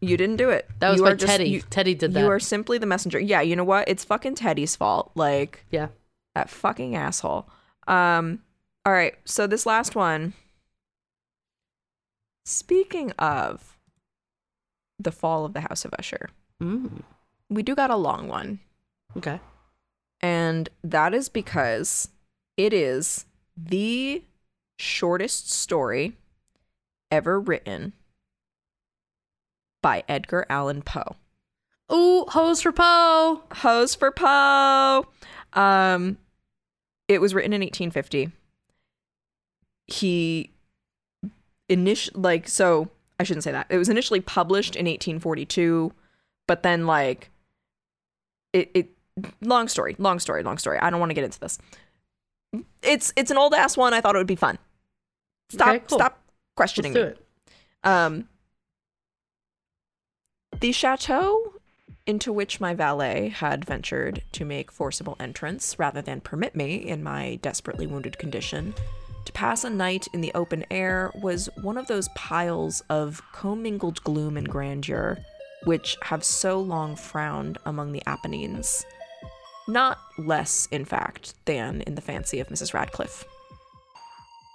You 0.00 0.16
didn't 0.16 0.36
do 0.36 0.50
it. 0.50 0.68
That 0.80 0.90
was 0.90 0.98
you 0.98 1.04
by 1.04 1.14
just- 1.14 1.26
Teddy. 1.26 1.48
you- 1.48 1.62
Teddy 1.62 1.94
did 1.94 2.12
that. 2.14 2.20
You 2.20 2.30
are 2.30 2.38
simply 2.40 2.78
the 2.78 2.86
messenger. 2.86 3.18
Yeah, 3.18 3.40
you 3.40 3.56
know 3.56 3.64
what? 3.64 3.88
It's 3.88 4.04
fucking 4.04 4.34
Teddy's 4.36 4.76
fault. 4.76 5.10
Like 5.14 5.64
yeah. 5.70 5.88
that 6.34 6.50
fucking 6.50 6.94
asshole. 6.96 7.48
Um 7.86 8.40
all 8.84 8.92
right, 8.92 9.14
so 9.24 9.46
this 9.46 9.66
last 9.66 9.94
one. 9.94 10.32
Speaking 12.44 13.10
of 13.12 13.76
the 14.98 15.12
fall 15.12 15.44
of 15.44 15.52
the 15.52 15.60
House 15.62 15.84
of 15.84 15.94
Usher, 15.98 16.30
Mm. 16.60 17.02
we 17.48 17.62
do 17.62 17.74
got 17.74 17.90
a 17.90 17.96
long 17.96 18.26
one. 18.28 18.60
Okay. 19.16 19.40
And 20.20 20.68
that 20.82 21.14
is 21.14 21.28
because 21.28 22.08
it 22.56 22.72
is 22.72 23.26
the 23.56 24.24
shortest 24.78 25.50
story 25.50 26.16
ever 27.10 27.38
written 27.38 27.92
by 29.82 30.02
Edgar 30.08 30.44
Allan 30.48 30.82
Poe. 30.82 31.16
Ooh, 31.92 32.24
hose 32.28 32.60
for 32.62 32.72
Poe. 32.72 33.42
Hose 33.52 33.94
for 33.94 34.10
Poe. 34.10 35.06
Um, 35.52 36.18
it 37.06 37.20
was 37.20 37.32
written 37.34 37.52
in 37.52 37.60
1850. 37.62 38.32
He 39.88 40.52
initially, 41.68 42.20
like, 42.20 42.48
so 42.48 42.88
I 43.18 43.24
shouldn't 43.24 43.44
say 43.44 43.52
that. 43.52 43.66
It 43.70 43.78
was 43.78 43.88
initially 43.88 44.20
published 44.20 44.76
in 44.76 44.84
1842, 44.86 45.92
but 46.46 46.62
then, 46.62 46.86
like, 46.86 47.30
it, 48.52 48.70
it, 48.74 48.90
long 49.40 49.66
story, 49.68 49.96
long 49.98 50.18
story, 50.20 50.42
long 50.42 50.58
story. 50.58 50.78
I 50.78 50.90
don't 50.90 51.00
want 51.00 51.10
to 51.10 51.14
get 51.14 51.24
into 51.24 51.40
this. 51.40 51.58
It's, 52.82 53.12
it's 53.16 53.30
an 53.30 53.36
old 53.38 53.54
ass 53.54 53.76
one. 53.76 53.92
I 53.94 54.00
thought 54.00 54.14
it 54.14 54.18
would 54.18 54.26
be 54.26 54.36
fun. 54.36 54.58
Stop, 55.50 55.68
Okay, 55.68 55.78
cool. 55.88 55.98
stop 55.98 56.12
Let's 56.12 56.56
questioning 56.56 56.92
do 56.92 57.02
me. 57.04 57.08
it. 57.08 57.18
Um, 57.84 58.28
the 60.60 60.72
chateau 60.72 61.54
into 62.06 62.32
which 62.32 62.58
my 62.60 62.72
valet 62.74 63.28
had 63.28 63.64
ventured 63.64 64.22
to 64.32 64.44
make 64.44 64.72
forcible 64.72 65.16
entrance 65.20 65.78
rather 65.78 66.00
than 66.00 66.20
permit 66.22 66.54
me, 66.56 66.76
in 66.76 67.02
my 67.02 67.38
desperately 67.42 67.86
wounded 67.86 68.18
condition, 68.18 68.74
to 69.28 69.32
pass 69.32 69.62
a 69.62 69.68
night 69.68 70.08
in 70.14 70.22
the 70.22 70.32
open 70.34 70.64
air 70.70 71.12
was 71.14 71.50
one 71.60 71.76
of 71.76 71.86
those 71.86 72.08
piles 72.14 72.80
of 72.88 73.20
commingled 73.32 74.02
gloom 74.02 74.38
and 74.38 74.48
grandeur 74.48 75.18
which 75.64 75.98
have 76.04 76.24
so 76.24 76.58
long 76.58 76.96
frowned 76.96 77.58
among 77.66 77.92
the 77.92 78.02
Apennines. 78.06 78.86
Not 79.68 79.98
less, 80.16 80.66
in 80.70 80.86
fact, 80.86 81.34
than 81.44 81.82
in 81.82 81.94
the 81.94 82.00
fancy 82.00 82.40
of 82.40 82.48
Mrs. 82.48 82.72
Radcliffe. 82.72 83.26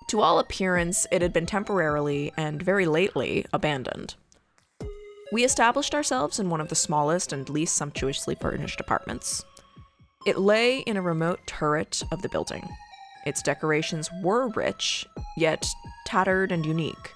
To 0.07 0.21
all 0.21 0.39
appearance, 0.39 1.05
it 1.11 1.21
had 1.21 1.33
been 1.33 1.45
temporarily 1.45 2.33
and 2.35 2.59
very 2.59 2.87
lately 2.87 3.45
abandoned. 3.53 4.15
We 5.31 5.43
established 5.43 5.93
ourselves 5.93 6.39
in 6.39 6.49
one 6.49 6.61
of 6.61 6.69
the 6.69 6.75
smallest 6.75 7.31
and 7.31 7.47
least 7.47 7.75
sumptuously 7.75 8.33
furnished 8.41 8.79
apartments. 8.79 9.45
It 10.25 10.39
lay 10.39 10.79
in 10.79 10.97
a 10.97 11.01
remote 11.03 11.41
turret 11.45 12.01
of 12.11 12.23
the 12.23 12.29
building. 12.29 12.67
Its 13.25 13.41
decorations 13.41 14.09
were 14.21 14.49
rich, 14.49 15.05
yet 15.37 15.67
tattered 16.05 16.51
and 16.51 16.65
unique. 16.65 17.11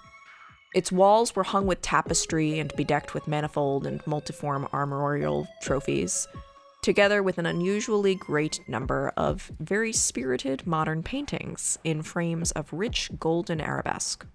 Its 0.74 0.92
walls 0.92 1.36
were 1.36 1.44
hung 1.44 1.66
with 1.66 1.82
tapestry 1.82 2.60
and 2.60 2.76
bedecked 2.76 3.14
with 3.14 3.28
manifold 3.28 3.88
and 3.88 4.04
multiform 4.06 4.68
armorial 4.74 5.48
trophies, 5.62 6.28
together 6.82 7.24
with 7.24 7.38
an 7.38 7.46
unusually 7.46 8.16
great 8.16 8.60
number 8.68 9.12
of 9.18 9.52
very 9.60 9.92
spirited 9.92 10.66
modern 10.68 11.04
paintings 11.04 11.78
in 11.84 12.02
frames 12.02 12.52
of 12.52 12.72
rich 12.72 13.10
golden 13.20 13.60
arabesque. 13.60 14.26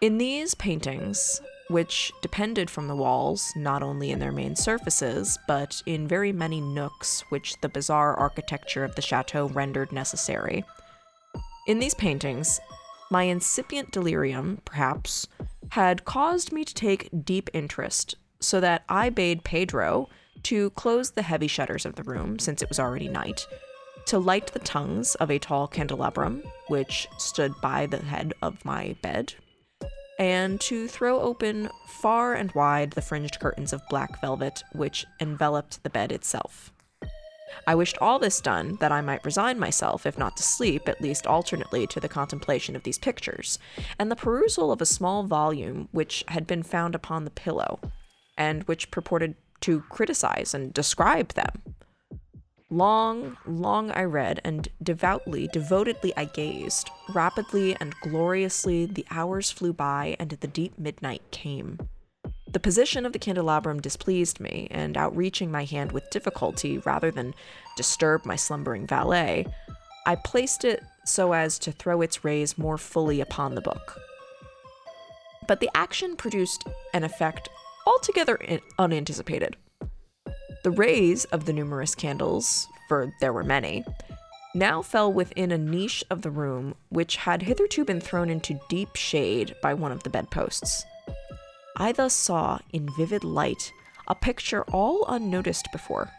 In 0.00 0.18
these 0.18 0.54
paintings, 0.54 1.40
which 1.68 2.12
depended 2.22 2.70
from 2.70 2.88
the 2.88 2.96
walls 2.96 3.52
not 3.54 3.82
only 3.82 4.10
in 4.10 4.18
their 4.18 4.32
main 4.32 4.56
surfaces, 4.56 5.38
but 5.46 5.82
in 5.86 6.08
very 6.08 6.32
many 6.32 6.60
nooks 6.60 7.22
which 7.28 7.60
the 7.60 7.68
bizarre 7.68 8.14
architecture 8.14 8.84
of 8.84 8.94
the 8.94 9.02
chateau 9.02 9.48
rendered 9.48 9.92
necessary. 9.92 10.64
In 11.66 11.78
these 11.78 11.94
paintings, 11.94 12.58
my 13.10 13.24
incipient 13.24 13.90
delirium, 13.90 14.60
perhaps, 14.64 15.28
had 15.70 16.04
caused 16.04 16.52
me 16.52 16.64
to 16.64 16.74
take 16.74 17.10
deep 17.24 17.50
interest, 17.52 18.14
so 18.40 18.60
that 18.60 18.84
I 18.88 19.10
bade 19.10 19.44
Pedro 19.44 20.08
to 20.44 20.70
close 20.70 21.10
the 21.10 21.22
heavy 21.22 21.48
shutters 21.48 21.84
of 21.84 21.96
the 21.96 22.02
room, 22.02 22.38
since 22.38 22.62
it 22.62 22.68
was 22.68 22.78
already 22.78 23.08
night, 23.08 23.46
to 24.06 24.18
light 24.18 24.46
the 24.48 24.58
tongues 24.60 25.14
of 25.16 25.30
a 25.30 25.38
tall 25.38 25.66
candelabrum, 25.68 26.42
which 26.68 27.08
stood 27.18 27.52
by 27.60 27.86
the 27.86 27.98
head 27.98 28.32
of 28.40 28.64
my 28.64 28.96
bed, 29.02 29.34
and 30.18 30.60
to 30.60 30.88
throw 30.88 31.20
open 31.20 31.70
far 31.86 32.34
and 32.34 32.52
wide 32.52 32.92
the 32.92 33.02
fringed 33.02 33.38
curtains 33.38 33.72
of 33.72 33.86
black 33.88 34.20
velvet 34.20 34.62
which 34.72 35.06
enveloped 35.20 35.82
the 35.82 35.90
bed 35.90 36.12
itself. 36.12 36.72
I 37.66 37.74
wished 37.74 37.98
all 38.00 38.18
this 38.18 38.40
done 38.40 38.76
that 38.80 38.92
I 38.92 39.00
might 39.00 39.24
resign 39.24 39.58
myself, 39.58 40.06
if 40.06 40.18
not 40.18 40.36
to 40.36 40.42
sleep, 40.42 40.88
at 40.88 41.00
least 41.00 41.26
alternately 41.26 41.86
to 41.88 42.00
the 42.00 42.08
contemplation 42.08 42.76
of 42.76 42.82
these 42.82 42.98
pictures, 42.98 43.58
and 43.98 44.10
the 44.10 44.16
perusal 44.16 44.72
of 44.72 44.80
a 44.80 44.86
small 44.86 45.24
volume 45.24 45.88
which 45.92 46.24
had 46.28 46.46
been 46.46 46.62
found 46.62 46.94
upon 46.94 47.24
the 47.24 47.30
pillow, 47.30 47.80
and 48.36 48.64
which 48.64 48.90
purported 48.90 49.34
to 49.60 49.80
criticize 49.88 50.54
and 50.54 50.72
describe 50.72 51.34
them. 51.34 51.62
Long, 52.70 53.38
long 53.46 53.90
I 53.92 54.04
read, 54.04 54.42
and 54.44 54.68
devoutly, 54.82 55.48
devotedly 55.48 56.12
I 56.18 56.26
gazed. 56.26 56.90
Rapidly 57.14 57.74
and 57.80 57.94
gloriously 58.02 58.84
the 58.84 59.06
hours 59.10 59.50
flew 59.50 59.72
by, 59.72 60.16
and 60.18 60.30
the 60.30 60.46
deep 60.46 60.78
midnight 60.78 61.22
came. 61.30 61.78
The 62.46 62.60
position 62.60 63.06
of 63.06 63.14
the 63.14 63.18
candelabrum 63.18 63.80
displeased 63.80 64.38
me, 64.38 64.68
and 64.70 64.98
outreaching 64.98 65.50
my 65.50 65.64
hand 65.64 65.92
with 65.92 66.10
difficulty 66.10 66.76
rather 66.78 67.10
than 67.10 67.34
disturb 67.76 68.26
my 68.26 68.36
slumbering 68.36 68.86
valet, 68.86 69.46
I 70.04 70.16
placed 70.16 70.64
it 70.64 70.82
so 71.06 71.32
as 71.32 71.58
to 71.60 71.72
throw 71.72 72.02
its 72.02 72.22
rays 72.22 72.58
more 72.58 72.76
fully 72.76 73.22
upon 73.22 73.54
the 73.54 73.62
book. 73.62 73.98
But 75.46 75.60
the 75.60 75.70
action 75.74 76.16
produced 76.16 76.64
an 76.92 77.04
effect 77.04 77.48
altogether 77.86 78.36
in- 78.36 78.60
unanticipated. 78.78 79.56
The 80.64 80.70
rays 80.70 81.24
of 81.26 81.44
the 81.44 81.52
numerous 81.52 81.94
candles, 81.94 82.66
for 82.88 83.12
there 83.20 83.32
were 83.32 83.44
many, 83.44 83.84
now 84.54 84.82
fell 84.82 85.12
within 85.12 85.52
a 85.52 85.58
niche 85.58 86.02
of 86.10 86.22
the 86.22 86.30
room 86.30 86.74
which 86.88 87.16
had 87.16 87.42
hitherto 87.42 87.84
been 87.84 88.00
thrown 88.00 88.28
into 88.28 88.60
deep 88.68 88.96
shade 88.96 89.54
by 89.62 89.74
one 89.74 89.92
of 89.92 90.02
the 90.02 90.10
bedposts. 90.10 90.84
I 91.76 91.92
thus 91.92 92.14
saw, 92.14 92.58
in 92.72 92.88
vivid 92.96 93.22
light, 93.22 93.72
a 94.08 94.14
picture 94.14 94.64
all 94.72 95.04
unnoticed 95.06 95.68
before. 95.70 96.10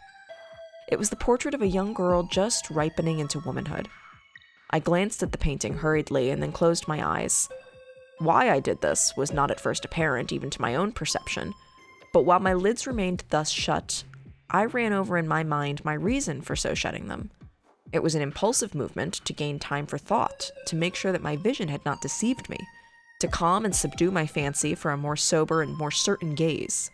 It 0.87 0.97
was 0.97 1.09
the 1.09 1.15
portrait 1.15 1.53
of 1.53 1.61
a 1.61 1.67
young 1.67 1.93
girl 1.93 2.23
just 2.23 2.69
ripening 2.69 3.19
into 3.19 3.39
womanhood. 3.39 3.89
I 4.69 4.79
glanced 4.79 5.21
at 5.21 5.31
the 5.31 5.37
painting 5.37 5.73
hurriedly 5.73 6.29
and 6.29 6.41
then 6.41 6.51
closed 6.51 6.87
my 6.87 7.05
eyes. 7.05 7.49
Why 8.19 8.51
I 8.51 8.59
did 8.59 8.81
this 8.81 9.17
was 9.17 9.33
not 9.33 9.51
at 9.51 9.59
first 9.59 9.83
apparent 9.83 10.31
even 10.31 10.49
to 10.51 10.61
my 10.61 10.75
own 10.75 10.91
perception, 10.91 11.53
but 12.13 12.23
while 12.23 12.39
my 12.39 12.53
lids 12.53 12.87
remained 12.87 13.23
thus 13.29 13.49
shut, 13.49 14.03
I 14.51 14.65
ran 14.65 14.93
over 14.93 15.17
in 15.17 15.27
my 15.27 15.43
mind 15.43 15.85
my 15.85 15.93
reason 15.93 16.41
for 16.41 16.55
so 16.55 16.73
shutting 16.73 17.07
them. 17.07 17.29
It 17.91 18.03
was 18.03 18.15
an 18.15 18.21
impulsive 18.21 18.75
movement 18.75 19.15
to 19.25 19.33
gain 19.33 19.59
time 19.59 19.85
for 19.85 19.97
thought, 19.97 20.51
to 20.67 20.75
make 20.75 20.95
sure 20.95 21.11
that 21.11 21.21
my 21.21 21.35
vision 21.35 21.69
had 21.69 21.83
not 21.85 22.01
deceived 22.01 22.49
me, 22.49 22.57
to 23.19 23.27
calm 23.27 23.65
and 23.65 23.75
subdue 23.75 24.11
my 24.11 24.25
fancy 24.25 24.75
for 24.75 24.91
a 24.91 24.97
more 24.97 25.15
sober 25.15 25.61
and 25.61 25.77
more 25.77 25.91
certain 25.91 26.35
gaze. 26.35 26.89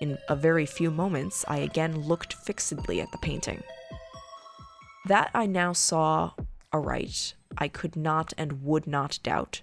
In 0.00 0.16
a 0.28 0.36
very 0.36 0.64
few 0.64 0.90
moments, 0.90 1.44
I 1.48 1.58
again 1.58 2.02
looked 2.02 2.32
fixedly 2.32 3.00
at 3.00 3.12
the 3.12 3.18
painting. 3.18 3.62
That 5.06 5.30
I 5.34 5.46
now 5.46 5.72
saw 5.72 6.32
aright, 6.72 7.34
I 7.58 7.68
could 7.68 7.96
not 7.96 8.32
and 8.38 8.62
would 8.62 8.86
not 8.86 9.18
doubt, 9.22 9.60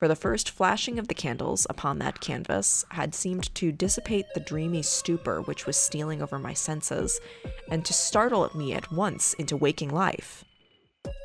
for 0.00 0.08
the 0.08 0.16
first 0.16 0.50
flashing 0.50 0.98
of 0.98 1.08
the 1.08 1.14
candles 1.14 1.66
upon 1.68 1.98
that 1.98 2.22
canvas 2.22 2.86
had 2.88 3.14
seemed 3.14 3.54
to 3.54 3.70
dissipate 3.70 4.24
the 4.32 4.40
dreamy 4.40 4.80
stupor 4.80 5.42
which 5.42 5.66
was 5.66 5.76
stealing 5.76 6.22
over 6.22 6.38
my 6.38 6.54
senses, 6.54 7.20
and 7.68 7.84
to 7.84 7.92
startle 7.92 8.50
me 8.54 8.72
at 8.72 8.90
once 8.90 9.34
into 9.34 9.58
waking 9.58 9.90
life. 9.90 10.42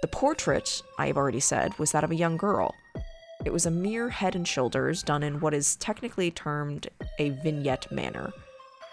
The 0.02 0.10
portrait, 0.10 0.84
I 1.00 1.08
have 1.08 1.16
already 1.16 1.40
said, 1.40 1.80
was 1.80 1.94
that 1.94 2.04
of 2.04 2.12
a 2.12 2.16
young 2.16 2.36
girl. 2.36 2.76
It 3.46 3.54
was 3.54 3.66
a 3.66 3.72
mere 3.72 4.10
head 4.10 4.36
and 4.36 4.46
shoulders 4.46 5.04
done 5.04 5.24
in 5.24 5.40
what 5.40 5.54
is 5.54 5.78
technically 5.78 6.30
termed 6.30 6.90
a 7.18 7.30
vignette 7.30 7.90
manner, 7.94 8.34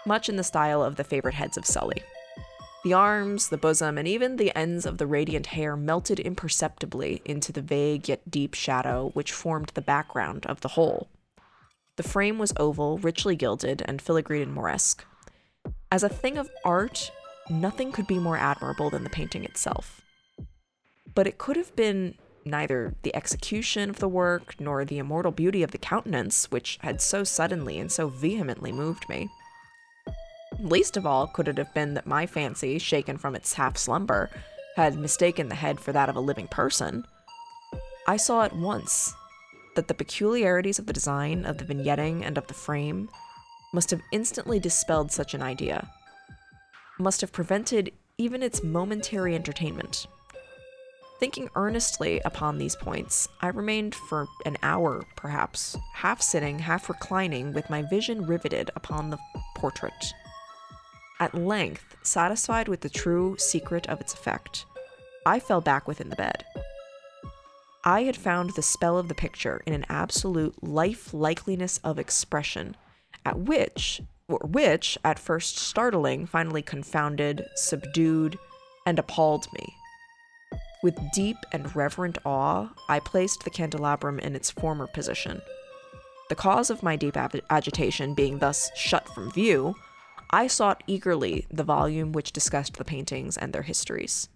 much 0.05 0.29
in 0.29 0.37
the 0.37 0.43
style 0.45 0.81
of 0.81 0.95
the 0.95 1.03
favorite 1.03 1.35
heads 1.35 1.57
of 1.57 1.65
Sully. 1.65 2.01
The 2.83 2.93
arms, 2.93 3.47
the 3.47 3.57
bosom, 3.57 3.97
and 3.97 4.05
even 4.05 4.35
the 4.35 4.55
ends 4.57 4.85
of 4.85 4.97
the 4.97 5.07
radiant 5.07 5.47
hair 5.47 5.77
melted 5.77 6.19
imperceptibly 6.19 7.21
into 7.23 7.53
the 7.53 7.61
vague 7.61 8.09
yet 8.09 8.29
deep 8.29 8.53
shadow 8.53 9.11
which 9.13 9.31
formed 9.31 9.71
the 9.73 9.81
background 9.81 10.45
of 10.45 10.59
the 10.59 10.69
whole. 10.69 11.07
The 11.95 12.03
frame 12.03 12.39
was 12.39 12.51
oval, 12.57 12.97
richly 12.97 13.37
gilded, 13.37 13.83
and 13.85 14.03
filigreed 14.03 14.43
and 14.43 14.53
Moresque. 14.53 15.05
As 15.89 16.03
a 16.03 16.09
thing 16.09 16.37
of 16.37 16.49
art, 16.65 17.09
nothing 17.49 17.93
could 17.93 18.05
be 18.05 18.19
more 18.19 18.37
admirable 18.37 18.89
than 18.89 19.05
the 19.05 19.09
painting 19.09 19.45
itself. 19.45 20.01
But 21.15 21.25
it 21.25 21.37
could 21.37 21.55
have 21.55 21.73
been 21.77 22.15
neither 22.43 22.95
the 23.03 23.15
execution 23.15 23.89
of 23.89 23.99
the 23.99 24.09
work 24.09 24.55
nor 24.59 24.83
the 24.83 24.97
immortal 24.97 25.31
beauty 25.31 25.63
of 25.63 25.71
the 25.71 25.77
countenance 25.77 26.51
which 26.51 26.79
had 26.81 26.99
so 26.99 27.23
suddenly 27.23 27.79
and 27.79 27.89
so 27.89 28.09
vehemently 28.09 28.73
moved 28.73 29.07
me. 29.07 29.29
Least 30.59 30.97
of 30.97 31.05
all 31.05 31.27
could 31.27 31.47
it 31.47 31.57
have 31.57 31.73
been 31.73 31.93
that 31.93 32.07
my 32.07 32.25
fancy, 32.25 32.79
shaken 32.79 33.17
from 33.17 33.35
its 33.35 33.53
half 33.53 33.77
slumber, 33.77 34.29
had 34.75 34.97
mistaken 34.97 35.49
the 35.49 35.55
head 35.55 35.79
for 35.79 35.91
that 35.91 36.09
of 36.09 36.15
a 36.15 36.21
living 36.21 36.47
person. 36.47 37.05
I 38.07 38.17
saw 38.17 38.43
at 38.43 38.55
once 38.55 39.13
that 39.75 39.87
the 39.87 39.93
peculiarities 39.93 40.79
of 40.79 40.85
the 40.85 40.93
design, 40.93 41.45
of 41.45 41.57
the 41.57 41.65
vignetting, 41.65 42.23
and 42.23 42.37
of 42.37 42.47
the 42.47 42.53
frame 42.53 43.09
must 43.73 43.91
have 43.91 44.01
instantly 44.11 44.59
dispelled 44.59 45.11
such 45.11 45.33
an 45.33 45.41
idea, 45.41 45.89
must 46.99 47.21
have 47.21 47.31
prevented 47.31 47.91
even 48.17 48.43
its 48.43 48.63
momentary 48.63 49.35
entertainment. 49.35 50.05
Thinking 51.19 51.49
earnestly 51.55 52.19
upon 52.25 52.57
these 52.57 52.75
points, 52.75 53.27
I 53.41 53.47
remained 53.47 53.95
for 53.95 54.27
an 54.45 54.57
hour, 54.61 55.03
perhaps, 55.15 55.77
half 55.93 56.21
sitting, 56.21 56.59
half 56.59 56.89
reclining, 56.89 57.53
with 57.53 57.69
my 57.69 57.81
vision 57.81 58.25
riveted 58.25 58.69
upon 58.75 59.09
the 59.09 59.17
portrait. 59.55 60.13
At 61.23 61.33
length, 61.33 61.95
satisfied 62.03 62.67
with 62.67 62.81
the 62.81 62.89
true 62.89 63.37
secret 63.37 63.87
of 63.87 64.01
its 64.01 64.13
effect, 64.13 64.65
I 65.25 65.39
fell 65.39 65.61
back 65.61 65.87
within 65.87 66.09
the 66.09 66.17
bed. 66.17 66.43
I 67.85 68.03
had 68.03 68.17
found 68.17 68.49
the 68.49 68.61
spell 68.61 68.97
of 68.97 69.07
the 69.07 69.15
picture 69.15 69.61
in 69.65 69.71
an 69.73 69.85
absolute 69.87 70.61
life 70.61 71.13
likeliness 71.13 71.79
of 71.81 71.97
expression, 71.97 72.75
at 73.25 73.39
which, 73.39 74.01
which, 74.27 74.97
at 75.05 75.17
first 75.17 75.57
startling, 75.57 76.25
finally 76.25 76.61
confounded, 76.61 77.45
subdued, 77.55 78.37
and 78.85 78.99
appalled 78.99 79.47
me. 79.53 79.73
With 80.83 80.99
deep 81.13 81.37
and 81.53 81.73
reverent 81.73 82.17
awe, 82.25 82.67
I 82.89 82.99
placed 82.99 83.45
the 83.45 83.49
candelabrum 83.49 84.19
in 84.19 84.35
its 84.35 84.51
former 84.51 84.87
position. 84.87 85.41
The 86.27 86.35
cause 86.35 86.69
of 86.69 86.83
my 86.83 86.97
deep 86.97 87.15
ag- 87.15 87.43
agitation 87.49 88.13
being 88.13 88.39
thus 88.39 88.69
shut 88.75 89.07
from 89.07 89.31
view, 89.31 89.75
I 90.33 90.47
sought 90.47 90.83
eagerly 90.87 91.45
the 91.51 91.63
volume 91.63 92.11
which 92.11 92.31
discussed 92.31 92.77
the 92.77 92.83
paintings 92.83 93.37
and 93.37 93.53
their 93.53 93.61
histories. 93.61 94.29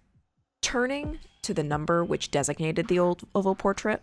Turning 0.62 1.18
to 1.42 1.52
the 1.52 1.64
number 1.64 2.04
which 2.04 2.30
designated 2.30 2.86
the 2.86 3.00
old 3.00 3.26
oval 3.34 3.56
portrait, 3.56 4.00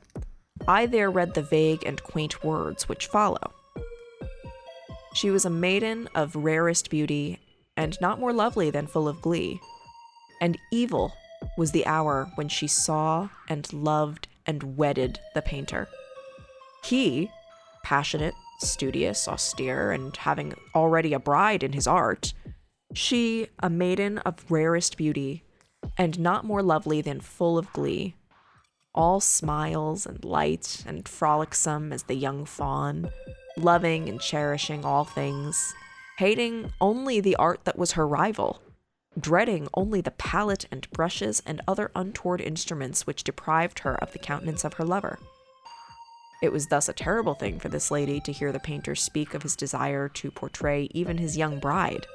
I 0.68 0.88
there 0.88 1.10
read 1.10 1.36
the 1.36 1.42
vague 1.42 1.86
and 1.86 2.04
quaint 2.04 2.44
words 2.44 2.90
which 2.90 3.08
follow. 3.08 3.54
She 5.14 5.30
was 5.30 5.46
a 5.46 5.50
maiden 5.50 6.10
of 6.14 6.36
rarest 6.36 6.90
beauty, 6.90 7.40
and 7.78 7.98
not 8.02 8.20
more 8.20 8.34
lovely 8.34 8.70
than 8.70 8.88
full 8.88 9.08
of 9.08 9.22
glee. 9.22 9.62
And 10.42 10.60
evil 10.74 11.14
was 11.58 11.72
the 11.72 11.86
hour 11.86 12.30
when 12.36 12.50
she 12.50 12.68
saw 12.68 13.30
and 13.48 13.72
loved 13.72 14.28
and 14.46 14.76
wedded 14.76 15.22
the 15.34 15.42
painter. 15.42 15.88
He, 16.84 17.32
passionate, 17.86 18.34
studious, 18.60 19.28
austere, 19.28 19.92
and 19.92 20.16
having 20.16 20.54
already 20.74 21.14
a 21.14 21.20
bride 21.20 21.64
in 21.64 21.74
his 21.74 21.88
art, 21.88 22.34
she, 22.94 23.48
a 23.60 23.70
maiden 23.70 24.20
of 24.20 24.50
rarest 24.50 24.98
beauty, 24.98 25.44
and 25.98 26.20
not 26.20 26.46
more 26.46 26.64
lovely 26.64 27.02
than 27.02 27.20
full 27.20 27.58
of 27.58 27.72
glee, 27.74 28.16
all 28.94 29.20
smiles 29.20 30.06
and 30.06 30.24
light 30.24 30.84
and 30.88 31.08
frolicsome 31.08 31.92
as 31.92 32.04
the 32.04 32.16
young 32.16 32.46
fawn, 32.46 33.10
loving 33.58 34.10
and 34.10 34.22
cherishing 34.22 34.86
all 34.86 35.04
things, 35.04 35.74
hating 36.18 36.72
only 36.80 37.20
the 37.20 37.36
art 37.36 37.66
that 37.66 37.78
was 37.78 37.94
her 37.94 38.08
rival, 38.08 38.62
dreading 39.20 39.68
only 39.74 40.02
the 40.02 40.12
palette 40.12 40.66
and 40.72 40.90
brushes 40.92 41.42
and 41.46 41.62
other 41.68 41.92
untoward 41.96 42.42
instruments 42.42 43.06
which 43.06 43.24
deprived 43.24 43.80
her 43.80 43.96
of 43.96 44.14
the 44.14 44.20
countenance 44.20 44.64
of 44.64 44.74
her 44.74 44.86
lover. 44.86 45.20
It 46.42 46.52
was 46.52 46.68
thus 46.68 46.90
a 46.90 46.94
terrible 46.94 47.34
thing 47.34 47.60
for 47.60 47.70
this 47.70 47.92
lady 47.92 48.20
to 48.22 48.32
hear 48.32 48.52
the 48.52 48.60
painter 48.60 48.96
speak 48.96 49.34
of 49.34 49.44
his 49.44 49.56
desire 49.56 50.10
to 50.10 50.32
portray 50.32 50.90
even 50.92 51.18
his 51.18 51.38
young 51.38 51.60
bride. 51.60 52.06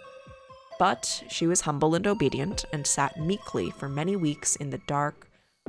But 0.79 1.25
she 1.29 1.47
was 1.47 1.63
humble 1.63 1.95
and 1.95 2.07
obedient, 2.07 2.65
and 2.73 2.87
sat 2.87 3.19
meekly 3.19 3.71
for 3.71 3.89
many 3.89 4.17
weeks 4.17 4.57
in 4.57 4.71
the 4.71 4.81
dark, 4.87 5.29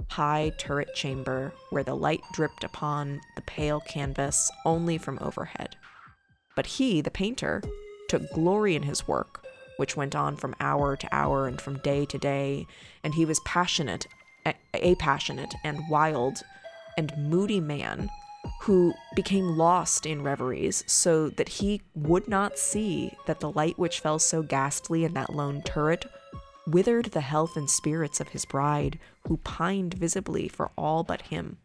high 0.09 0.51
turret 0.57 0.93
chamber 0.95 1.53
where 1.69 1.83
the 1.83 1.95
light 1.95 2.21
dripped 2.33 2.63
upon 2.63 3.21
the 3.35 3.41
pale 3.41 3.81
canvas 3.81 4.49
only 4.65 4.97
from 4.97 5.19
overhead. 5.21 5.75
But 6.55 6.65
he, 6.65 7.01
the 7.01 7.11
painter, 7.11 7.61
took 8.09 8.31
glory 8.33 8.75
in 8.75 8.83
his 8.83 9.07
work, 9.07 9.45
which 9.77 9.97
went 9.97 10.15
on 10.15 10.35
from 10.35 10.55
hour 10.59 10.95
to 10.95 11.15
hour 11.15 11.47
and 11.47 11.59
from 11.59 11.79
day 11.79 12.05
to 12.05 12.17
day, 12.17 12.67
and 13.03 13.13
he 13.13 13.25
was 13.25 13.39
passionate, 13.41 14.05
a, 14.45 14.53
a 14.73 14.95
passionate 14.95 15.53
and 15.63 15.89
wild 15.89 16.41
and 16.97 17.13
moody 17.17 17.59
man 17.59 18.09
who 18.61 18.93
became 19.15 19.57
lost 19.57 20.05
in 20.05 20.21
reveries 20.23 20.83
so 20.87 21.29
that 21.29 21.49
he 21.49 21.81
would 21.95 22.27
not 22.27 22.57
see 22.57 23.11
that 23.25 23.39
the 23.39 23.51
light 23.51 23.77
which 23.77 23.99
fell 23.99 24.19
so 24.19 24.41
ghastly 24.41 25.03
in 25.03 25.13
that 25.13 25.33
lone 25.33 25.61
turret 25.63 26.05
withered 26.67 27.05
the 27.05 27.21
health 27.21 27.57
and 27.57 27.69
spirits 27.69 28.19
of 28.19 28.29
his 28.29 28.45
bride, 28.45 28.99
who 29.27 29.37
pined 29.37 29.95
visibly 29.95 30.47
for 30.47 30.71
all 30.77 31.03
but 31.03 31.23
him. 31.23 31.57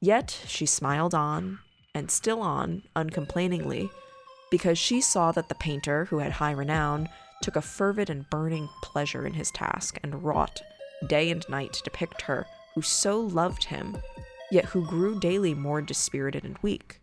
Yet 0.00 0.44
she 0.46 0.66
smiled 0.66 1.14
on, 1.14 1.58
and 1.94 2.10
still 2.10 2.40
on, 2.40 2.82
uncomplainingly, 2.96 3.90
because 4.50 4.78
she 4.78 5.00
saw 5.00 5.32
that 5.32 5.48
the 5.48 5.54
painter, 5.54 6.06
who 6.06 6.18
had 6.18 6.32
high 6.32 6.52
renown, 6.52 7.08
took 7.42 7.56
a 7.56 7.62
fervid 7.62 8.08
and 8.08 8.28
burning 8.30 8.68
pleasure 8.82 9.26
in 9.26 9.34
his 9.34 9.50
task, 9.50 9.98
and 10.02 10.24
wrought 10.24 10.62
day 11.06 11.30
and 11.30 11.48
night 11.48 11.72
to 11.74 11.82
depict 11.82 12.22
her 12.22 12.46
who 12.74 12.82
so 12.82 13.20
loved 13.20 13.64
him 13.64 13.96
yet 14.50 14.66
who 14.66 14.86
grew 14.86 15.18
daily 15.18 15.54
more 15.54 15.82
dispirited 15.82 16.44
and 16.44 16.56
weak. 16.62 17.00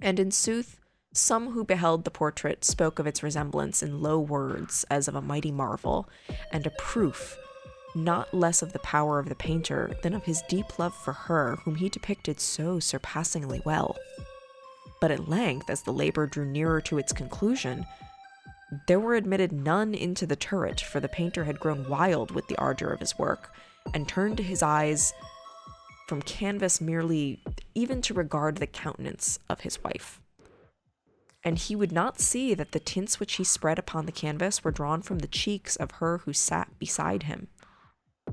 And 0.00 0.18
in 0.18 0.30
sooth, 0.30 0.80
some 1.14 1.50
who 1.50 1.64
beheld 1.64 2.04
the 2.04 2.10
portrait 2.10 2.64
spoke 2.64 2.98
of 2.98 3.06
its 3.06 3.22
resemblance 3.22 3.82
in 3.82 4.00
low 4.00 4.18
words 4.18 4.84
as 4.90 5.08
of 5.08 5.14
a 5.14 5.22
mighty 5.22 5.52
marvel, 5.52 6.08
and 6.50 6.66
a 6.66 6.70
proof 6.70 7.38
not 7.94 8.32
less 8.32 8.62
of 8.62 8.72
the 8.72 8.78
power 8.78 9.18
of 9.18 9.28
the 9.28 9.34
painter 9.34 9.92
than 10.02 10.14
of 10.14 10.24
his 10.24 10.42
deep 10.48 10.78
love 10.78 10.94
for 10.94 11.12
her 11.12 11.56
whom 11.56 11.74
he 11.74 11.88
depicted 11.88 12.40
so 12.40 12.80
surpassingly 12.80 13.60
well. 13.64 13.96
But 15.00 15.10
at 15.10 15.28
length, 15.28 15.68
as 15.68 15.82
the 15.82 15.92
labor 15.92 16.26
drew 16.26 16.46
nearer 16.46 16.80
to 16.82 16.98
its 16.98 17.12
conclusion, 17.12 17.86
there 18.86 19.00
were 19.00 19.14
admitted 19.14 19.52
none 19.52 19.94
into 19.94 20.26
the 20.26 20.36
turret, 20.36 20.80
for 20.80 21.00
the 21.00 21.08
painter 21.08 21.44
had 21.44 21.60
grown 21.60 21.88
wild 21.88 22.30
with 22.30 22.46
the 22.48 22.56
ardor 22.56 22.90
of 22.90 23.00
his 23.00 23.18
work, 23.18 23.54
and 23.92 24.08
turned 24.08 24.38
his 24.38 24.62
eyes 24.62 25.12
from 26.12 26.20
canvas 26.20 26.78
merely 26.78 27.42
even 27.74 28.02
to 28.02 28.12
regard 28.12 28.56
the 28.56 28.66
countenance 28.66 29.38
of 29.48 29.62
his 29.62 29.82
wife. 29.82 30.20
And 31.42 31.56
he 31.56 31.74
would 31.74 31.90
not 31.90 32.20
see 32.20 32.52
that 32.52 32.72
the 32.72 32.80
tints 32.80 33.18
which 33.18 33.36
he 33.36 33.44
spread 33.44 33.78
upon 33.78 34.04
the 34.04 34.12
canvas 34.12 34.62
were 34.62 34.70
drawn 34.70 35.00
from 35.00 35.20
the 35.20 35.26
cheeks 35.26 35.74
of 35.76 35.92
her 35.92 36.18
who 36.18 36.34
sat 36.34 36.78
beside 36.78 37.22
him. 37.22 37.46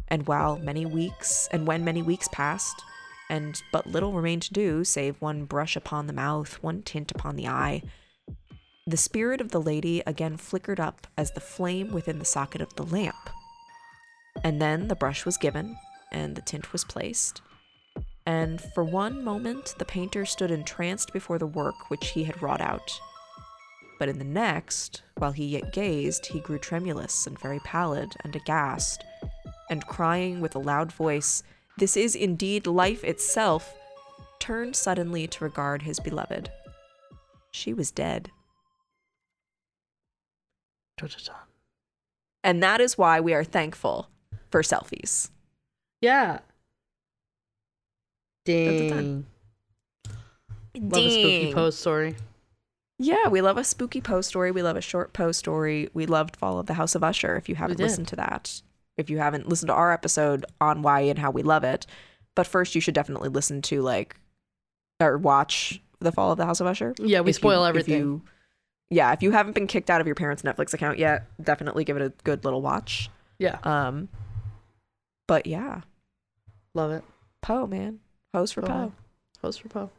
And 0.09 0.27
while 0.27 0.57
many 0.57 0.85
weeks, 0.85 1.47
and 1.53 1.65
when 1.65 1.85
many 1.85 2.01
weeks 2.01 2.27
passed, 2.33 2.83
and 3.29 3.61
but 3.71 3.87
little 3.87 4.11
remained 4.11 4.41
to 4.41 4.53
do 4.53 4.83
save 4.83 5.15
one 5.21 5.45
brush 5.45 5.77
upon 5.77 6.07
the 6.07 6.11
mouth, 6.11 6.61
one 6.61 6.81
tint 6.81 7.13
upon 7.13 7.37
the 7.37 7.47
eye, 7.47 7.81
the 8.85 8.97
spirit 8.97 9.39
of 9.39 9.51
the 9.51 9.61
lady 9.61 10.03
again 10.05 10.35
flickered 10.35 10.81
up 10.81 11.07
as 11.17 11.31
the 11.31 11.39
flame 11.39 11.93
within 11.93 12.19
the 12.19 12.25
socket 12.25 12.59
of 12.59 12.75
the 12.75 12.83
lamp. 12.83 13.29
And 14.43 14.61
then 14.61 14.89
the 14.89 14.97
brush 14.97 15.25
was 15.25 15.37
given, 15.37 15.77
and 16.11 16.35
the 16.35 16.41
tint 16.41 16.73
was 16.73 16.83
placed, 16.83 17.41
and 18.25 18.61
for 18.61 18.83
one 18.83 19.23
moment 19.23 19.75
the 19.77 19.85
painter 19.85 20.25
stood 20.25 20.51
entranced 20.51 21.13
before 21.13 21.37
the 21.37 21.47
work 21.47 21.89
which 21.89 22.09
he 22.09 22.23
had 22.23 22.41
wrought 22.41 22.61
out. 22.61 22.99
But 23.99 24.09
in 24.09 24.17
the 24.17 24.23
next, 24.25 25.01
while 25.17 25.33
he 25.33 25.45
yet 25.45 25.73
gazed, 25.73 26.27
he 26.27 26.39
grew 26.39 26.57
tremulous 26.57 27.27
and 27.27 27.37
very 27.37 27.59
pallid 27.59 28.15
and 28.23 28.35
aghast, 28.35 29.03
and 29.69 29.85
crying 29.85 30.39
with 30.39 30.55
a 30.55 30.59
loud 30.59 30.91
voice, 30.91 31.43
This 31.77 31.97
is 31.97 32.15
indeed 32.15 32.65
life 32.65 33.03
itself, 33.03 33.75
turned 34.39 34.75
suddenly 34.75 35.27
to 35.27 35.43
regard 35.43 35.81
his 35.81 35.99
beloved. 35.99 36.49
She 37.51 37.73
was 37.73 37.91
dead. 37.91 38.31
And 42.43 42.63
that 42.63 42.81
is 42.81 42.97
why 42.97 43.19
we 43.19 43.33
are 43.33 43.43
thankful 43.43 44.09
for 44.49 44.61
selfies. 44.61 45.29
Yeah. 46.01 46.39
A 48.49 48.89
Dang. 48.89 49.25
Love 50.77 51.03
a 51.03 51.09
spooky 51.11 51.53
post 51.53 51.79
story. 51.79 52.15
Yeah, 52.97 53.27
we 53.29 53.41
love 53.41 53.57
a 53.57 53.63
spooky 53.63 54.01
post 54.01 54.29
story. 54.29 54.51
We 54.51 54.61
love 54.61 54.75
a 54.75 54.81
short 54.81 55.13
post 55.13 55.39
story. 55.39 55.89
We 55.93 56.05
loved 56.05 56.35
Fall 56.35 56.59
of 56.59 56.65
the 56.65 56.73
House 56.73 56.95
of 56.95 57.03
Usher. 57.03 57.35
If 57.37 57.47
you 57.49 57.55
haven't 57.55 57.79
listened 57.79 58.07
to 58.09 58.15
that, 58.17 58.61
if 58.97 59.09
you 59.09 59.17
haven't 59.19 59.47
listened 59.47 59.67
to 59.69 59.73
our 59.73 59.91
episode 59.93 60.45
on 60.59 60.81
why 60.81 61.01
and 61.01 61.17
how 61.17 61.31
we 61.31 61.41
love 61.41 61.63
it, 61.63 61.85
but 62.35 62.45
first 62.47 62.75
you 62.75 62.81
should 62.81 62.93
definitely 62.93 63.29
listen 63.29 63.61
to 63.63 63.81
like 63.81 64.17
or 65.01 65.17
watch 65.17 65.81
the 65.99 66.11
Fall 66.11 66.31
of 66.31 66.37
the 66.37 66.45
House 66.45 66.59
of 66.59 66.67
Usher. 66.67 66.93
Yeah, 66.99 67.21
we 67.21 67.29
If 67.31 67.35
you- 67.37 67.39
spoil 67.39 67.63
if 67.65 67.69
everything. 67.69 67.99
you- 67.99 68.21
yeah, 68.89 69.13
if 69.13 69.21
you 69.21 69.31
haven't 69.31 69.53
been 69.53 69.67
kicked 69.67 69.89
out 69.89 70.01
of 70.01 70.07
your 70.07 70.15
parents' 70.15 70.41
Netflix 70.41 70.73
account 70.73 70.97
yet, 70.97 71.25
definitely 71.41 71.83
give 71.83 71.95
it 71.95 72.01
a 72.01 72.09
good 72.23 72.43
little 72.43 72.61
watch. 72.61 73.09
yeah, 73.37 73.59
Um, 73.63 74.09
but 75.27 75.45
yeah, 75.47 75.81
love 76.73 76.91
it. 76.91 77.03
Poe 77.41 77.65
man, 77.67 77.99
Pose 78.33 78.51
for 78.51 78.61
Poe. 78.61 78.73
ahead. 78.73 78.91
Post 79.41 79.61
for 79.61 79.69
Poe. 79.69 79.89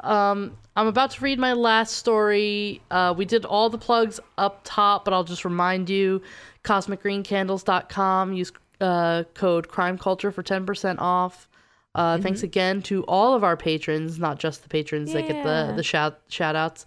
Um, 0.00 0.56
I'm 0.76 0.86
about 0.86 1.12
to 1.12 1.24
read 1.24 1.38
my 1.38 1.54
last 1.54 1.94
story. 1.96 2.82
Uh, 2.90 3.14
we 3.16 3.24
did 3.24 3.44
all 3.46 3.70
the 3.70 3.78
plugs 3.78 4.20
up 4.36 4.60
top, 4.64 5.04
but 5.04 5.14
I'll 5.14 5.24
just 5.24 5.44
remind 5.44 5.88
you 5.88 6.20
cosmicgreencandles.com. 6.64 8.32
Use 8.34 8.52
uh, 8.80 9.24
code 9.34 9.68
crime 9.68 9.98
culture 9.98 10.30
for 10.30 10.42
10% 10.42 10.96
off. 10.98 11.48
Uh, 11.94 12.18
Thanks 12.18 12.42
again 12.42 12.82
to 12.82 13.02
all 13.04 13.34
of 13.34 13.42
our 13.42 13.56
patrons, 13.56 14.18
not 14.18 14.38
just 14.38 14.62
the 14.62 14.68
patrons 14.68 15.12
that 15.12 15.22
get 15.26 15.42
the, 15.42 15.66
Yeah. 15.70 15.72
the 15.72 15.82
shout, 15.82 16.20
shout 16.28 16.54
outs. 16.54 16.86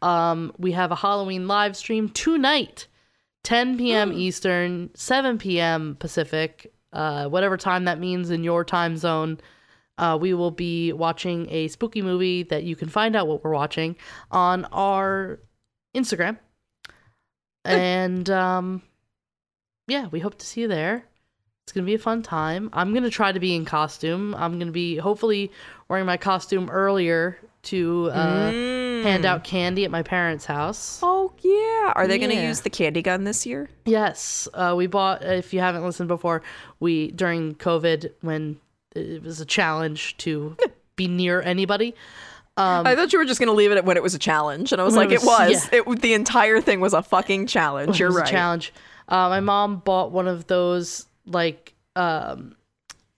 Um, 0.00 0.52
we 0.58 0.72
have 0.72 0.92
a 0.92 0.96
Halloween 0.96 1.48
live 1.48 1.76
stream 1.76 2.08
tonight, 2.10 2.86
10 3.42 3.78
p.m. 3.78 4.12
Eastern, 4.12 4.90
7 4.94 5.38
p.m. 5.38 5.96
Pacific, 5.98 6.72
uh, 6.92 7.26
whatever 7.28 7.56
time 7.56 7.84
that 7.86 7.98
means 7.98 8.30
in 8.30 8.44
your 8.44 8.64
time 8.64 8.96
zone. 8.96 9.40
Uh, 9.96 10.18
we 10.20 10.34
will 10.34 10.50
be 10.50 10.92
watching 10.92 11.48
a 11.50 11.68
spooky 11.68 12.02
movie 12.02 12.42
that 12.44 12.64
you 12.64 12.74
can 12.74 12.88
find 12.88 13.14
out 13.14 13.28
what 13.28 13.44
we're 13.44 13.54
watching 13.54 13.96
on 14.30 14.64
our 14.66 15.38
Instagram. 15.94 16.38
And 17.64 18.28
um, 18.28 18.82
yeah, 19.86 20.08
we 20.08 20.20
hope 20.20 20.38
to 20.38 20.46
see 20.46 20.62
you 20.62 20.68
there. 20.68 21.04
It's 21.64 21.72
going 21.72 21.84
to 21.84 21.90
be 21.90 21.94
a 21.94 21.98
fun 21.98 22.22
time. 22.22 22.68
I'm 22.74 22.92
going 22.92 23.04
to 23.04 23.10
try 23.10 23.32
to 23.32 23.40
be 23.40 23.54
in 23.54 23.64
costume. 23.64 24.34
I'm 24.34 24.58
going 24.58 24.66
to 24.66 24.72
be 24.72 24.96
hopefully 24.96 25.50
wearing 25.88 26.04
my 26.04 26.18
costume 26.18 26.68
earlier 26.68 27.38
to 27.62 28.10
uh, 28.12 28.50
hand 28.50 29.24
out 29.24 29.44
candy 29.44 29.86
at 29.86 29.90
my 29.90 30.02
parents' 30.02 30.44
house. 30.44 31.00
Oh 31.02 31.32
yeah, 31.40 31.92
are 31.96 32.06
they 32.06 32.18
going 32.18 32.36
to 32.36 32.42
use 32.42 32.60
the 32.60 32.68
candy 32.68 33.00
gun 33.00 33.24
this 33.24 33.46
year? 33.46 33.70
Yes, 33.86 34.46
uh, 34.52 34.74
we 34.76 34.86
bought. 34.86 35.24
If 35.24 35.54
you 35.54 35.60
haven't 35.60 35.84
listened 35.84 36.08
before, 36.08 36.42
we 36.80 37.10
during 37.12 37.54
COVID 37.54 38.10
when 38.20 38.60
it 38.94 39.22
was 39.22 39.40
a 39.40 39.44
challenge 39.46 40.16
to 40.18 40.56
be 40.96 41.08
near 41.08 41.40
anybody. 41.42 41.94
I 42.56 42.94
thought 42.94 43.12
you 43.12 43.18
were 43.18 43.24
just 43.24 43.40
going 43.40 43.48
to 43.48 43.52
leave 43.54 43.72
it 43.72 43.78
at 43.78 43.84
when 43.84 43.96
it 43.96 44.02
was 44.02 44.14
a 44.14 44.18
challenge, 44.18 44.70
and 44.72 44.80
I 44.80 44.84
was 44.84 44.94
like, 44.94 45.10
it 45.10 45.14
it 45.14 45.24
was- 45.24 45.64
was. 45.64 45.68
It 45.72 46.00
the 46.00 46.14
entire 46.14 46.60
thing 46.60 46.80
was 46.80 46.94
a 46.94 47.02
fucking 47.02 47.46
challenge. 47.48 47.98
You're 47.98 48.10
it 48.10 48.12
was 48.12 48.20
right. 48.20 48.28
a 48.28 48.32
challenge. 48.32 48.72
Uh, 49.08 49.28
my 49.28 49.40
mom 49.40 49.78
bought 49.78 50.12
one 50.12 50.28
of 50.28 50.46
those 50.46 51.06
like 51.26 51.74
um, 51.96 52.54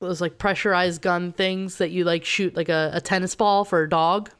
those 0.00 0.20
like 0.20 0.38
pressurized 0.38 1.02
gun 1.02 1.32
things 1.32 1.78
that 1.78 1.90
you 1.90 2.04
like 2.04 2.24
shoot 2.24 2.56
like 2.56 2.68
a, 2.68 2.90
a 2.94 3.00
tennis 3.00 3.34
ball 3.34 3.64
for 3.64 3.82
a 3.82 3.88
dog. 3.88 4.30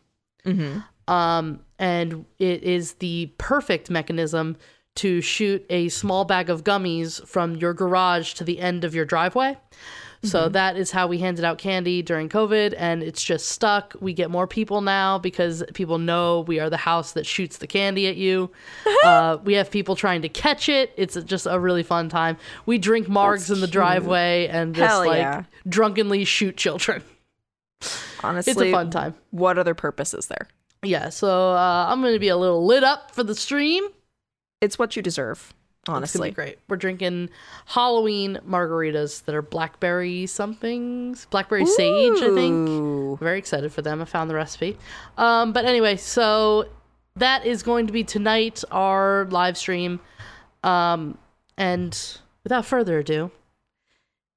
Mm-hmm. 0.45 0.80
Um, 1.12 1.61
and 1.78 2.24
it 2.39 2.62
is 2.62 2.95
the 2.95 3.30
perfect 3.39 3.91
mechanism 3.91 4.57
to 4.97 5.20
shoot 5.20 5.64
a 5.68 5.89
small 5.91 6.24
bag 6.24 6.49
of 6.51 6.64
gummies 6.64 7.24
from 7.28 7.55
your 7.57 7.74
garage 7.74 8.32
to 8.34 8.45
the 8.45 8.59
end 8.61 8.82
of 8.82 8.95
your 8.95 9.05
driveway. 9.05 9.57
So 10.23 10.49
that 10.49 10.77
is 10.77 10.91
how 10.91 11.07
we 11.07 11.19
handed 11.19 11.45
out 11.45 11.59
candy 11.59 12.03
during 12.03 12.29
COVID, 12.29 12.75
and 12.77 13.03
it's 13.03 13.23
just 13.23 13.49
stuck. 13.49 13.95
We 14.01 14.12
get 14.12 14.31
more 14.31 14.47
people 14.47 14.81
now 14.81 15.19
because 15.19 15.62
people 15.75 15.99
know 15.99 16.41
we 16.41 16.59
are 16.59 16.71
the 16.71 16.77
house 16.77 17.12
that 17.12 17.27
shoots 17.27 17.59
the 17.59 17.67
candy 17.67 18.07
at 18.07 18.17
you. 18.17 18.51
uh, 19.05 19.39
we 19.45 19.55
have 19.55 19.71
people 19.71 19.97
trying 19.97 20.23
to 20.23 20.29
catch 20.29 20.69
it. 20.69 20.93
It's 20.97 21.14
just 21.23 21.47
a 21.49 21.59
really 21.59 21.83
fun 21.83 22.09
time. 22.09 22.37
We 22.64 22.79
drink 22.79 23.07
margs 23.07 23.53
in 23.53 23.61
the 23.61 23.67
driveway 23.67 24.49
and 24.49 24.75
just 24.75 24.89
Hell 24.89 25.07
like 25.07 25.19
yeah. 25.19 25.45
drunkenly 25.69 26.25
shoot 26.25 26.57
children. 26.57 27.03
Honestly, 28.23 28.51
It's 28.51 28.61
a 28.61 28.73
fun 28.73 28.91
time. 28.91 29.14
What 29.31 29.59
other 29.59 29.75
purpose 29.75 30.14
is 30.14 30.27
there? 30.27 30.49
Yeah, 30.83 31.09
so 31.09 31.53
uh, 31.53 31.87
I'm 31.89 32.03
gonna 32.03 32.19
be 32.19 32.29
a 32.29 32.37
little 32.37 32.64
lit 32.64 32.85
up 32.85 33.14
for 33.14 33.23
the 33.23 33.35
stream. 33.35 33.85
It's 34.61 34.79
what 34.79 34.97
you 34.97 35.03
deserve. 35.03 35.53
Honestly, 35.89 36.32
great. 36.32 36.59
We're 36.68 36.76
drinking 36.76 37.30
Halloween 37.66 38.41
margaritas 38.47 39.24
that 39.24 39.34
are 39.34 39.43
blackberry 39.43 40.26
somethings, 40.26 41.26
blackberry 41.26 41.64
sage, 41.64 42.20
I 42.20 42.34
think. 42.34 43.20
Very 43.20 43.39
excited 43.39 43.72
for 43.72 43.82
them. 43.82 44.03
I 44.03 44.05
found 44.05 44.28
the 44.28 44.34
recipe. 44.34 44.76
Um, 45.16 45.53
but 45.53 45.64
anyway, 45.64 45.97
so 45.97 46.68
that 47.14 47.47
is 47.47 47.62
going 47.62 47.87
to 47.87 47.93
be 47.93 48.03
tonight 48.03 48.64
our 48.72 49.26
live 49.30 49.57
stream. 49.57 50.01
Um, 50.64 51.18
and 51.57 51.97
without 52.43 52.66
further 52.66 52.99
ado, 52.99 53.30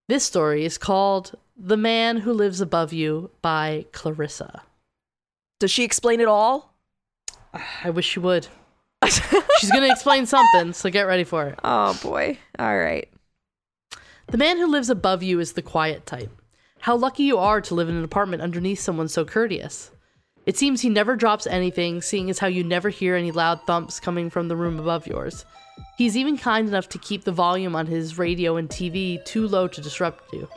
this 0.07 0.23
story 0.23 0.65
is 0.65 0.77
called 0.77 1.35
"The 1.57 1.77
Man 1.77 2.17
Who 2.17 2.31
Lives 2.31 2.61
Above 2.61 2.93
You" 2.93 3.31
by 3.41 3.85
Clarissa. 3.91 4.61
Does 5.59 5.71
she 5.71 5.83
explain 5.83 6.21
it 6.21 6.27
all? 6.27 6.73
I 7.83 7.89
wish 7.89 8.05
she 8.05 8.19
would. 8.19 8.47
She's 9.59 9.71
gonna 9.71 9.91
explain 9.91 10.25
something, 10.25 10.73
so 10.73 10.89
get 10.89 11.07
ready 11.07 11.23
for 11.23 11.47
it. 11.47 11.59
Oh 11.63 11.97
boy. 12.01 12.37
All 12.57 12.77
right. 12.77 13.09
The 14.27 14.37
man 14.37 14.57
who 14.57 14.67
lives 14.67 14.89
above 14.89 15.23
you 15.23 15.39
is 15.39 15.53
the 15.53 15.61
quiet 15.61 16.05
type. 16.05 16.31
How 16.81 16.95
lucky 16.95 17.23
you 17.23 17.37
are 17.37 17.61
to 17.61 17.75
live 17.75 17.89
in 17.89 17.95
an 17.95 18.03
apartment 18.03 18.41
underneath 18.41 18.79
someone 18.79 19.07
so 19.07 19.25
courteous. 19.25 19.91
It 20.45 20.57
seems 20.57 20.81
he 20.81 20.89
never 20.89 21.15
drops 21.15 21.45
anything, 21.47 22.01
seeing 22.01 22.29
as 22.29 22.39
how 22.39 22.47
you 22.47 22.63
never 22.63 22.89
hear 22.89 23.15
any 23.15 23.31
loud 23.31 23.61
thumps 23.67 23.99
coming 23.99 24.29
from 24.29 24.47
the 24.47 24.55
room 24.55 24.79
above 24.79 25.07
yours. 25.07 25.45
He's 25.97 26.15
even 26.15 26.37
kind 26.37 26.67
enough 26.67 26.89
to 26.89 26.97
keep 26.97 27.23
the 27.23 27.31
volume 27.31 27.75
on 27.75 27.87
his 27.87 28.17
radio 28.17 28.55
and 28.55 28.69
TV 28.69 29.23
too 29.25 29.47
low 29.47 29.67
to 29.67 29.81
disrupt 29.81 30.31
you. 30.33 30.47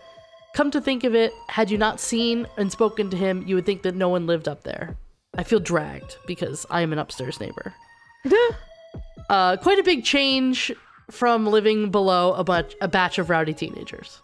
Come 0.54 0.70
to 0.70 0.80
think 0.80 1.04
of 1.04 1.14
it, 1.14 1.32
had 1.48 1.70
you 1.70 1.78
not 1.78 1.98
seen 1.98 2.46
and 2.56 2.70
spoken 2.70 3.10
to 3.10 3.16
him, 3.16 3.44
you 3.46 3.54
would 3.54 3.66
think 3.66 3.82
that 3.82 3.94
no 3.94 4.08
one 4.08 4.26
lived 4.26 4.48
up 4.48 4.62
there. 4.64 4.96
I 5.34 5.42
feel 5.44 5.60
dragged 5.60 6.16
because 6.26 6.66
I 6.70 6.82
am 6.82 6.92
an 6.92 6.98
upstairs 6.98 7.40
neighbor. 7.40 7.74
Uh, 9.30 9.56
quite 9.56 9.78
a 9.78 9.82
big 9.82 10.04
change 10.04 10.70
from 11.10 11.46
living 11.46 11.90
below 11.90 12.34
a, 12.34 12.44
bunch, 12.44 12.74
a 12.82 12.88
batch 12.88 13.18
of 13.18 13.30
rowdy 13.30 13.54
teenagers. 13.54 14.20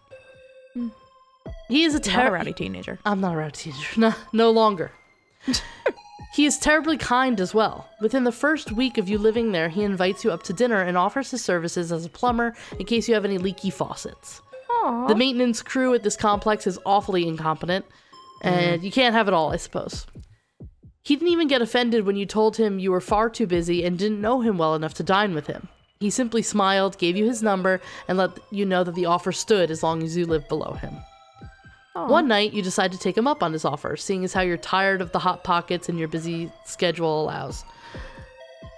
He 1.68 1.84
is 1.84 1.94
a 1.94 2.00
terrible. 2.00 2.34
rowdy 2.34 2.52
teenager. 2.52 2.98
I'm 3.06 3.20
not 3.20 3.32
a 3.34 3.36
rowdy 3.38 3.56
teenager. 3.56 4.00
No, 4.00 4.14
no 4.34 4.50
longer. 4.50 4.90
he 6.34 6.44
is 6.44 6.58
terribly 6.58 6.98
kind 6.98 7.40
as 7.40 7.54
well. 7.54 7.88
Within 8.02 8.24
the 8.24 8.32
first 8.32 8.72
week 8.72 8.98
of 8.98 9.08
you 9.08 9.16
living 9.16 9.52
there, 9.52 9.70
he 9.70 9.82
invites 9.82 10.24
you 10.24 10.30
up 10.30 10.42
to 10.42 10.52
dinner 10.52 10.82
and 10.82 10.98
offers 10.98 11.30
his 11.30 11.42
services 11.42 11.90
as 11.90 12.04
a 12.04 12.10
plumber 12.10 12.54
in 12.78 12.84
case 12.84 13.08
you 13.08 13.14
have 13.14 13.24
any 13.24 13.38
leaky 13.38 13.70
faucets. 13.70 14.42
Aww. 14.70 15.08
The 15.08 15.14
maintenance 15.14 15.62
crew 15.62 15.94
at 15.94 16.02
this 16.02 16.16
complex 16.16 16.66
is 16.66 16.78
awfully 16.84 17.26
incompetent, 17.26 17.86
and 18.42 18.82
you 18.82 18.90
can't 18.90 19.14
have 19.14 19.28
it 19.28 19.34
all, 19.34 19.52
I 19.52 19.56
suppose. 19.56 20.06
He 21.08 21.16
didn't 21.16 21.32
even 21.32 21.48
get 21.48 21.62
offended 21.62 22.04
when 22.04 22.16
you 22.16 22.26
told 22.26 22.58
him 22.58 22.78
you 22.78 22.90
were 22.90 23.00
far 23.00 23.30
too 23.30 23.46
busy 23.46 23.82
and 23.82 23.98
didn't 23.98 24.20
know 24.20 24.42
him 24.42 24.58
well 24.58 24.74
enough 24.74 24.92
to 24.92 25.02
dine 25.02 25.34
with 25.34 25.46
him. 25.46 25.66
He 26.00 26.10
simply 26.10 26.42
smiled, 26.42 26.98
gave 26.98 27.16
you 27.16 27.24
his 27.24 27.42
number, 27.42 27.80
and 28.08 28.18
let 28.18 28.38
you 28.50 28.66
know 28.66 28.84
that 28.84 28.94
the 28.94 29.06
offer 29.06 29.32
stood 29.32 29.70
as 29.70 29.82
long 29.82 30.02
as 30.02 30.18
you 30.18 30.26
lived 30.26 30.48
below 30.48 30.74
him. 30.74 30.94
One 31.94 32.28
night, 32.28 32.52
you 32.52 32.60
decide 32.60 32.92
to 32.92 32.98
take 32.98 33.16
him 33.16 33.26
up 33.26 33.42
on 33.42 33.54
his 33.54 33.64
offer, 33.64 33.96
seeing 33.96 34.22
as 34.22 34.34
how 34.34 34.42
you're 34.42 34.58
tired 34.58 35.00
of 35.00 35.12
the 35.12 35.18
hot 35.18 35.44
pockets 35.44 35.88
and 35.88 35.98
your 35.98 36.08
busy 36.08 36.52
schedule 36.66 37.22
allows. 37.22 37.64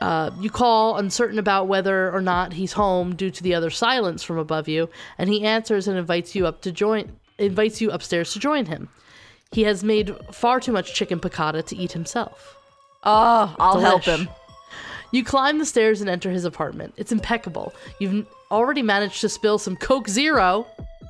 Uh, 0.00 0.30
you 0.38 0.50
call, 0.50 0.98
uncertain 0.98 1.40
about 1.40 1.66
whether 1.66 2.12
or 2.14 2.22
not 2.22 2.52
he's 2.52 2.74
home 2.74 3.16
due 3.16 3.32
to 3.32 3.42
the 3.42 3.56
other 3.56 3.70
silence 3.70 4.22
from 4.22 4.38
above 4.38 4.68
you, 4.68 4.88
and 5.18 5.28
he 5.28 5.42
answers 5.44 5.88
and 5.88 5.98
invites 5.98 6.36
you 6.36 6.46
up 6.46 6.60
to 6.60 6.70
join, 6.70 7.10
invites 7.38 7.80
you 7.80 7.90
upstairs 7.90 8.32
to 8.32 8.38
join 8.38 8.66
him. 8.66 8.88
He 9.52 9.62
has 9.62 9.82
made 9.82 10.14
far 10.32 10.60
too 10.60 10.72
much 10.72 10.94
chicken 10.94 11.18
piccata 11.18 11.62
to 11.64 11.76
eat 11.76 11.92
himself. 11.92 12.56
Oh, 13.02 13.54
I'll 13.58 13.80
help 13.80 14.04
him. 14.04 14.28
You 15.12 15.24
climb 15.24 15.58
the 15.58 15.66
stairs 15.66 16.00
and 16.00 16.08
enter 16.08 16.30
his 16.30 16.44
apartment. 16.44 16.94
It's 16.96 17.10
impeccable. 17.10 17.72
You've 17.98 18.26
already 18.50 18.82
managed 18.82 19.20
to 19.22 19.28
spill 19.28 19.58
some 19.58 19.76
Coke 19.76 20.08
Zero 20.08 20.66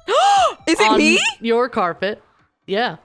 Is 0.67 0.81
it 0.81 0.91
on 0.91 0.99
me? 0.99 1.19
your 1.41 1.69
carpet. 1.69 2.23
Yeah. 2.67 2.97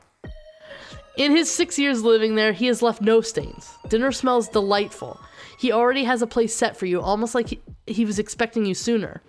In 1.17 1.31
his 1.31 1.51
six 1.51 1.77
years 1.79 2.03
living 2.03 2.35
there, 2.35 2.51
he 2.53 2.67
has 2.67 2.81
left 2.81 3.01
no 3.01 3.21
stains. 3.21 3.73
Dinner 3.89 4.11
smells 4.11 4.47
delightful. 4.49 5.19
He 5.57 5.71
already 5.71 6.03
has 6.03 6.21
a 6.21 6.27
place 6.27 6.53
set 6.55 6.75
for 6.77 6.85
you, 6.85 7.01
almost 7.01 7.33
like 7.35 7.49
he, 7.49 7.59
he 7.87 8.05
was 8.05 8.19
expecting 8.19 8.65
you 8.65 8.73
sooner. 8.73 9.21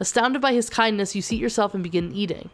Astounded 0.00 0.42
by 0.42 0.52
his 0.52 0.68
kindness, 0.68 1.14
you 1.16 1.22
seat 1.22 1.40
yourself 1.40 1.72
and 1.74 1.82
begin 1.82 2.12
eating. 2.12 2.50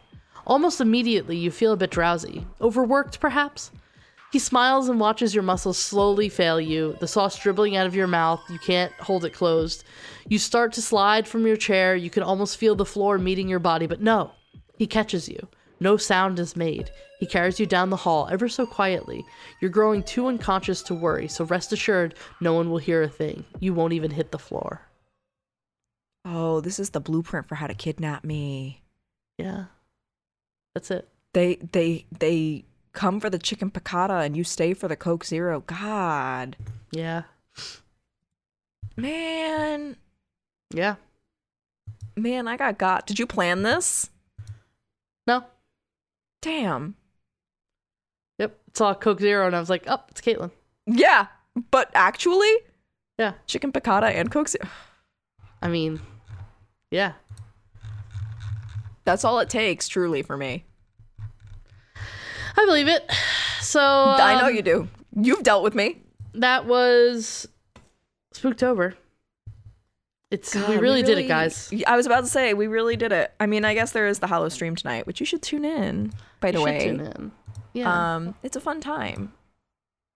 Almost 0.47 0.79
immediately, 0.79 1.35
you 1.35 1.51
feel 1.51 1.73
a 1.73 1.77
bit 1.77 1.91
drowsy. 1.91 2.47
Overworked, 2.61 3.19
perhaps? 3.19 3.69
He 4.31 4.39
smiles 4.39 4.87
and 4.87 4.97
watches 4.97 5.35
your 5.35 5.43
muscles 5.43 5.77
slowly 5.77 6.29
fail 6.29 6.59
you, 6.59 6.95
the 7.01 7.07
sauce 7.07 7.37
dribbling 7.37 7.75
out 7.75 7.85
of 7.85 7.95
your 7.95 8.07
mouth. 8.07 8.41
You 8.49 8.57
can't 8.57 8.93
hold 8.93 9.25
it 9.25 9.33
closed. 9.33 9.83
You 10.29 10.39
start 10.39 10.71
to 10.73 10.81
slide 10.81 11.27
from 11.27 11.45
your 11.45 11.57
chair. 11.57 11.97
You 11.97 12.09
can 12.09 12.23
almost 12.23 12.55
feel 12.55 12.75
the 12.75 12.85
floor 12.85 13.17
meeting 13.17 13.49
your 13.49 13.59
body, 13.59 13.87
but 13.87 14.01
no. 14.01 14.31
He 14.77 14.87
catches 14.87 15.27
you. 15.27 15.49
No 15.81 15.97
sound 15.97 16.39
is 16.39 16.55
made. 16.55 16.91
He 17.19 17.25
carries 17.25 17.59
you 17.59 17.65
down 17.65 17.89
the 17.89 17.97
hall 17.97 18.29
ever 18.31 18.47
so 18.47 18.65
quietly. 18.65 19.25
You're 19.61 19.69
growing 19.69 20.01
too 20.01 20.27
unconscious 20.27 20.81
to 20.83 20.93
worry, 20.93 21.27
so 21.27 21.43
rest 21.43 21.73
assured 21.73 22.15
no 22.39 22.53
one 22.53 22.69
will 22.69 22.77
hear 22.77 23.03
a 23.03 23.09
thing. 23.09 23.43
You 23.59 23.73
won't 23.73 23.93
even 23.93 24.11
hit 24.11 24.31
the 24.31 24.39
floor. 24.39 24.81
Oh, 26.23 26.61
this 26.61 26.79
is 26.79 26.91
the 26.91 27.01
blueprint 27.01 27.47
for 27.47 27.55
how 27.55 27.67
to 27.67 27.75
kidnap 27.75 28.23
me. 28.23 28.81
Yeah. 29.37 29.65
That's 30.77 30.91
it. 30.91 31.07
They 31.33 31.55
they 31.71 32.05
they 32.19 32.63
come 32.93 33.19
for 33.19 33.31
the 33.31 33.39
chicken 33.39 33.71
piccata 33.71 34.23
and 34.23 34.37
you 34.37 34.43
stay 34.43 34.75
for 34.75 34.87
the 34.87 34.95
Coke 34.95 35.25
Zero. 35.25 35.61
God. 35.61 36.55
Yeah. 36.91 37.23
Man. 38.95 39.95
Yeah. 40.71 40.97
Man, 42.15 42.47
I 42.47 42.57
got 42.57 42.77
got. 42.77 43.07
Did 43.07 43.17
you 43.17 43.25
plan 43.25 43.63
this? 43.63 44.11
No. 45.25 45.45
Damn. 46.43 46.93
Yep. 48.37 48.55
Saw 48.75 48.93
Coke 48.93 49.19
Zero 49.19 49.47
and 49.47 49.55
I 49.55 49.59
was 49.59 49.71
like, 49.71 49.83
oh, 49.87 50.03
it's 50.09 50.21
Kaitlin. 50.21 50.51
Yeah. 50.85 51.25
But 51.71 51.89
actually, 51.95 52.53
Yeah. 53.17 53.33
chicken 53.47 53.71
piccata 53.71 54.11
and 54.13 54.31
Coke 54.31 54.49
Zero. 54.49 54.67
I 55.63 55.69
mean, 55.69 55.99
yeah. 56.91 57.13
That's 59.07 59.23
all 59.23 59.39
it 59.39 59.49
takes, 59.49 59.87
truly, 59.87 60.21
for 60.21 60.35
me. 60.35 60.65
I 62.57 62.65
believe 62.65 62.89
it. 62.89 63.09
So 63.61 63.79
I 63.79 64.37
know 64.41 64.47
um, 64.47 64.53
you 64.55 64.61
do. 64.61 64.89
You've 65.15 65.43
dealt 65.43 65.63
with 65.63 65.73
me. 65.73 66.01
That 66.33 66.65
was 66.65 67.47
Spooktober. 68.35 68.95
It's 70.29 70.53
we 70.53 70.61
God, 70.61 70.81
really, 70.81 71.03
did 71.03 71.17
it, 71.19 71.29
guys. 71.29 71.73
I 71.87 71.95
was 71.95 72.05
about 72.05 72.21
to 72.21 72.27
say 72.27 72.53
we 72.53 72.67
really 72.67 72.97
did 72.97 73.13
it. 73.13 73.33
I 73.39 73.45
mean, 73.45 73.63
I 73.63 73.73
guess 73.73 73.93
there 73.93 74.07
is 74.07 74.19
the 74.19 74.27
Hollow 74.27 74.49
stream 74.49 74.75
tonight, 74.75 75.07
which 75.07 75.21
you 75.21 75.25
should 75.25 75.41
tune 75.41 75.63
in. 75.63 76.11
By 76.41 76.51
the 76.51 76.59
You 76.59 76.65
way, 76.65 76.79
tune 76.83 76.99
in. 76.99 77.31
Yeah. 77.73 78.15
um, 78.15 78.35
it's 78.43 78.57
a 78.57 78.61
fun 78.61 78.81
time. 78.81 79.31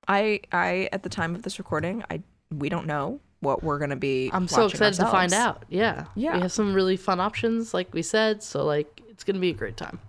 I 0.09 0.41
I 0.51 0.89
at 0.91 1.03
the 1.03 1.09
time 1.09 1.33
of 1.33 1.43
this 1.43 1.59
recording, 1.59 2.03
I 2.11 2.23
we 2.53 2.67
don't 2.67 2.87
know 2.87 3.21
what 3.41 3.61
we're 3.63 3.77
gonna 3.79 3.95
be. 3.95 4.29
I'm 4.33 4.47
so 4.47 4.65
excited 4.67 4.97
to 4.99 5.07
find 5.07 5.33
out. 5.33 5.65
Yeah. 5.69 6.05
Yeah. 6.15 6.35
We 6.35 6.41
have 6.41 6.51
some 6.51 6.73
really 6.73 6.95
fun 6.97 7.19
options, 7.19 7.73
like 7.73 7.93
we 7.93 8.01
said. 8.01 8.41
So 8.41 8.63
like, 8.65 9.01
it's 9.09 9.23
gonna 9.23 9.39
be 9.39 9.49
a 9.49 9.53
great 9.53 9.75
time. 9.77 9.99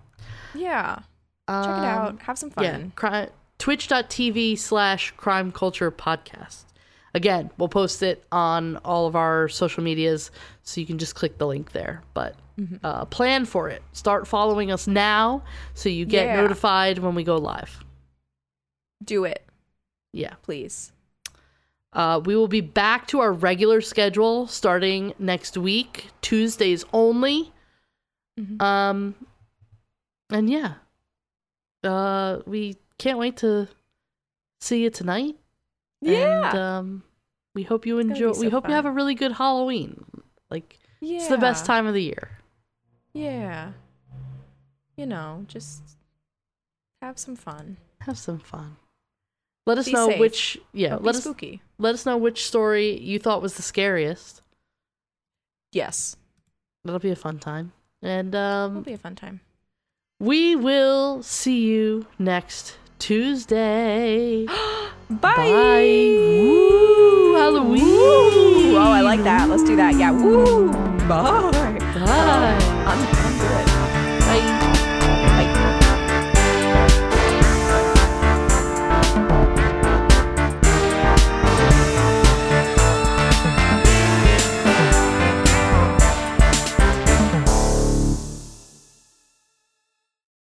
Yeah, 0.54 0.96
check 0.96 1.04
it 1.48 1.50
Um, 1.50 1.84
out. 1.84 2.22
Have 2.22 2.38
some 2.38 2.50
fun. 2.50 2.64
Yeah. 2.64 2.80
Cri- 2.94 3.32
Twitch.tv 3.58 4.58
slash 4.58 5.12
crime 5.16 5.50
culture 5.52 5.90
podcast. 5.90 6.64
Again, 7.14 7.50
we'll 7.58 7.68
post 7.68 8.02
it 8.02 8.24
on 8.32 8.76
all 8.78 9.06
of 9.06 9.14
our 9.16 9.48
social 9.48 9.82
medias, 9.82 10.30
so 10.62 10.80
you 10.80 10.86
can 10.86 10.98
just 10.98 11.14
click 11.14 11.38
the 11.38 11.46
link 11.46 11.72
there. 11.72 12.02
But 12.14 12.36
Mm-hmm. 12.60 12.76
uh, 12.84 13.06
plan 13.06 13.46
for 13.46 13.70
it. 13.70 13.82
Start 13.92 14.28
following 14.28 14.70
us 14.70 14.86
now, 14.86 15.42
so 15.72 15.88
you 15.88 16.04
get 16.04 16.26
Yeah. 16.26 16.36
notified 16.36 16.98
when 16.98 17.14
we 17.14 17.24
go 17.24 17.38
live. 17.38 17.82
Do 19.02 19.24
it, 19.24 19.42
Yeah. 20.12 20.34
please. 20.42 20.92
Uh, 21.92 22.20
we 22.24 22.34
will 22.34 22.48
be 22.48 22.60
back 22.62 23.06
to 23.08 23.20
our 23.20 23.32
regular 23.32 23.80
schedule 23.80 24.46
starting 24.46 25.12
next 25.18 25.58
week, 25.58 26.08
Tuesdays 26.22 26.84
only. 26.92 27.52
Mhm. 28.40 28.60
Um, 28.62 29.14
and 30.30 30.48
yeah, 30.48 30.74
uh, 31.84 32.38
we 32.46 32.76
can't 32.98 33.18
wait 33.18 33.36
to 33.38 33.68
see 34.60 34.82
you 34.82 34.90
tonight. 34.90 35.36
Yeah, 36.00 36.48
And, 36.48 36.58
um, 36.58 37.02
we 37.54 37.62
hope 37.64 37.84
you 37.84 37.98
enjoy. 37.98 38.32
so 38.32 38.40
we 38.40 38.48
hope 38.48 38.66
you 38.68 38.74
have 38.74 38.86
a 38.86 38.90
really 38.90 39.14
good 39.14 39.32
Halloween. 39.32 40.04
Like 40.50 40.78
yeah. 41.00 41.16
it's 41.18 41.28
the 41.28 41.36
best 41.38 41.66
time 41.66 41.86
of 41.86 41.92
the 41.94 42.02
year. 42.02 42.38
Yeah. 43.12 43.72
You 44.96 45.04
know, 45.06 45.44
just 45.46 45.82
have 47.02 47.18
some 47.18 47.36
fun. 47.36 47.76
Have 48.00 48.18
some 48.18 48.38
fun. 48.38 48.76
Let 49.66 49.78
us 49.78 49.86
Be 49.86 49.92
know 49.92 50.08
safe. 50.08 50.18
which. 50.20 50.58
Yeah, 50.72 50.90
Don't 50.90 51.04
let 51.04 51.14
us 51.14 51.22
spooky. 51.22 51.62
let 51.78 51.94
us 51.94 52.04
know 52.04 52.16
which 52.16 52.44
story 52.46 52.98
you 52.98 53.18
thought 53.18 53.40
was 53.42 53.54
the 53.54 53.62
scariest. 53.62 54.42
Yes, 55.72 56.16
That'll 56.84 56.98
be 56.98 57.10
a 57.12 57.16
fun 57.16 57.38
time. 57.38 57.72
And 58.02 58.34
it'll 58.34 58.44
um, 58.46 58.82
be 58.82 58.92
a 58.94 58.98
fun 58.98 59.14
time. 59.14 59.40
We 60.18 60.56
will 60.56 61.22
see 61.22 61.60
you 61.60 62.06
next 62.18 62.76
Tuesday. 62.98 64.46
Bye. 64.46 64.88
Bye. 65.10 65.82
Woo, 65.84 67.34
Halloween. 67.36 67.84
Woo. 67.84 68.76
Oh, 68.76 68.90
I 68.90 69.00
like 69.02 69.22
that. 69.22 69.48
Let's 69.48 69.62
do 69.64 69.76
that. 69.76 69.94
Yeah. 69.96 70.10
Woo. 70.10 70.72
Bye. 71.08 71.50
Bye. 71.52 72.58
I'm 72.86 73.21